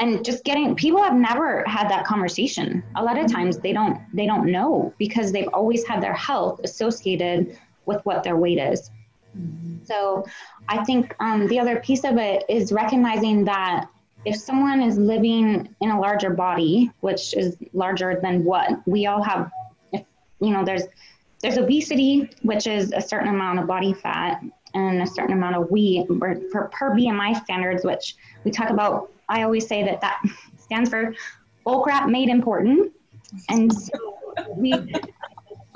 and 0.00 0.24
just 0.24 0.44
getting 0.44 0.74
people 0.74 1.02
have 1.02 1.14
never 1.14 1.62
had 1.66 1.88
that 1.90 2.06
conversation. 2.06 2.82
A 2.96 3.04
lot 3.04 3.18
of 3.18 3.30
times 3.30 3.58
they 3.58 3.74
don't 3.74 4.00
they 4.14 4.26
don't 4.26 4.50
know 4.50 4.92
because 4.98 5.30
they've 5.30 5.48
always 5.52 5.86
had 5.86 6.02
their 6.02 6.14
health 6.14 6.58
associated 6.64 7.58
with 7.84 8.00
what 8.06 8.24
their 8.24 8.36
weight 8.36 8.58
is. 8.58 8.90
So 9.84 10.24
i 10.68 10.82
think 10.84 11.14
um, 11.20 11.46
the 11.46 11.58
other 11.58 11.80
piece 11.80 12.04
of 12.04 12.16
it 12.16 12.44
is 12.48 12.72
recognizing 12.72 13.44
that 13.44 13.86
if 14.24 14.36
someone 14.36 14.80
is 14.82 14.98
living 14.98 15.68
in 15.80 15.90
a 15.90 16.00
larger 16.00 16.30
body 16.30 16.90
which 17.00 17.34
is 17.34 17.56
larger 17.72 18.18
than 18.20 18.44
what 18.44 18.68
we 18.86 19.06
all 19.06 19.22
have 19.22 19.50
if 19.92 20.04
you 20.40 20.50
know 20.50 20.64
there's 20.64 20.84
there's 21.42 21.58
obesity 21.58 22.28
which 22.42 22.66
is 22.66 22.92
a 22.92 23.00
certain 23.00 23.28
amount 23.28 23.58
of 23.58 23.66
body 23.66 23.92
fat 23.92 24.42
and 24.74 25.02
a 25.02 25.06
certain 25.06 25.34
amount 25.34 25.56
of 25.56 25.70
weight 25.70 26.06
or 26.20 26.36
for 26.52 26.68
per 26.72 26.94
bmi 26.94 27.42
standards 27.44 27.84
which 27.84 28.16
we 28.44 28.50
talk 28.50 28.70
about 28.70 29.10
I 29.28 29.44
always 29.44 29.66
say 29.66 29.84
that 29.84 30.00
that 30.00 30.22
stands 30.58 30.90
for 30.90 31.14
bull 31.64 31.82
crap 31.82 32.08
made 32.08 32.28
important. 32.28 32.92
And 33.48 33.72
so 33.72 33.92
we, 34.56 34.72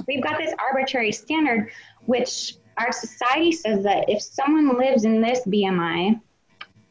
we've 0.06 0.22
got 0.22 0.38
this 0.38 0.52
arbitrary 0.58 1.12
standard, 1.12 1.70
which 2.06 2.56
our 2.76 2.92
society 2.92 3.52
says 3.52 3.84
that 3.84 4.08
if 4.08 4.20
someone 4.20 4.76
lives 4.76 5.04
in 5.04 5.20
this 5.20 5.40
BMI, 5.46 6.20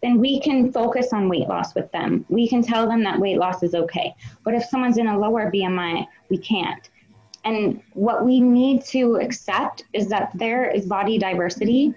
then 0.02 0.20
we 0.20 0.40
can 0.40 0.72
focus 0.72 1.14
on 1.14 1.30
weight 1.30 1.48
loss 1.48 1.76
with 1.76 1.92
them. 1.92 2.26
We 2.30 2.48
can 2.48 2.62
tell 2.62 2.88
them 2.88 3.04
that 3.04 3.20
weight 3.20 3.38
loss 3.38 3.64
is 3.64 3.74
okay. 3.74 4.14
But 4.44 4.54
if 4.54 4.66
someone's 4.66 4.98
in 4.98 5.08
a 5.08 5.18
lower 5.18 5.52
BMI, 5.52 6.06
we 6.30 6.38
can't. 6.38 6.90
And 7.46 7.82
what 7.94 8.26
we 8.26 8.40
need 8.40 8.86
to 8.86 9.18
accept 9.18 9.84
is 9.94 10.08
that 10.10 10.32
there 10.34 10.70
is 10.70 10.86
body 10.86 11.18
diversity 11.18 11.94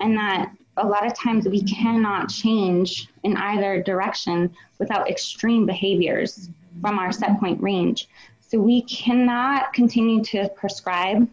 and 0.00 0.16
that 0.16 0.52
a 0.76 0.86
lot 0.86 1.04
of 1.04 1.14
times 1.14 1.48
we 1.48 1.62
cannot 1.62 2.28
change 2.28 3.08
in 3.24 3.36
either 3.36 3.82
direction 3.82 4.54
without 4.78 5.10
extreme 5.10 5.66
behaviors 5.66 6.48
from 6.80 6.98
our 6.98 7.10
set 7.10 7.40
point 7.40 7.60
range. 7.60 8.08
So 8.40 8.58
we 8.58 8.82
cannot 8.82 9.72
continue 9.72 10.22
to 10.24 10.48
prescribe 10.50 11.28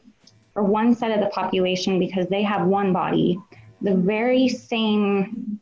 for 0.54 0.64
one 0.64 0.96
set 0.96 1.12
of 1.12 1.20
the 1.20 1.28
population 1.28 2.00
because 2.00 2.28
they 2.28 2.42
have 2.42 2.66
one 2.66 2.92
body, 2.92 3.40
the 3.82 3.94
very 3.94 4.48
same 4.48 5.60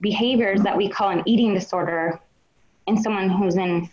behaviors 0.00 0.62
that 0.62 0.76
we 0.76 0.88
call 0.88 1.10
an 1.10 1.22
eating 1.26 1.52
disorder 1.52 2.18
in 2.86 3.00
someone 3.00 3.28
who's 3.28 3.56
in 3.56 3.88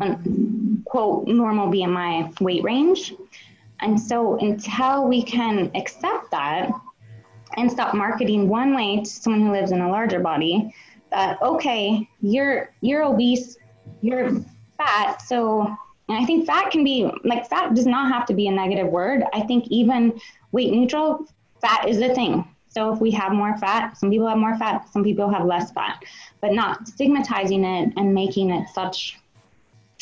Um, 0.00 0.84
quote 0.90 1.26
normal 1.28 1.68
BMI 1.68 2.40
weight 2.40 2.62
range. 2.62 3.14
And 3.80 3.98
so 3.98 4.38
until 4.38 5.06
we 5.06 5.22
can 5.22 5.70
accept 5.74 6.30
that 6.32 6.70
and 7.56 7.70
stop 7.70 7.94
marketing 7.94 8.48
one 8.48 8.74
way 8.74 8.98
to 8.98 9.06
someone 9.06 9.42
who 9.42 9.52
lives 9.52 9.72
in 9.72 9.80
a 9.80 9.90
larger 9.90 10.20
body, 10.20 10.74
that 11.10 11.40
okay, 11.42 12.08
you're 12.20 12.72
you're 12.80 13.04
obese, 13.04 13.56
you're 14.00 14.30
fat, 14.76 15.22
so 15.22 15.62
and 16.08 16.18
I 16.18 16.24
think 16.24 16.46
fat 16.46 16.70
can 16.70 16.82
be 16.82 17.08
like 17.24 17.48
fat 17.48 17.74
does 17.74 17.86
not 17.86 18.12
have 18.12 18.26
to 18.26 18.34
be 18.34 18.48
a 18.48 18.52
negative 18.52 18.88
word. 18.88 19.22
I 19.32 19.42
think 19.42 19.66
even 19.68 20.20
weight 20.52 20.72
neutral, 20.72 21.26
fat 21.60 21.88
is 21.88 21.98
a 22.00 22.14
thing. 22.14 22.44
So 22.68 22.92
if 22.92 23.00
we 23.00 23.10
have 23.12 23.32
more 23.32 23.56
fat, 23.58 23.96
some 23.96 24.10
people 24.10 24.28
have 24.28 24.38
more 24.38 24.56
fat, 24.56 24.88
some 24.92 25.02
people 25.02 25.28
have 25.28 25.44
less 25.44 25.72
fat, 25.72 26.02
but 26.40 26.52
not 26.52 26.86
stigmatizing 26.86 27.64
it 27.64 27.92
and 27.96 28.14
making 28.14 28.50
it 28.50 28.68
such 28.68 29.19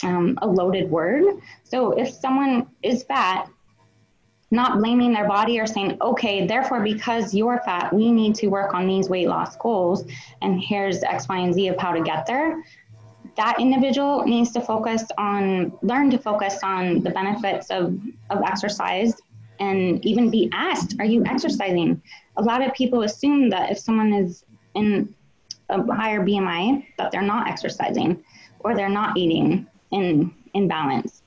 um, 0.02 0.38
a 0.42 0.46
loaded 0.46 0.90
word. 0.90 1.24
So 1.64 1.92
if 1.92 2.10
someone 2.10 2.68
is 2.82 3.02
fat, 3.04 3.48
not 4.50 4.78
blaming 4.78 5.12
their 5.12 5.28
body 5.28 5.60
or 5.60 5.66
saying, 5.66 5.98
okay, 6.00 6.46
therefore, 6.46 6.82
because 6.82 7.34
you're 7.34 7.60
fat, 7.64 7.92
we 7.92 8.10
need 8.10 8.34
to 8.36 8.46
work 8.46 8.74
on 8.74 8.86
these 8.86 9.08
weight 9.08 9.28
loss 9.28 9.56
goals, 9.56 10.04
and 10.40 10.60
here's 10.60 11.02
X, 11.02 11.28
Y, 11.28 11.38
and 11.38 11.54
Z 11.54 11.68
of 11.68 11.78
how 11.78 11.92
to 11.92 12.02
get 12.02 12.26
there. 12.26 12.64
That 13.36 13.60
individual 13.60 14.24
needs 14.24 14.50
to 14.52 14.60
focus 14.60 15.04
on, 15.18 15.76
learn 15.82 16.10
to 16.10 16.18
focus 16.18 16.60
on 16.62 17.02
the 17.02 17.10
benefits 17.10 17.70
of, 17.70 18.00
of 18.30 18.42
exercise 18.42 19.14
and 19.60 20.04
even 20.04 20.30
be 20.30 20.48
asked, 20.52 20.96
are 20.98 21.04
you 21.04 21.24
exercising? 21.26 22.00
A 22.36 22.42
lot 22.42 22.66
of 22.66 22.72
people 22.74 23.02
assume 23.02 23.50
that 23.50 23.70
if 23.70 23.78
someone 23.78 24.12
is 24.12 24.44
in 24.74 25.14
a 25.68 25.82
higher 25.94 26.20
BMI, 26.20 26.86
that 26.96 27.12
they're 27.12 27.22
not 27.22 27.48
exercising 27.48 28.24
or 28.60 28.74
they're 28.74 28.88
not 28.88 29.16
eating 29.16 29.66
in, 29.90 30.32
in 30.54 30.68
balance. 30.68 31.22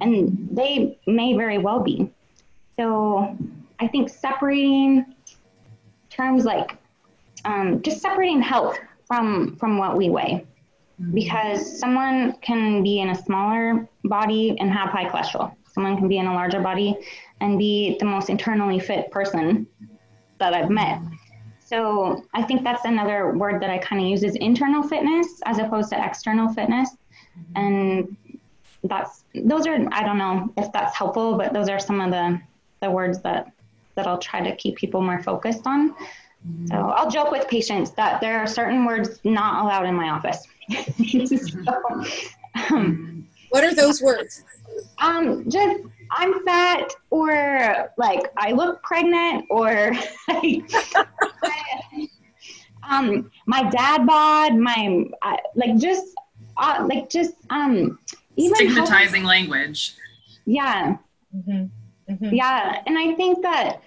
And 0.00 0.48
they 0.50 0.98
may 1.06 1.36
very 1.36 1.58
well 1.58 1.80
be. 1.80 2.10
So 2.78 3.36
I 3.78 3.88
think 3.88 4.08
separating 4.08 5.14
terms 6.10 6.44
like 6.44 6.76
um, 7.44 7.82
just 7.82 8.00
separating 8.00 8.42
health 8.42 8.78
from 9.06 9.56
from 9.56 9.78
what 9.78 9.96
we 9.96 10.10
weigh, 10.10 10.44
because 11.14 11.78
someone 11.78 12.34
can 12.42 12.82
be 12.82 13.00
in 13.00 13.10
a 13.10 13.14
smaller 13.14 13.88
body 14.04 14.56
and 14.58 14.70
have 14.72 14.88
high 14.88 15.08
cholesterol. 15.08 15.54
Someone 15.72 15.96
can 15.96 16.08
be 16.08 16.18
in 16.18 16.26
a 16.26 16.34
larger 16.34 16.60
body 16.60 16.96
and 17.40 17.58
be 17.58 17.96
the 18.00 18.06
most 18.06 18.30
internally 18.30 18.80
fit 18.80 19.10
person 19.10 19.66
that 20.38 20.54
I've 20.54 20.70
met. 20.70 21.00
So 21.60 22.24
I 22.34 22.42
think 22.42 22.62
that's 22.62 22.84
another 22.84 23.32
word 23.36 23.60
that 23.62 23.70
I 23.70 23.78
kind 23.78 24.00
of 24.00 24.08
use 24.08 24.22
is 24.22 24.36
internal 24.36 24.82
fitness 24.82 25.26
as 25.44 25.58
opposed 25.58 25.90
to 25.90 26.04
external 26.04 26.48
fitness. 26.52 26.90
Mm-hmm. 27.38 27.56
And 27.56 28.16
that's 28.84 29.24
those 29.34 29.66
are 29.66 29.76
I 29.92 30.02
don't 30.04 30.18
know 30.18 30.52
if 30.56 30.72
that's 30.72 30.96
helpful, 30.96 31.36
but 31.36 31.52
those 31.52 31.68
are 31.68 31.78
some 31.78 32.00
of 32.00 32.10
the 32.10 32.40
the 32.80 32.90
words 32.90 33.20
that 33.22 33.52
that 33.94 34.06
I'll 34.06 34.18
try 34.18 34.40
to 34.42 34.54
keep 34.56 34.76
people 34.76 35.00
more 35.02 35.22
focused 35.22 35.66
on. 35.66 35.90
Mm-hmm. 35.90 36.66
So 36.66 36.76
I'll 36.76 37.10
joke 37.10 37.30
with 37.30 37.48
patients 37.48 37.90
that 37.92 38.20
there 38.20 38.38
are 38.38 38.46
certain 38.46 38.84
words 38.84 39.20
not 39.24 39.64
allowed 39.64 39.86
in 39.86 39.94
my 39.94 40.10
office. 40.10 40.46
so, 41.64 42.04
um, 42.70 43.26
what 43.50 43.64
are 43.64 43.74
those 43.74 44.02
words? 44.02 44.44
Um, 44.98 45.48
just 45.48 45.80
I'm 46.10 46.44
fat, 46.44 46.92
or 47.10 47.92
like 47.96 48.32
I 48.36 48.52
look 48.52 48.82
pregnant, 48.82 49.46
or 49.50 49.92
like, 50.28 50.70
um, 52.88 53.30
my 53.46 53.68
dad 53.70 54.06
bod, 54.06 54.56
my 54.56 55.04
uh, 55.22 55.36
like 55.54 55.76
just 55.78 56.14
uh, 56.58 56.86
like 56.88 57.10
just 57.10 57.34
um, 57.50 57.98
even 58.36 58.56
stigmatizing 58.56 59.24
language. 59.24 59.94
Yeah. 60.44 60.96
Mm-hmm. 61.34 62.12
Mm-hmm. 62.12 62.34
Yeah, 62.34 62.82
and 62.86 62.96
I 62.96 63.14
think 63.14 63.42
that 63.42 63.82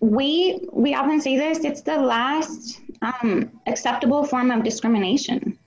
we 0.00 0.60
we 0.72 0.94
often 0.94 1.20
say 1.20 1.36
this. 1.36 1.64
It's 1.64 1.82
the 1.82 1.96
last 1.96 2.80
um, 3.02 3.50
acceptable 3.66 4.24
form 4.24 4.50
of 4.50 4.64
discrimination. 4.64 5.58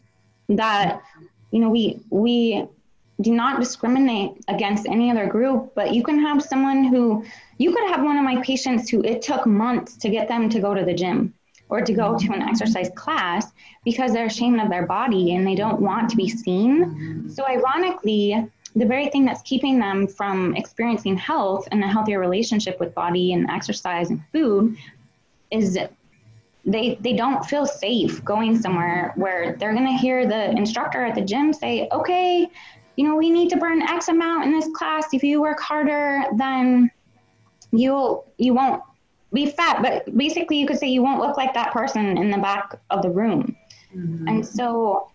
That 0.50 1.02
you 1.52 1.60
know 1.60 1.70
we 1.70 2.00
we 2.10 2.68
do 3.22 3.34
not 3.34 3.60
discriminate 3.60 4.32
against 4.48 4.88
any 4.88 5.12
other 5.12 5.28
group, 5.28 5.74
but 5.76 5.94
you 5.94 6.04
can 6.04 6.20
have 6.20 6.42
someone 6.42 6.86
who 6.86 7.26
you 7.58 7.74
could 7.74 7.90
have 7.90 8.04
one 8.04 8.18
of 8.18 8.24
my 8.24 8.42
patients 8.42 8.90
who 8.90 9.04
it 9.04 9.22
took 9.22 9.46
months 9.46 9.98
to 9.98 10.10
get 10.10 10.28
them 10.28 10.50
to 10.50 10.60
go 10.60 10.74
to 10.74 10.86
the 10.86 10.94
gym 10.94 11.34
or 11.70 11.82
to 11.82 11.94
go 11.94 12.18
to 12.18 12.34
an 12.34 12.42
exercise 12.42 12.90
class 12.96 13.52
because 13.86 14.12
they're 14.12 14.26
ashamed 14.26 14.60
of 14.60 14.70
their 14.70 14.86
body 14.86 15.36
and 15.36 15.46
they 15.46 15.56
don't 15.56 15.80
want 15.80 16.10
to 16.10 16.18
be 16.18 16.28
seen. 16.28 16.86
Mm-hmm. 16.86 17.30
So 17.30 17.46
ironically, 17.48 18.50
the 18.76 18.86
very 18.86 19.08
thing 19.10 19.26
that's 19.26 19.42
keeping 19.44 19.80
them 19.80 20.08
from 20.08 20.56
experiencing 20.56 21.18
health 21.18 21.68
and 21.72 21.84
a 21.84 21.88
healthier 21.88 22.20
relationship 22.20 22.80
with 22.80 22.94
body 22.94 23.34
and 23.34 23.50
exercise 23.50 24.10
and 24.10 24.22
food 24.32 24.76
is 25.52 25.78
they 26.66 26.98
they 27.02 27.14
don't 27.14 27.46
feel 27.46 27.66
safe 27.66 28.24
going 28.24 28.60
somewhere 28.60 29.14
where 29.16 29.56
they're 29.58 29.74
going 29.74 29.86
to 29.86 29.94
hear 29.94 30.28
the 30.28 30.52
instructor 30.52 31.04
at 31.04 31.16
the 31.16 31.22
gym 31.22 31.54
say 31.54 31.88
okay 31.92 32.48
you 32.96 33.08
know 33.08 33.16
we 33.16 33.30
need 33.30 33.50
to 33.50 33.58
burn 33.58 33.82
x 33.82 34.10
amount 34.10 34.44
in 34.46 34.52
this 34.52 34.68
class 34.76 35.14
if 35.14 35.24
you 35.24 35.42
work 35.42 35.60
harder 35.60 36.24
then 36.36 36.92
you'll 37.72 38.26
you 38.38 38.54
won't 38.54 38.84
be 39.34 39.46
fat 39.46 39.82
but 39.82 40.18
basically 40.18 40.58
you 40.58 40.66
could 40.66 40.78
say 40.78 40.88
you 40.88 41.04
won't 41.04 41.20
look 41.20 41.38
like 41.38 41.54
that 41.54 41.72
person 41.72 42.18
in 42.18 42.32
the 42.32 42.38
back 42.38 42.80
of 42.90 43.02
the 43.02 43.10
room 43.10 43.56
mm-hmm. 43.96 44.28
and 44.28 44.46
so 44.46 45.12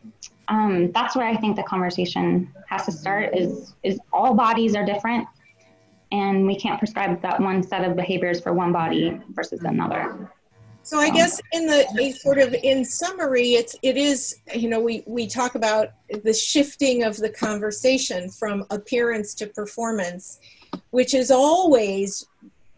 um, 0.48 0.92
that's 0.92 1.16
where 1.16 1.26
I 1.26 1.36
think 1.36 1.56
the 1.56 1.62
conversation 1.62 2.52
has 2.68 2.84
to 2.84 2.92
start 2.92 3.36
is 3.36 3.74
is 3.82 3.98
all 4.12 4.34
bodies 4.34 4.74
are 4.74 4.84
different 4.84 5.26
and 6.12 6.46
we 6.46 6.54
can't 6.56 6.78
prescribe 6.78 7.20
that 7.22 7.40
one 7.40 7.62
set 7.62 7.84
of 7.84 7.96
behaviors 7.96 8.40
for 8.40 8.52
one 8.52 8.72
body 8.72 9.20
versus 9.30 9.64
another. 9.64 10.30
So 10.82 10.98
I 10.98 11.08
guess 11.08 11.40
in 11.52 11.66
the 11.66 12.14
sort 12.20 12.38
of 12.38 12.54
in 12.62 12.84
summary, 12.84 13.54
it's 13.54 13.74
it 13.82 13.96
is 13.96 14.36
you 14.54 14.68
know 14.68 14.80
we 14.80 15.02
we 15.06 15.26
talk 15.26 15.54
about 15.54 15.92
the 16.22 16.34
shifting 16.34 17.04
of 17.04 17.16
the 17.16 17.30
conversation 17.30 18.28
from 18.28 18.66
appearance 18.70 19.34
to 19.36 19.46
performance, 19.46 20.40
which 20.90 21.14
is 21.14 21.30
always 21.30 22.26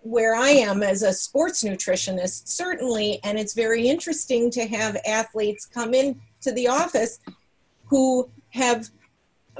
where 0.09 0.35
I 0.35 0.51
am 0.51 0.83
as 0.83 1.03
a 1.03 1.13
sports 1.13 1.65
nutritionist 1.65 2.49
certainly, 2.49 3.21
and 3.25 3.39
it's 3.39 3.55
very 3.55 3.89
interesting 3.89 4.51
to 4.53 4.67
have 4.67 4.97
athletes 5.07 5.67
come 5.67 5.95
in 5.95 6.21
to 6.43 6.53
the 6.53 6.69
office 6.69 7.19
who 7.87 8.29
have 8.51 8.89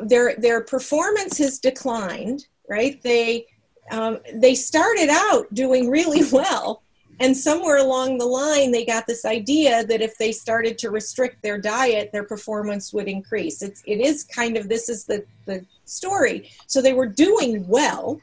their 0.03 0.37
their 0.37 0.61
performance 0.63 1.39
has 1.39 1.59
declined 1.59 2.47
right? 2.69 3.01
They 3.03 3.47
um, 3.91 4.19
they 4.35 4.55
started 4.55 5.09
out 5.11 5.53
doing 5.55 5.89
really 5.89 6.29
well 6.33 6.83
and 7.19 7.35
somewhere 7.35 7.79
along 7.79 8.19
the 8.19 8.27
line 8.27 8.73
they 8.73 8.85
got 8.85 9.07
this 9.07 9.25
idea 9.25 9.87
that 9.87 10.03
if 10.03 10.19
they 10.19 10.33
started 10.33 10.77
to 10.77 10.91
restrict 10.91 11.43
their 11.43 11.59
diet 11.59 12.11
their 12.13 12.25
performance 12.25 12.93
would 12.93 13.09
increase. 13.09 13.63
It's 13.63 13.83
it 13.87 14.01
is 14.01 14.25
kind 14.25 14.57
of 14.57 14.69
this 14.69 14.89
is 14.89 15.05
the 15.05 15.25
the 15.47 15.65
story. 15.85 16.51
So 16.67 16.83
they 16.83 16.93
were 16.93 17.07
doing 17.07 17.67
well 17.67 18.21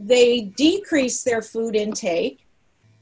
they 0.00 0.42
decrease 0.56 1.22
their 1.22 1.42
food 1.42 1.76
intake. 1.76 2.46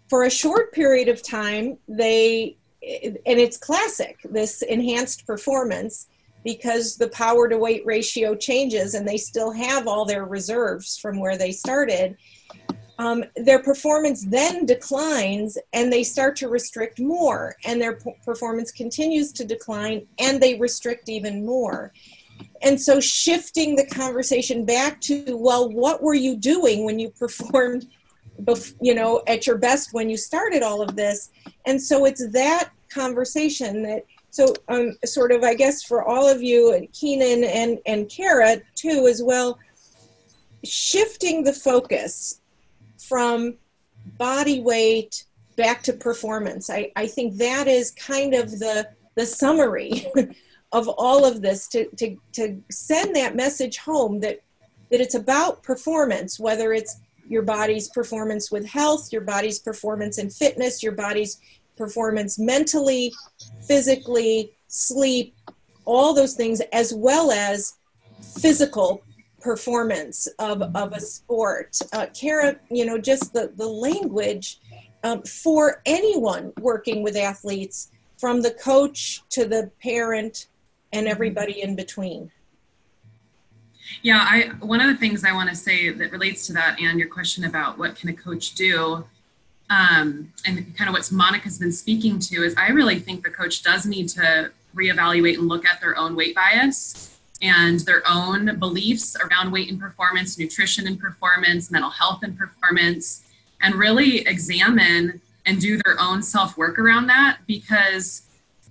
For 0.09 0.25
a 0.25 0.31
short 0.31 0.73
period 0.73 1.09
of 1.09 1.23
time 1.23 1.79
they 1.87 2.57
and 2.83 3.19
it's 3.27 3.57
classic 3.57 4.19
this 4.25 4.63
enhanced 4.63 5.27
performance 5.27 6.07
because 6.45 6.97
the 6.97 7.09
power 7.09 7.49
to 7.49 7.59
weight 7.59 7.85
ratio 7.85 8.35
changes 8.37 8.95
and 8.95 9.07
they 9.07 9.17
still 9.17 9.51
have 9.51 9.89
all 9.89 10.05
their 10.05 10.25
reserves 10.25 10.97
from 10.97 11.19
where 11.19 11.37
they 11.37 11.51
started 11.51 12.17
um, 12.99 13.25
their 13.37 13.63
performance 13.63 14.25
then 14.25 14.65
declines 14.67 15.59
and 15.73 15.93
they 15.93 16.03
start 16.03 16.37
to 16.37 16.49
restrict 16.49 17.01
more 17.01 17.57
and 17.65 17.81
their 17.81 17.97
p- 17.97 18.15
performance 18.25 18.71
continues 18.71 19.33
to 19.33 19.45
decline 19.45 20.07
and 20.19 20.41
they 20.41 20.59
restrict 20.59 21.09
even 21.09 21.45
more 21.45 21.93
and 22.63 22.81
so 22.81 23.01
shifting 23.01 23.77
the 23.77 23.87
conversation 23.87 24.65
back 24.65 25.01
to 25.03 25.37
well 25.37 25.71
what 25.71 26.03
were 26.03 26.15
you 26.15 26.37
doing 26.37 26.85
when 26.85 26.99
you 26.99 27.11
performed 27.11 27.87
you 28.81 28.95
know 28.95 29.23
at 29.27 29.47
your 29.47 29.59
best 29.59 29.93
when 29.93 30.09
you 30.09 30.17
started 30.17 30.63
all 30.63 30.83
of 30.83 30.97
this? 30.97 31.31
And 31.67 31.81
so 31.81 32.05
it's 32.05 32.27
that 32.33 32.71
conversation 32.89 33.83
that 33.83 34.05
so 34.31 34.55
um, 34.69 34.97
sort 35.05 35.33
of 35.33 35.43
i 35.43 35.55
guess 35.55 35.83
for 35.83 36.05
all 36.05 36.29
of 36.29 36.43
you 36.43 36.87
keenan 36.93 37.45
and 37.45 37.79
and 37.87 38.09
kara 38.09 38.57
too 38.75 39.07
as 39.07 39.23
well 39.23 39.59
shifting 40.65 41.45
the 41.45 41.53
focus 41.53 42.41
from 42.99 43.55
body 44.17 44.61
weight 44.61 45.25
back 45.57 45.83
to 45.83 45.93
performance. 45.93 46.71
I 46.71 46.93
i 46.97 47.07
think 47.07 47.37
that 47.39 47.67
is 47.67 47.91
kind 47.93 48.35
of 48.35 48.51
the 48.51 48.89
the 49.17 49.27
summary 49.27 50.07
of 50.73 50.89
all 50.89 51.25
of 51.25 51.43
this 51.43 51.69
to 51.69 51.89
to 51.97 52.17
to 52.33 52.63
send 52.71 53.17
that 53.17 53.35
message 53.35 53.79
home 53.79 54.21
that 54.21 54.41
that 54.91 55.01
it's 55.01 55.15
about 55.15 55.63
performance 55.63 56.39
whether 56.39 56.73
it's 56.73 57.01
your 57.29 57.43
body's 57.43 57.89
performance 57.89 58.51
with 58.51 58.67
health, 58.67 59.13
your 59.13 59.21
body's 59.21 59.59
performance 59.59 60.19
in 60.19 60.31
fitness, 60.31 60.83
your 60.83 60.93
body's 60.93 61.41
performance 61.77 62.39
mentally, 62.39 63.13
physically, 63.67 64.53
sleep, 64.67 65.35
all 65.85 66.15
those 66.15 66.35
things, 66.35 66.61
as 66.73 66.93
well 66.95 67.31
as 67.31 67.75
physical 68.41 69.03
performance 69.41 70.27
of, 70.39 70.63
of 70.75 70.93
a 70.93 71.01
sport. 71.01 71.79
Uh, 71.93 72.07
Kara, 72.19 72.57
you 72.71 72.85
know, 72.85 72.99
just 72.99 73.33
the, 73.33 73.53
the 73.57 73.67
language 73.67 74.59
um, 75.05 75.23
for 75.23 75.81
anyone 75.87 76.53
working 76.61 77.03
with 77.03 77.17
athletes, 77.17 77.91
from 78.19 78.43
the 78.43 78.51
coach 78.51 79.23
to 79.31 79.45
the 79.45 79.71
parent 79.81 80.49
and 80.93 81.07
everybody 81.07 81.63
in 81.63 81.77
between. 81.77 82.31
Yeah, 84.03 84.25
I 84.29 84.51
one 84.61 84.81
of 84.81 84.89
the 84.89 84.97
things 84.97 85.25
I 85.25 85.33
want 85.33 85.49
to 85.49 85.57
say 85.57 85.91
that 85.91 86.13
relates 86.13 86.47
to 86.49 86.53
that 86.55 86.79
and 86.81 86.99
your 86.99 87.09
question 87.09 87.45
about 87.45 87.79
what 87.79 87.97
can 87.97 88.11
a 88.11 88.13
coach 88.13 88.55
do, 88.55 89.05
um, 89.71 90.33
and 90.45 90.77
kind 90.77 90.89
of 90.89 90.93
what 90.93 91.11
Monica's 91.11 91.59
been 91.59 91.73
speaking 91.73 92.19
to 92.21 92.45
is 92.45 92.55
I 92.57 92.69
really 92.69 92.99
think 92.99 93.25
the 93.25 93.31
coach 93.31 93.63
does 93.63 93.87
need 93.87 94.09
to 94.11 94.51
reevaluate 94.75 95.39
and 95.39 95.49
look 95.49 95.67
at 95.67 95.81
their 95.81 95.97
own 95.97 96.15
weight 96.15 96.35
bias 96.35 97.19
and 97.41 97.81
their 97.81 98.03
own 98.07 98.59
beliefs 98.59 99.17
around 99.17 99.53
weight 99.53 99.71
and 99.71 99.81
performance, 99.81 100.39
nutrition 100.39 100.87
and 100.87 100.99
performance, 100.99 101.71
mental 101.71 101.91
health 101.91 102.21
and 102.23 102.37
performance, 102.37 103.25
and 103.63 103.75
really 103.75 104.27
examine 104.27 105.21
and 105.47 105.61
do 105.61 105.81
their 105.85 105.99
own 106.01 106.23
self 106.23 106.57
work 106.57 106.79
around 106.79 107.07
that 107.07 107.39
because 107.47 108.23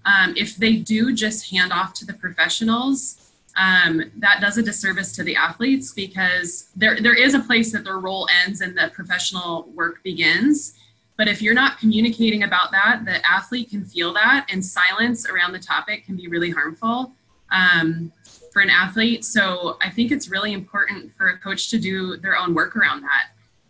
um, 0.08 0.34
if 0.36 0.56
they 0.56 0.78
do 0.78 1.14
just 1.14 1.52
hand 1.52 1.72
off 1.72 1.94
to 1.96 2.06
the 2.06 2.14
professionals 2.14 3.28
um, 3.58 4.12
that 4.18 4.40
does 4.40 4.58
a 4.58 4.64
disservice 4.64 5.12
to 5.14 5.24
the 5.24 5.36
athletes 5.36 5.92
because 5.92 6.70
there, 6.76 7.02
there 7.02 7.16
is 7.16 7.34
a 7.34 7.40
place 7.40 7.72
that 7.72 7.84
their 7.84 7.98
role 7.98 8.28
ends 8.46 8.62
and 8.62 8.78
the 8.78 8.92
professional 8.94 9.68
work 9.74 10.04
begins. 10.04 10.74
But 11.18 11.28
if 11.28 11.42
you're 11.42 11.56
not 11.56 11.80
communicating 11.80 12.44
about 12.44 12.72
that, 12.72 13.02
the 13.04 13.26
athlete 13.28 13.72
can 13.72 13.84
feel 13.84 14.14
that, 14.14 14.46
and 14.52 14.64
silence 14.64 15.28
around 15.28 15.54
the 15.54 15.60
topic 15.60 16.06
can 16.06 16.16
be 16.16 16.28
really 16.28 16.52
harmful 16.52 17.12
um, 17.52 18.12
for 18.54 18.62
an 18.62 18.70
athlete. 18.70 19.26
So 19.26 19.78
I 19.82 19.90
think 19.90 20.12
it's 20.12 20.30
really 20.30 20.54
important 20.54 21.12
for 21.18 21.30
a 21.30 21.38
coach 21.40 21.72
to 21.72 21.80
do 21.80 22.18
their 22.18 22.38
own 22.38 22.54
work 22.54 22.78
around 22.78 23.02
that. 23.02 23.30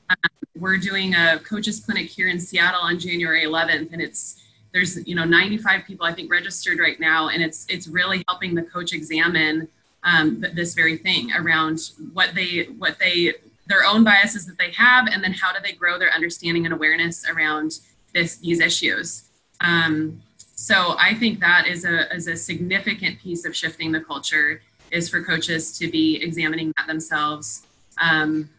Um, 0.09 0.29
we're 0.57 0.77
doing 0.77 1.15
a 1.15 1.39
coaches 1.39 1.79
clinic 1.79 2.09
here 2.09 2.27
in 2.27 2.39
Seattle 2.41 2.81
on 2.81 2.99
January 2.99 3.45
11th, 3.45 3.93
and 3.93 4.01
it's 4.01 4.43
there's 4.77 5.07
you 5.07 5.15
know 5.15 5.23
95 5.23 5.85
people 5.85 6.05
I 6.05 6.13
think 6.13 6.31
registered 6.31 6.79
right 6.79 6.99
now, 6.99 7.29
and 7.29 7.41
it's 7.41 7.65
it's 7.67 7.87
really 7.87 8.23
helping 8.27 8.53
the 8.53 8.61
coach 8.61 8.93
examine 8.93 9.67
um, 10.03 10.45
this 10.53 10.75
very 10.75 10.97
thing 10.97 11.31
around 11.33 11.91
what 12.13 12.35
they 12.35 12.67
what 12.77 12.99
they 12.99 13.33
their 13.65 13.83
own 13.83 14.03
biases 14.03 14.45
that 14.45 14.57
they 14.57 14.71
have 14.71 15.07
and 15.07 15.23
then 15.23 15.33
how 15.33 15.51
do 15.51 15.59
they 15.63 15.73
grow 15.73 15.97
their 15.97 16.11
understanding 16.11 16.65
and 16.65 16.73
awareness 16.73 17.27
around 17.27 17.79
this 18.13 18.37
these 18.37 18.59
issues. 18.59 19.23
Um, 19.61 20.21
so 20.59 20.95
i 20.97 21.13
think 21.13 21.39
that 21.39 21.67
is 21.67 21.85
a, 21.85 22.11
is 22.15 22.27
a 22.27 22.35
significant 22.35 23.19
piece 23.19 23.45
of 23.45 23.55
shifting 23.55 23.91
the 23.91 24.01
culture 24.01 24.59
is 24.89 25.07
for 25.07 25.23
coaches 25.23 25.77
to 25.77 25.87
be 25.87 26.15
examining 26.23 26.73
that 26.77 26.87
themselves. 26.87 27.67
Um, 28.01 28.49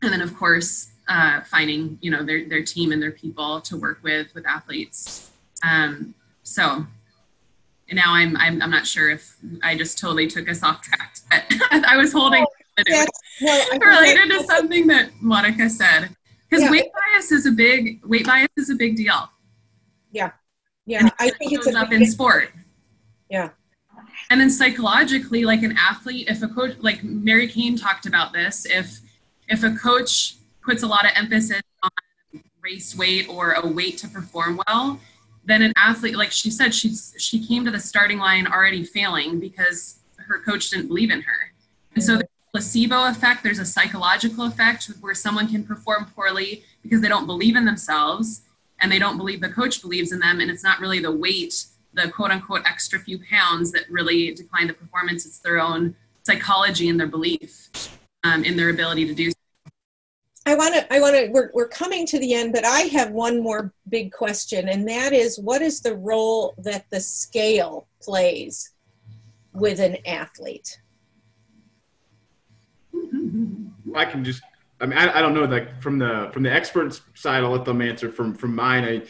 and 0.00 0.12
then 0.12 0.22
of 0.22 0.34
course 0.36 0.92
uh, 1.08 1.40
finding 1.42 1.98
you 2.02 2.10
know 2.10 2.22
their, 2.22 2.46
their 2.46 2.62
team 2.62 2.92
and 2.92 3.02
their 3.02 3.12
people 3.12 3.60
to 3.62 3.76
work 3.76 3.98
with 4.02 4.34
with 4.34 4.46
athletes 4.46 5.31
um, 5.62 6.14
so 6.42 6.86
now 7.92 8.14
I'm, 8.14 8.36
I'm 8.36 8.62
I'm 8.62 8.70
not 8.70 8.86
sure 8.86 9.10
if 9.10 9.36
I 9.62 9.76
just 9.76 9.98
totally 9.98 10.26
took 10.26 10.48
us 10.48 10.62
off 10.62 10.80
track, 10.82 11.16
but 11.30 11.44
I 11.86 11.96
was 11.96 12.12
holding 12.12 12.44
oh, 12.44 12.82
yeah, 12.88 13.04
no, 13.40 13.86
related 13.86 14.30
to 14.30 14.44
something 14.44 14.86
that 14.88 15.10
Monica 15.20 15.68
said 15.68 16.14
because 16.48 16.64
yeah. 16.64 16.70
weight 16.70 16.90
bias 16.92 17.32
is 17.32 17.46
a 17.46 17.52
big 17.52 18.04
weight 18.04 18.26
bias 18.26 18.48
is 18.56 18.70
a 18.70 18.74
big 18.74 18.96
deal. 18.96 19.30
Yeah, 20.10 20.32
yeah, 20.86 21.08
I 21.18 21.30
think 21.30 21.52
it's 21.52 21.74
up 21.74 21.92
in 21.92 22.06
sport. 22.06 22.52
Yeah, 23.28 23.50
and 24.30 24.40
then 24.40 24.50
psychologically, 24.50 25.44
like 25.44 25.62
an 25.62 25.76
athlete, 25.78 26.28
if 26.28 26.42
a 26.42 26.48
coach, 26.48 26.76
like 26.80 27.02
Mary 27.04 27.48
Cain 27.48 27.76
talked 27.76 28.06
about 28.06 28.32
this, 28.32 28.66
if 28.66 29.00
if 29.48 29.62
a 29.64 29.70
coach 29.72 30.36
puts 30.64 30.82
a 30.82 30.86
lot 30.86 31.04
of 31.04 31.10
emphasis 31.14 31.62
on 31.82 31.90
race 32.62 32.96
weight 32.96 33.28
or 33.28 33.52
a 33.52 33.66
weight 33.66 33.98
to 33.98 34.08
perform 34.08 34.60
well, 34.66 35.00
then 35.44 35.62
an 35.62 35.72
athlete 35.76 36.16
like 36.16 36.30
she 36.30 36.50
said 36.50 36.74
she's 36.74 37.14
she 37.18 37.44
came 37.44 37.64
to 37.64 37.70
the 37.70 37.80
starting 37.80 38.18
line 38.18 38.46
already 38.46 38.84
failing 38.84 39.40
because 39.40 40.00
her 40.16 40.38
coach 40.40 40.70
didn't 40.70 40.88
believe 40.88 41.10
in 41.10 41.20
her. 41.22 41.52
And 41.94 42.02
so 42.02 42.16
the 42.16 42.28
placebo 42.52 43.08
effect 43.08 43.42
there's 43.42 43.58
a 43.58 43.66
psychological 43.66 44.44
effect 44.46 44.90
where 45.00 45.14
someone 45.14 45.48
can 45.48 45.64
perform 45.64 46.06
poorly 46.14 46.64
because 46.82 47.00
they 47.00 47.08
don't 47.08 47.26
believe 47.26 47.56
in 47.56 47.64
themselves 47.64 48.42
and 48.80 48.90
they 48.90 48.98
don't 48.98 49.16
believe 49.16 49.40
the 49.40 49.48
coach 49.48 49.82
believes 49.82 50.12
in 50.12 50.18
them. 50.18 50.40
And 50.40 50.50
it's 50.50 50.64
not 50.64 50.80
really 50.80 51.00
the 51.00 51.12
weight 51.12 51.66
the 51.94 52.08
quote 52.08 52.30
unquote 52.30 52.62
extra 52.66 52.98
few 52.98 53.18
pounds 53.30 53.70
that 53.72 53.82
really 53.90 54.32
decline 54.34 54.66
the 54.66 54.74
performance. 54.74 55.26
It's 55.26 55.38
their 55.38 55.60
own 55.60 55.94
psychology 56.22 56.88
and 56.88 56.98
their 56.98 57.06
belief 57.06 57.68
um, 58.24 58.44
in 58.44 58.56
their 58.56 58.70
ability 58.70 59.06
to 59.06 59.14
do 59.14 59.30
so 59.30 59.36
I 60.44 60.56
want 60.56 60.74
to, 60.74 60.92
I 60.92 61.00
want 61.00 61.14
to, 61.14 61.28
we're, 61.30 61.50
we're 61.54 61.68
coming 61.68 62.04
to 62.06 62.18
the 62.18 62.34
end, 62.34 62.52
but 62.52 62.64
I 62.64 62.80
have 62.82 63.12
one 63.12 63.40
more 63.40 63.72
big 63.88 64.12
question, 64.12 64.68
and 64.68 64.88
that 64.88 65.12
is 65.12 65.38
what 65.38 65.62
is 65.62 65.80
the 65.80 65.96
role 65.96 66.54
that 66.58 66.86
the 66.90 67.00
scale 67.00 67.86
plays 68.00 68.72
with 69.52 69.78
an 69.78 69.98
athlete? 70.04 70.80
I 73.94 74.04
can 74.04 74.24
just, 74.24 74.42
I 74.80 74.86
mean, 74.86 74.98
I, 74.98 75.18
I 75.18 75.22
don't 75.22 75.34
know, 75.34 75.44
like 75.44 75.80
from 75.80 75.98
the, 75.98 76.30
from 76.32 76.42
the 76.42 76.52
experts 76.52 77.02
side, 77.14 77.44
I'll 77.44 77.50
let 77.50 77.64
them 77.64 77.80
answer 77.80 78.10
from, 78.10 78.34
from 78.34 78.54
mine. 78.56 78.84
I, 78.84 79.02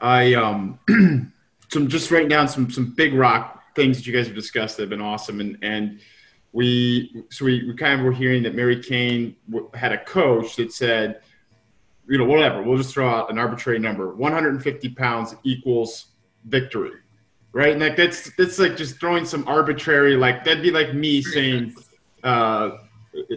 I, 0.00 0.34
um, 0.34 0.80
some, 1.70 1.86
just 1.86 2.10
writing 2.10 2.28
down 2.28 2.48
some, 2.48 2.70
some 2.70 2.92
big 2.96 3.14
rock 3.14 3.62
things 3.76 3.98
that 3.98 4.06
you 4.06 4.12
guys 4.12 4.26
have 4.26 4.34
discussed 4.34 4.78
that 4.78 4.84
have 4.84 4.90
been 4.90 5.00
awesome. 5.00 5.40
And, 5.40 5.58
and, 5.62 6.00
we 6.52 7.24
so 7.30 7.46
we, 7.46 7.66
we 7.66 7.74
kind 7.74 7.98
of 7.98 8.04
were 8.04 8.12
hearing 8.12 8.42
that 8.42 8.54
Mary 8.54 8.80
Cain 8.82 9.36
had 9.74 9.92
a 9.92 10.04
coach 10.04 10.56
that 10.56 10.72
said, 10.72 11.20
you 12.08 12.18
know, 12.18 12.24
whatever, 12.24 12.62
we'll 12.62 12.76
just 12.76 12.92
throw 12.92 13.08
out 13.08 13.30
an 13.30 13.38
arbitrary 13.38 13.78
number, 13.78 14.14
150 14.14 14.88
pounds 14.90 15.34
equals 15.44 16.08
victory, 16.44 16.92
right? 17.52 17.72
And 17.72 17.80
like 17.80 17.96
that's 17.96 18.34
that's 18.36 18.58
like 18.58 18.76
just 18.76 19.00
throwing 19.00 19.24
some 19.24 19.48
arbitrary, 19.48 20.16
like 20.16 20.44
that'd 20.44 20.62
be 20.62 20.70
like 20.70 20.94
me 20.94 21.22
saying, 21.22 21.74
uh, 22.22 22.72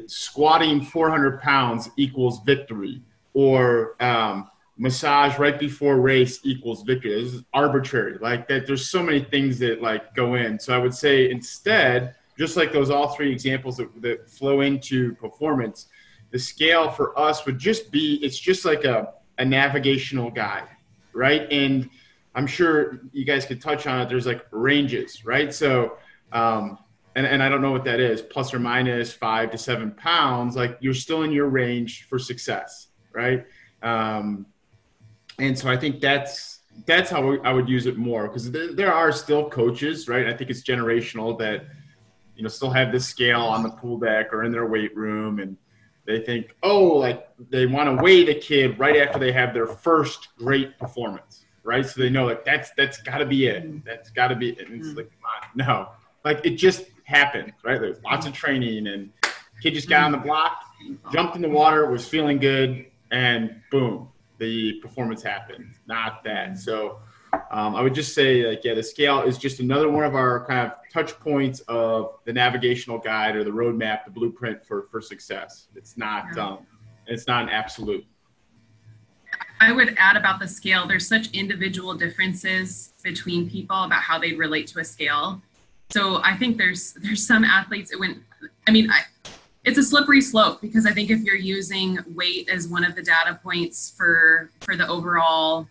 squatting 0.07 0.81
400 0.83 1.41
pounds 1.41 1.89
equals 1.97 2.41
victory, 2.43 3.01
or 3.33 3.95
um, 4.03 4.49
massage 4.77 5.39
right 5.39 5.57
before 5.57 6.01
race 6.01 6.41
equals 6.43 6.83
victory. 6.83 7.23
This 7.23 7.33
is 7.33 7.43
arbitrary, 7.53 8.17
like 8.19 8.49
that. 8.49 8.67
There's 8.67 8.89
so 8.89 9.01
many 9.01 9.21
things 9.21 9.57
that 9.59 9.81
like 9.81 10.13
go 10.15 10.35
in. 10.35 10.59
So 10.59 10.75
I 10.75 10.79
would 10.79 10.93
say 10.93 11.31
instead 11.31 12.15
just 12.37 12.57
like 12.57 12.71
those 12.71 12.89
all 12.89 13.09
three 13.09 13.31
examples 13.31 13.77
that, 13.77 14.01
that 14.01 14.29
flow 14.29 14.61
into 14.61 15.15
performance, 15.15 15.87
the 16.31 16.39
scale 16.39 16.89
for 16.89 17.17
us 17.17 17.45
would 17.45 17.57
just 17.57 17.91
be 17.91 18.15
it's 18.23 18.37
just 18.37 18.65
like 18.65 18.83
a, 18.83 19.13
a 19.37 19.45
navigational 19.45 20.29
guide, 20.29 20.67
right? 21.13 21.47
And 21.51 21.89
I'm 22.33 22.47
sure 22.47 22.99
you 23.13 23.25
guys 23.25 23.45
could 23.45 23.61
touch 23.61 23.87
on 23.87 24.01
it. 24.01 24.09
There's 24.09 24.25
like 24.25 24.45
ranges, 24.51 25.25
right? 25.25 25.53
So, 25.53 25.97
um, 26.33 26.77
and, 27.15 27.25
and 27.25 27.41
I 27.41 27.47
don't 27.47 27.61
know 27.61 27.71
what 27.71 27.85
that 27.85 28.01
is, 28.01 28.21
plus 28.21 28.53
or 28.53 28.59
minus 28.59 29.13
five 29.13 29.51
to 29.51 29.57
seven 29.57 29.91
pounds, 29.91 30.57
like 30.57 30.77
you're 30.81 30.93
still 30.93 31.23
in 31.23 31.31
your 31.31 31.47
range 31.47 32.03
for 32.09 32.19
success, 32.19 32.87
right? 33.13 33.45
Um, 33.81 34.45
and 35.39 35.57
so 35.57 35.69
I 35.69 35.77
think 35.77 36.01
that's 36.01 36.59
that's 36.85 37.09
how 37.09 37.37
I 37.37 37.53
would 37.53 37.69
use 37.69 37.85
it 37.85 37.95
more 37.95 38.27
because 38.27 38.51
there, 38.51 38.73
there 38.73 38.93
are 38.93 39.13
still 39.13 39.49
coaches, 39.49 40.09
right? 40.09 40.27
I 40.27 40.33
think 40.33 40.49
it's 40.49 40.61
generational 40.61 41.37
that 41.39 41.67
you 42.35 42.43
know 42.43 42.49
still 42.49 42.71
have 42.71 42.91
this 42.91 43.05
scale 43.05 43.41
on 43.41 43.63
the 43.63 43.69
pool 43.69 43.97
deck 43.97 44.33
or 44.33 44.43
in 44.43 44.51
their 44.51 44.65
weight 44.65 44.95
room 44.95 45.39
and 45.39 45.57
they 46.05 46.19
think 46.19 46.55
oh 46.63 46.83
like 46.83 47.29
they 47.49 47.65
want 47.65 47.89
to 47.89 48.03
weigh 48.03 48.23
the 48.25 48.35
kid 48.35 48.77
right 48.77 48.97
after 48.97 49.17
they 49.17 49.31
have 49.31 49.53
their 49.53 49.67
first 49.67 50.29
great 50.37 50.77
performance 50.77 51.45
right? 51.65 51.85
So 51.85 51.99
they 51.99 52.09
know 52.09 52.25
like 52.25 52.45
that's 52.45 52.71
that's 52.77 53.01
got 53.01 53.17
to 53.17 53.25
be 53.25 53.47
it. 53.47 53.83
That's 53.83 54.09
got 54.11 54.29
to 54.29 54.35
be 54.35 54.51
it. 54.51 54.69
And 54.69 54.79
it's 54.79 54.89
mm. 54.89 54.97
like 54.97 55.11
no. 55.55 55.89
Like 56.23 56.45
it 56.45 56.51
just 56.51 56.85
happens 57.03 57.51
right? 57.63 57.81
There's 57.81 58.01
lots 58.03 58.25
of 58.25 58.33
training 58.33 58.87
and 58.87 59.11
kid 59.61 59.73
just 59.73 59.89
got 59.89 60.03
on 60.03 60.11
the 60.11 60.17
block 60.17 60.63
jumped 61.11 61.35
in 61.35 61.41
the 61.41 61.49
water 61.49 61.89
was 61.89 62.07
feeling 62.07 62.37
good 62.39 62.85
and 63.11 63.61
boom 63.71 64.09
the 64.37 64.73
performance 64.81 65.23
happened. 65.23 65.73
Not 65.87 66.23
that. 66.23 66.57
So 66.57 66.99
um, 67.51 67.75
I 67.75 67.81
would 67.81 67.93
just 67.93 68.13
say, 68.13 68.45
like, 68.45 68.63
yeah, 68.63 68.73
the 68.73 68.83
scale 68.83 69.21
is 69.21 69.37
just 69.37 69.59
another 69.59 69.89
one 69.89 70.03
of 70.03 70.15
our 70.15 70.45
kind 70.45 70.71
of 70.71 70.77
touch 70.91 71.19
points 71.19 71.59
of 71.61 72.15
the 72.25 72.33
navigational 72.33 72.97
guide 72.97 73.35
or 73.35 73.43
the 73.43 73.51
roadmap, 73.51 74.05
the 74.05 74.11
blueprint 74.11 74.65
for 74.65 74.87
for 74.91 75.01
success. 75.01 75.67
It's 75.75 75.97
not, 75.97 76.37
um, 76.37 76.59
it's 77.07 77.27
not 77.27 77.43
an 77.43 77.49
absolute. 77.49 78.05
I 79.59 79.71
would 79.71 79.95
add 79.97 80.17
about 80.17 80.39
the 80.39 80.47
scale. 80.47 80.87
There's 80.87 81.07
such 81.07 81.31
individual 81.31 81.93
differences 81.93 82.93
between 83.03 83.49
people 83.49 83.83
about 83.83 84.01
how 84.01 84.19
they 84.19 84.33
relate 84.33 84.67
to 84.67 84.79
a 84.79 84.83
scale. 84.83 85.41
So 85.91 86.21
I 86.23 86.35
think 86.35 86.57
there's 86.57 86.93
there's 86.93 87.25
some 87.25 87.43
athletes. 87.43 87.93
When 87.97 88.23
I 88.67 88.71
mean, 88.71 88.89
I 88.89 89.01
it's 89.63 89.77
a 89.77 89.83
slippery 89.83 90.21
slope 90.21 90.61
because 90.61 90.85
I 90.85 90.91
think 90.91 91.09
if 91.09 91.21
you're 91.21 91.35
using 91.35 91.99
weight 92.13 92.49
as 92.49 92.67
one 92.67 92.83
of 92.83 92.95
the 92.95 93.01
data 93.01 93.39
points 93.41 93.93
for 93.95 94.51
for 94.61 94.75
the 94.75 94.87
overall 94.87 95.67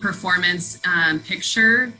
performance 0.00 0.80
um, 0.86 1.20
picture, 1.20 1.92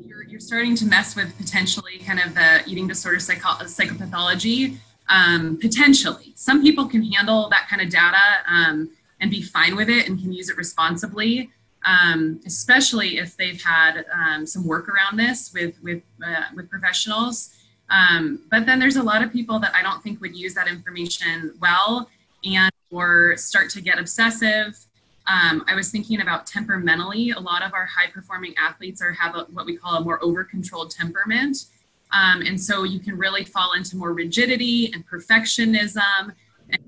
you're, 0.00 0.24
you're 0.24 0.40
starting 0.40 0.76
to 0.76 0.86
mess 0.86 1.16
with 1.16 1.36
potentially 1.36 1.98
kind 1.98 2.20
of 2.20 2.34
the 2.34 2.62
eating 2.66 2.86
disorder 2.86 3.20
psycho- 3.20 3.64
psychopathology. 3.64 4.76
Um, 5.08 5.58
potentially, 5.60 6.32
some 6.34 6.62
people 6.62 6.86
can 6.86 7.02
handle 7.02 7.48
that 7.50 7.68
kind 7.68 7.82
of 7.82 7.90
data 7.90 8.42
um, 8.48 8.90
and 9.20 9.30
be 9.30 9.42
fine 9.42 9.76
with 9.76 9.88
it 9.88 10.08
and 10.08 10.18
can 10.18 10.32
use 10.32 10.48
it 10.48 10.56
responsibly. 10.56 11.50
Um, 11.86 12.40
especially 12.46 13.18
if 13.18 13.36
they've 13.36 13.62
had 13.62 14.06
um, 14.10 14.46
some 14.46 14.66
work 14.66 14.88
around 14.88 15.18
this 15.18 15.52
with 15.52 15.74
with 15.82 16.02
uh, 16.26 16.44
with 16.54 16.70
professionals. 16.70 17.54
Um, 17.90 18.40
but 18.50 18.64
then 18.64 18.78
there's 18.78 18.96
a 18.96 19.02
lot 19.02 19.22
of 19.22 19.30
people 19.30 19.58
that 19.58 19.74
I 19.74 19.82
don't 19.82 20.02
think 20.02 20.20
would 20.22 20.34
use 20.34 20.54
that 20.54 20.66
information 20.66 21.54
well 21.60 22.08
and 22.42 22.72
or 22.90 23.36
start 23.36 23.68
to 23.70 23.82
get 23.82 23.98
obsessive. 23.98 24.78
Um, 25.26 25.64
I 25.66 25.74
was 25.74 25.90
thinking 25.90 26.20
about 26.20 26.46
temperamentally. 26.46 27.30
A 27.30 27.40
lot 27.40 27.62
of 27.62 27.72
our 27.72 27.86
high 27.86 28.10
performing 28.10 28.54
athletes 28.58 29.00
are 29.00 29.12
have 29.12 29.34
a, 29.34 29.44
what 29.52 29.64
we 29.64 29.76
call 29.76 29.96
a 29.96 30.00
more 30.00 30.22
over 30.22 30.44
controlled 30.44 30.90
temperament. 30.90 31.66
Um, 32.12 32.42
and 32.42 32.60
so 32.60 32.84
you 32.84 33.00
can 33.00 33.16
really 33.16 33.44
fall 33.44 33.72
into 33.72 33.96
more 33.96 34.12
rigidity 34.12 34.92
and 34.92 35.06
perfectionism 35.06 36.34
and 36.70 36.78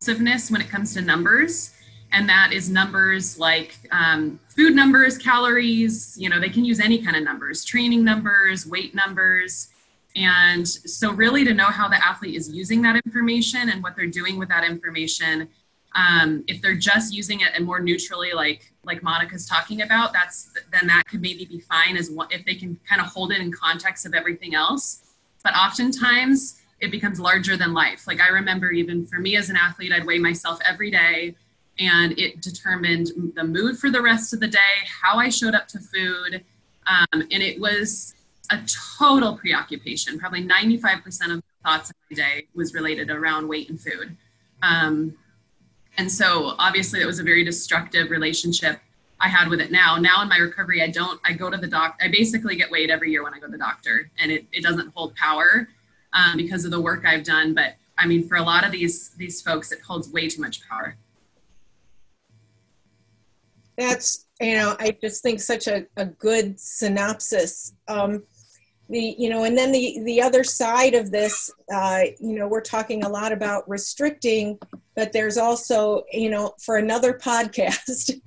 impulsiveness 0.00 0.50
when 0.50 0.60
it 0.60 0.68
comes 0.68 0.94
to 0.94 1.00
numbers. 1.00 1.74
And 2.10 2.28
that 2.28 2.52
is 2.52 2.70
numbers 2.70 3.38
like 3.38 3.76
um, 3.92 4.40
food 4.48 4.74
numbers, 4.74 5.18
calories, 5.18 6.16
you 6.18 6.30
know, 6.30 6.40
they 6.40 6.48
can 6.48 6.64
use 6.64 6.80
any 6.80 7.02
kind 7.02 7.16
of 7.16 7.22
numbers, 7.22 7.64
training 7.64 8.02
numbers, 8.02 8.66
weight 8.66 8.94
numbers. 8.94 9.68
And 10.16 10.66
so, 10.66 11.12
really, 11.12 11.44
to 11.44 11.52
know 11.52 11.66
how 11.66 11.86
the 11.86 12.02
athlete 12.04 12.34
is 12.34 12.50
using 12.50 12.80
that 12.82 12.96
information 12.96 13.68
and 13.68 13.82
what 13.82 13.94
they're 13.94 14.06
doing 14.06 14.38
with 14.38 14.48
that 14.48 14.64
information, 14.64 15.48
um, 15.98 16.44
if 16.46 16.62
they're 16.62 16.76
just 16.76 17.12
using 17.12 17.40
it 17.40 17.48
and 17.54 17.66
more 17.66 17.80
neutrally, 17.80 18.32
like 18.32 18.72
like 18.84 19.02
Monica's 19.02 19.46
talking 19.46 19.82
about, 19.82 20.12
that's 20.12 20.50
then 20.70 20.86
that 20.86 21.02
could 21.08 21.20
maybe 21.20 21.44
be 21.44 21.58
fine 21.60 21.96
as 21.96 22.10
what 22.10 22.32
if 22.32 22.44
they 22.44 22.54
can 22.54 22.78
kind 22.88 23.00
of 23.00 23.08
hold 23.08 23.32
it 23.32 23.40
in 23.40 23.50
context 23.50 24.06
of 24.06 24.14
everything 24.14 24.54
else. 24.54 25.14
But 25.42 25.54
oftentimes, 25.54 26.60
it 26.80 26.90
becomes 26.90 27.18
larger 27.18 27.56
than 27.56 27.74
life. 27.74 28.06
Like 28.06 28.20
I 28.20 28.28
remember, 28.28 28.70
even 28.70 29.06
for 29.06 29.18
me 29.18 29.36
as 29.36 29.50
an 29.50 29.56
athlete, 29.56 29.92
I'd 29.92 30.06
weigh 30.06 30.20
myself 30.20 30.60
every 30.64 30.90
day, 30.90 31.34
and 31.80 32.16
it 32.18 32.40
determined 32.40 33.10
the 33.34 33.44
mood 33.44 33.78
for 33.78 33.90
the 33.90 34.00
rest 34.00 34.32
of 34.32 34.38
the 34.40 34.48
day, 34.48 34.58
how 35.02 35.18
I 35.18 35.30
showed 35.30 35.54
up 35.54 35.66
to 35.68 35.80
food, 35.80 36.44
um, 36.86 37.22
and 37.32 37.42
it 37.42 37.60
was 37.60 38.14
a 38.50 38.58
total 38.98 39.36
preoccupation. 39.36 40.18
Probably 40.18 40.46
95% 40.46 41.04
of 41.06 41.36
the 41.38 41.42
thoughts 41.64 41.90
of 41.90 41.96
my 42.08 42.14
day 42.14 42.46
was 42.54 42.72
related 42.72 43.10
around 43.10 43.48
weight 43.48 43.68
and 43.68 43.80
food. 43.80 44.16
Um, 44.62 45.16
and 45.98 46.10
so 46.10 46.54
obviously 46.58 47.02
it 47.02 47.06
was 47.06 47.18
a 47.18 47.22
very 47.22 47.44
destructive 47.44 48.10
relationship 48.10 48.80
I 49.20 49.28
had 49.28 49.48
with 49.48 49.60
it 49.60 49.70
now. 49.70 49.96
Now 49.96 50.22
in 50.22 50.28
my 50.28 50.38
recovery, 50.38 50.82
I 50.82 50.88
don't, 50.88 51.20
I 51.24 51.32
go 51.32 51.50
to 51.50 51.56
the 51.56 51.66
doc, 51.66 51.98
I 52.00 52.08
basically 52.08 52.56
get 52.56 52.70
weighed 52.70 52.88
every 52.88 53.10
year 53.10 53.24
when 53.24 53.34
I 53.34 53.38
go 53.38 53.46
to 53.46 53.52
the 53.52 53.58
doctor 53.58 54.10
and 54.18 54.30
it, 54.30 54.46
it 54.52 54.62
doesn't 54.62 54.92
hold 54.94 55.14
power 55.16 55.68
um, 56.12 56.36
because 56.36 56.64
of 56.64 56.70
the 56.70 56.80
work 56.80 57.04
I've 57.04 57.24
done. 57.24 57.52
But 57.52 57.74
I 57.98 58.06
mean, 58.06 58.26
for 58.26 58.36
a 58.36 58.42
lot 58.42 58.64
of 58.64 58.70
these, 58.70 59.10
these 59.10 59.42
folks, 59.42 59.72
it 59.72 59.80
holds 59.80 60.08
way 60.10 60.28
too 60.28 60.40
much 60.40 60.66
power. 60.68 60.96
That's, 63.76 64.26
you 64.40 64.54
know, 64.54 64.76
I 64.78 64.96
just 65.00 65.22
think 65.22 65.40
such 65.40 65.66
a, 65.66 65.86
a 65.96 66.06
good 66.06 66.58
synopsis. 66.58 67.74
Um, 67.88 68.22
the 68.88 69.14
you 69.18 69.28
know 69.28 69.44
and 69.44 69.56
then 69.56 69.72
the 69.72 70.00
the 70.04 70.20
other 70.20 70.42
side 70.42 70.94
of 70.94 71.10
this 71.10 71.50
uh, 71.72 72.02
you 72.20 72.38
know 72.38 72.48
we're 72.48 72.60
talking 72.60 73.04
a 73.04 73.08
lot 73.08 73.32
about 73.32 73.68
restricting 73.68 74.58
but 74.94 75.12
there's 75.12 75.36
also 75.36 76.04
you 76.12 76.30
know 76.30 76.54
for 76.60 76.76
another 76.76 77.12
podcast 77.22 78.20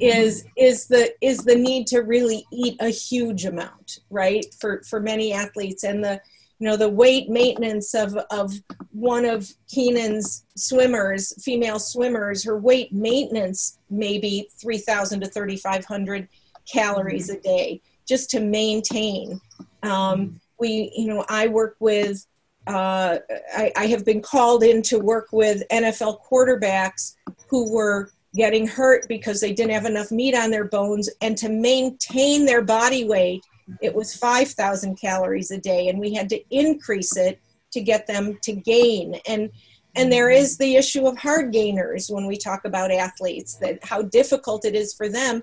is 0.00 0.44
is 0.56 0.86
the 0.86 1.12
is 1.20 1.38
the 1.38 1.54
need 1.54 1.86
to 1.86 2.00
really 2.00 2.44
eat 2.52 2.76
a 2.80 2.88
huge 2.88 3.44
amount 3.44 4.00
right? 4.10 4.44
For 4.58 4.82
for 4.88 5.00
many 5.00 5.32
athletes. 5.32 5.84
And 5.84 6.04
the 6.04 6.20
you 6.58 6.66
know 6.68 6.76
the 6.76 6.88
weight 6.88 7.28
maintenance 7.28 7.94
of 7.94 8.16
of 8.30 8.52
one 8.92 9.24
of 9.24 9.50
Keenan's 9.68 10.44
swimmers 10.56 11.34
female 11.42 11.78
swimmers 11.78 12.44
her 12.44 12.58
weight 12.58 12.92
maintenance 12.92 13.78
maybe 13.90 14.48
3000 14.58 15.20
to 15.20 15.26
3500 15.26 16.28
calories 16.70 17.28
a 17.28 17.38
day 17.40 17.82
just 18.08 18.30
to 18.30 18.40
maintain 18.40 19.38
um, 19.86 20.40
we, 20.58 20.92
you 20.96 21.06
know, 21.06 21.24
I 21.28 21.48
work 21.48 21.76
with, 21.80 22.26
uh, 22.66 23.18
I, 23.56 23.72
I 23.76 23.86
have 23.86 24.04
been 24.04 24.20
called 24.22 24.62
in 24.62 24.82
to 24.82 24.98
work 24.98 25.28
with 25.32 25.62
NFL 25.70 26.20
quarterbacks 26.24 27.14
who 27.48 27.72
were 27.72 28.10
getting 28.34 28.66
hurt 28.66 29.08
because 29.08 29.40
they 29.40 29.52
didn't 29.52 29.72
have 29.72 29.86
enough 29.86 30.10
meat 30.10 30.34
on 30.34 30.50
their 30.50 30.64
bones 30.64 31.08
and 31.20 31.38
to 31.38 31.48
maintain 31.48 32.44
their 32.44 32.62
body 32.62 33.04
weight 33.04 33.42
it 33.80 33.94
was 33.94 34.14
5000 34.14 34.96
calories 34.96 35.50
a 35.50 35.58
day 35.58 35.88
and 35.88 35.98
we 35.98 36.14
had 36.14 36.28
to 36.30 36.40
increase 36.50 37.16
it 37.16 37.40
to 37.72 37.80
get 37.80 38.06
them 38.06 38.38
to 38.42 38.52
gain. 38.52 39.16
And 39.26 39.50
and 39.98 40.12
there 40.12 40.28
is 40.28 40.58
the 40.58 40.76
issue 40.76 41.06
of 41.06 41.16
hard 41.16 41.52
gainers 41.52 42.10
when 42.10 42.26
we 42.26 42.36
talk 42.36 42.66
about 42.66 42.90
athletes 42.90 43.54
that 43.56 43.82
how 43.82 44.02
difficult 44.02 44.66
it 44.66 44.74
is 44.74 44.92
for 44.92 45.08
them 45.08 45.42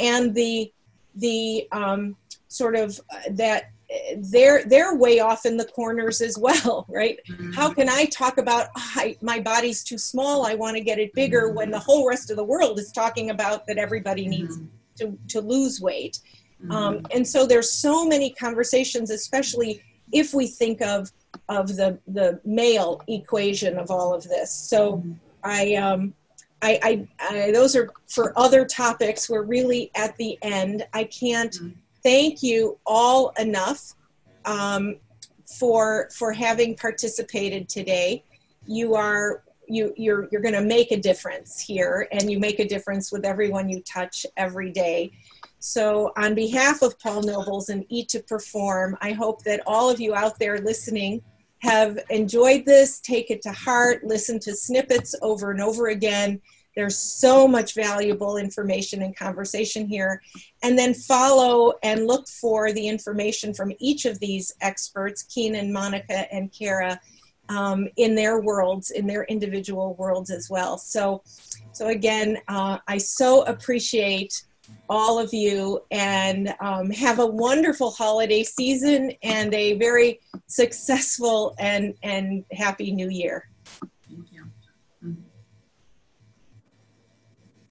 and 0.00 0.34
the 0.34 0.72
the 1.14 1.68
um, 1.72 2.16
sort 2.48 2.74
of 2.74 3.00
uh, 3.12 3.20
that 3.30 3.70
they're 4.18 4.64
they're 4.64 4.94
way 4.94 5.20
off 5.20 5.44
in 5.46 5.56
the 5.56 5.64
corners 5.64 6.20
as 6.20 6.38
well 6.38 6.86
right 6.90 7.18
mm-hmm. 7.28 7.52
how 7.52 7.72
can 7.72 7.88
i 7.88 8.04
talk 8.06 8.38
about 8.38 8.68
oh, 8.76 8.90
I, 8.96 9.16
my 9.20 9.40
body's 9.40 9.82
too 9.82 9.98
small 9.98 10.46
i 10.46 10.54
want 10.54 10.76
to 10.76 10.82
get 10.82 10.98
it 10.98 11.12
bigger 11.14 11.48
mm-hmm. 11.48 11.56
when 11.56 11.70
the 11.70 11.78
whole 11.78 12.08
rest 12.08 12.30
of 12.30 12.36
the 12.36 12.44
world 12.44 12.78
is 12.78 12.92
talking 12.92 13.30
about 13.30 13.66
that 13.66 13.78
everybody 13.78 14.26
needs 14.26 14.58
mm-hmm. 14.58 14.66
to, 14.96 15.18
to 15.28 15.40
lose 15.40 15.80
weight 15.80 16.20
um, 16.70 16.94
mm-hmm. 16.94 17.06
and 17.14 17.26
so 17.26 17.46
there's 17.46 17.72
so 17.72 18.06
many 18.06 18.30
conversations 18.30 19.10
especially 19.10 19.82
if 20.12 20.34
we 20.34 20.46
think 20.46 20.80
of 20.82 21.10
of 21.48 21.76
the 21.76 21.98
the 22.08 22.40
male 22.44 23.00
equation 23.08 23.78
of 23.78 23.90
all 23.90 24.14
of 24.14 24.22
this 24.24 24.52
so 24.54 24.96
mm-hmm. 24.96 25.12
i 25.44 25.74
um 25.74 26.14
I, 26.64 26.78
I, 26.80 27.08
I, 27.18 27.50
those 27.50 27.74
are 27.74 27.90
for 28.08 28.38
other 28.38 28.64
topics. 28.64 29.28
We're 29.28 29.42
really 29.42 29.90
at 29.96 30.16
the 30.16 30.38
end. 30.42 30.86
I 30.92 31.02
can't 31.02 31.52
thank 32.02 32.42
you 32.42 32.78
all 32.86 33.30
enough 33.38 33.94
um, 34.44 34.96
for 35.58 36.08
for 36.16 36.32
having 36.32 36.76
participated 36.76 37.68
today. 37.68 38.24
You 38.66 38.94
are 38.94 39.42
you 39.68 39.92
you're 39.96 40.28
you're 40.30 40.42
going 40.42 40.54
to 40.54 40.62
make 40.62 40.92
a 40.92 40.96
difference 40.96 41.60
here, 41.60 42.08
and 42.12 42.30
you 42.30 42.38
make 42.38 42.58
a 42.58 42.66
difference 42.66 43.12
with 43.12 43.24
everyone 43.24 43.68
you 43.68 43.82
touch 43.82 44.26
every 44.36 44.70
day. 44.70 45.12
So, 45.58 46.12
on 46.16 46.34
behalf 46.34 46.82
of 46.82 46.98
Paul 46.98 47.22
Nobles 47.22 47.68
and 47.68 47.84
Eat 47.88 48.08
to 48.10 48.20
Perform, 48.20 48.96
I 49.00 49.12
hope 49.12 49.44
that 49.44 49.62
all 49.66 49.88
of 49.88 50.00
you 50.00 50.14
out 50.14 50.38
there 50.38 50.58
listening 50.58 51.22
have 51.58 51.98
enjoyed 52.10 52.64
this, 52.66 52.98
take 52.98 53.30
it 53.30 53.40
to 53.42 53.52
heart, 53.52 54.02
listen 54.02 54.40
to 54.40 54.56
snippets 54.56 55.14
over 55.22 55.52
and 55.52 55.60
over 55.60 55.88
again 55.88 56.40
there's 56.74 56.98
so 56.98 57.46
much 57.46 57.74
valuable 57.74 58.36
information 58.36 59.02
and 59.02 59.16
conversation 59.16 59.86
here. 59.86 60.22
And 60.62 60.78
then 60.78 60.94
follow 60.94 61.74
and 61.82 62.06
look 62.06 62.28
for 62.28 62.72
the 62.72 62.88
information 62.88 63.52
from 63.52 63.72
each 63.78 64.04
of 64.04 64.18
these 64.20 64.54
experts, 64.60 65.22
Keenan, 65.24 65.72
Monica, 65.72 66.32
and 66.32 66.52
Kara, 66.52 67.00
um, 67.48 67.88
in 67.96 68.14
their 68.14 68.40
worlds, 68.40 68.90
in 68.90 69.06
their 69.06 69.24
individual 69.24 69.94
worlds 69.94 70.30
as 70.30 70.48
well. 70.48 70.78
So, 70.78 71.22
so 71.72 71.88
again, 71.88 72.38
uh, 72.48 72.78
I 72.88 72.98
so 72.98 73.42
appreciate 73.42 74.44
all 74.88 75.18
of 75.18 75.34
you 75.34 75.82
and 75.90 76.54
um, 76.60 76.90
have 76.90 77.18
a 77.18 77.26
wonderful 77.26 77.90
holiday 77.90 78.42
season 78.42 79.12
and 79.22 79.52
a 79.54 79.74
very 79.74 80.20
successful 80.46 81.54
and, 81.58 81.94
and 82.02 82.44
happy 82.52 82.92
new 82.92 83.08
year. 83.08 83.48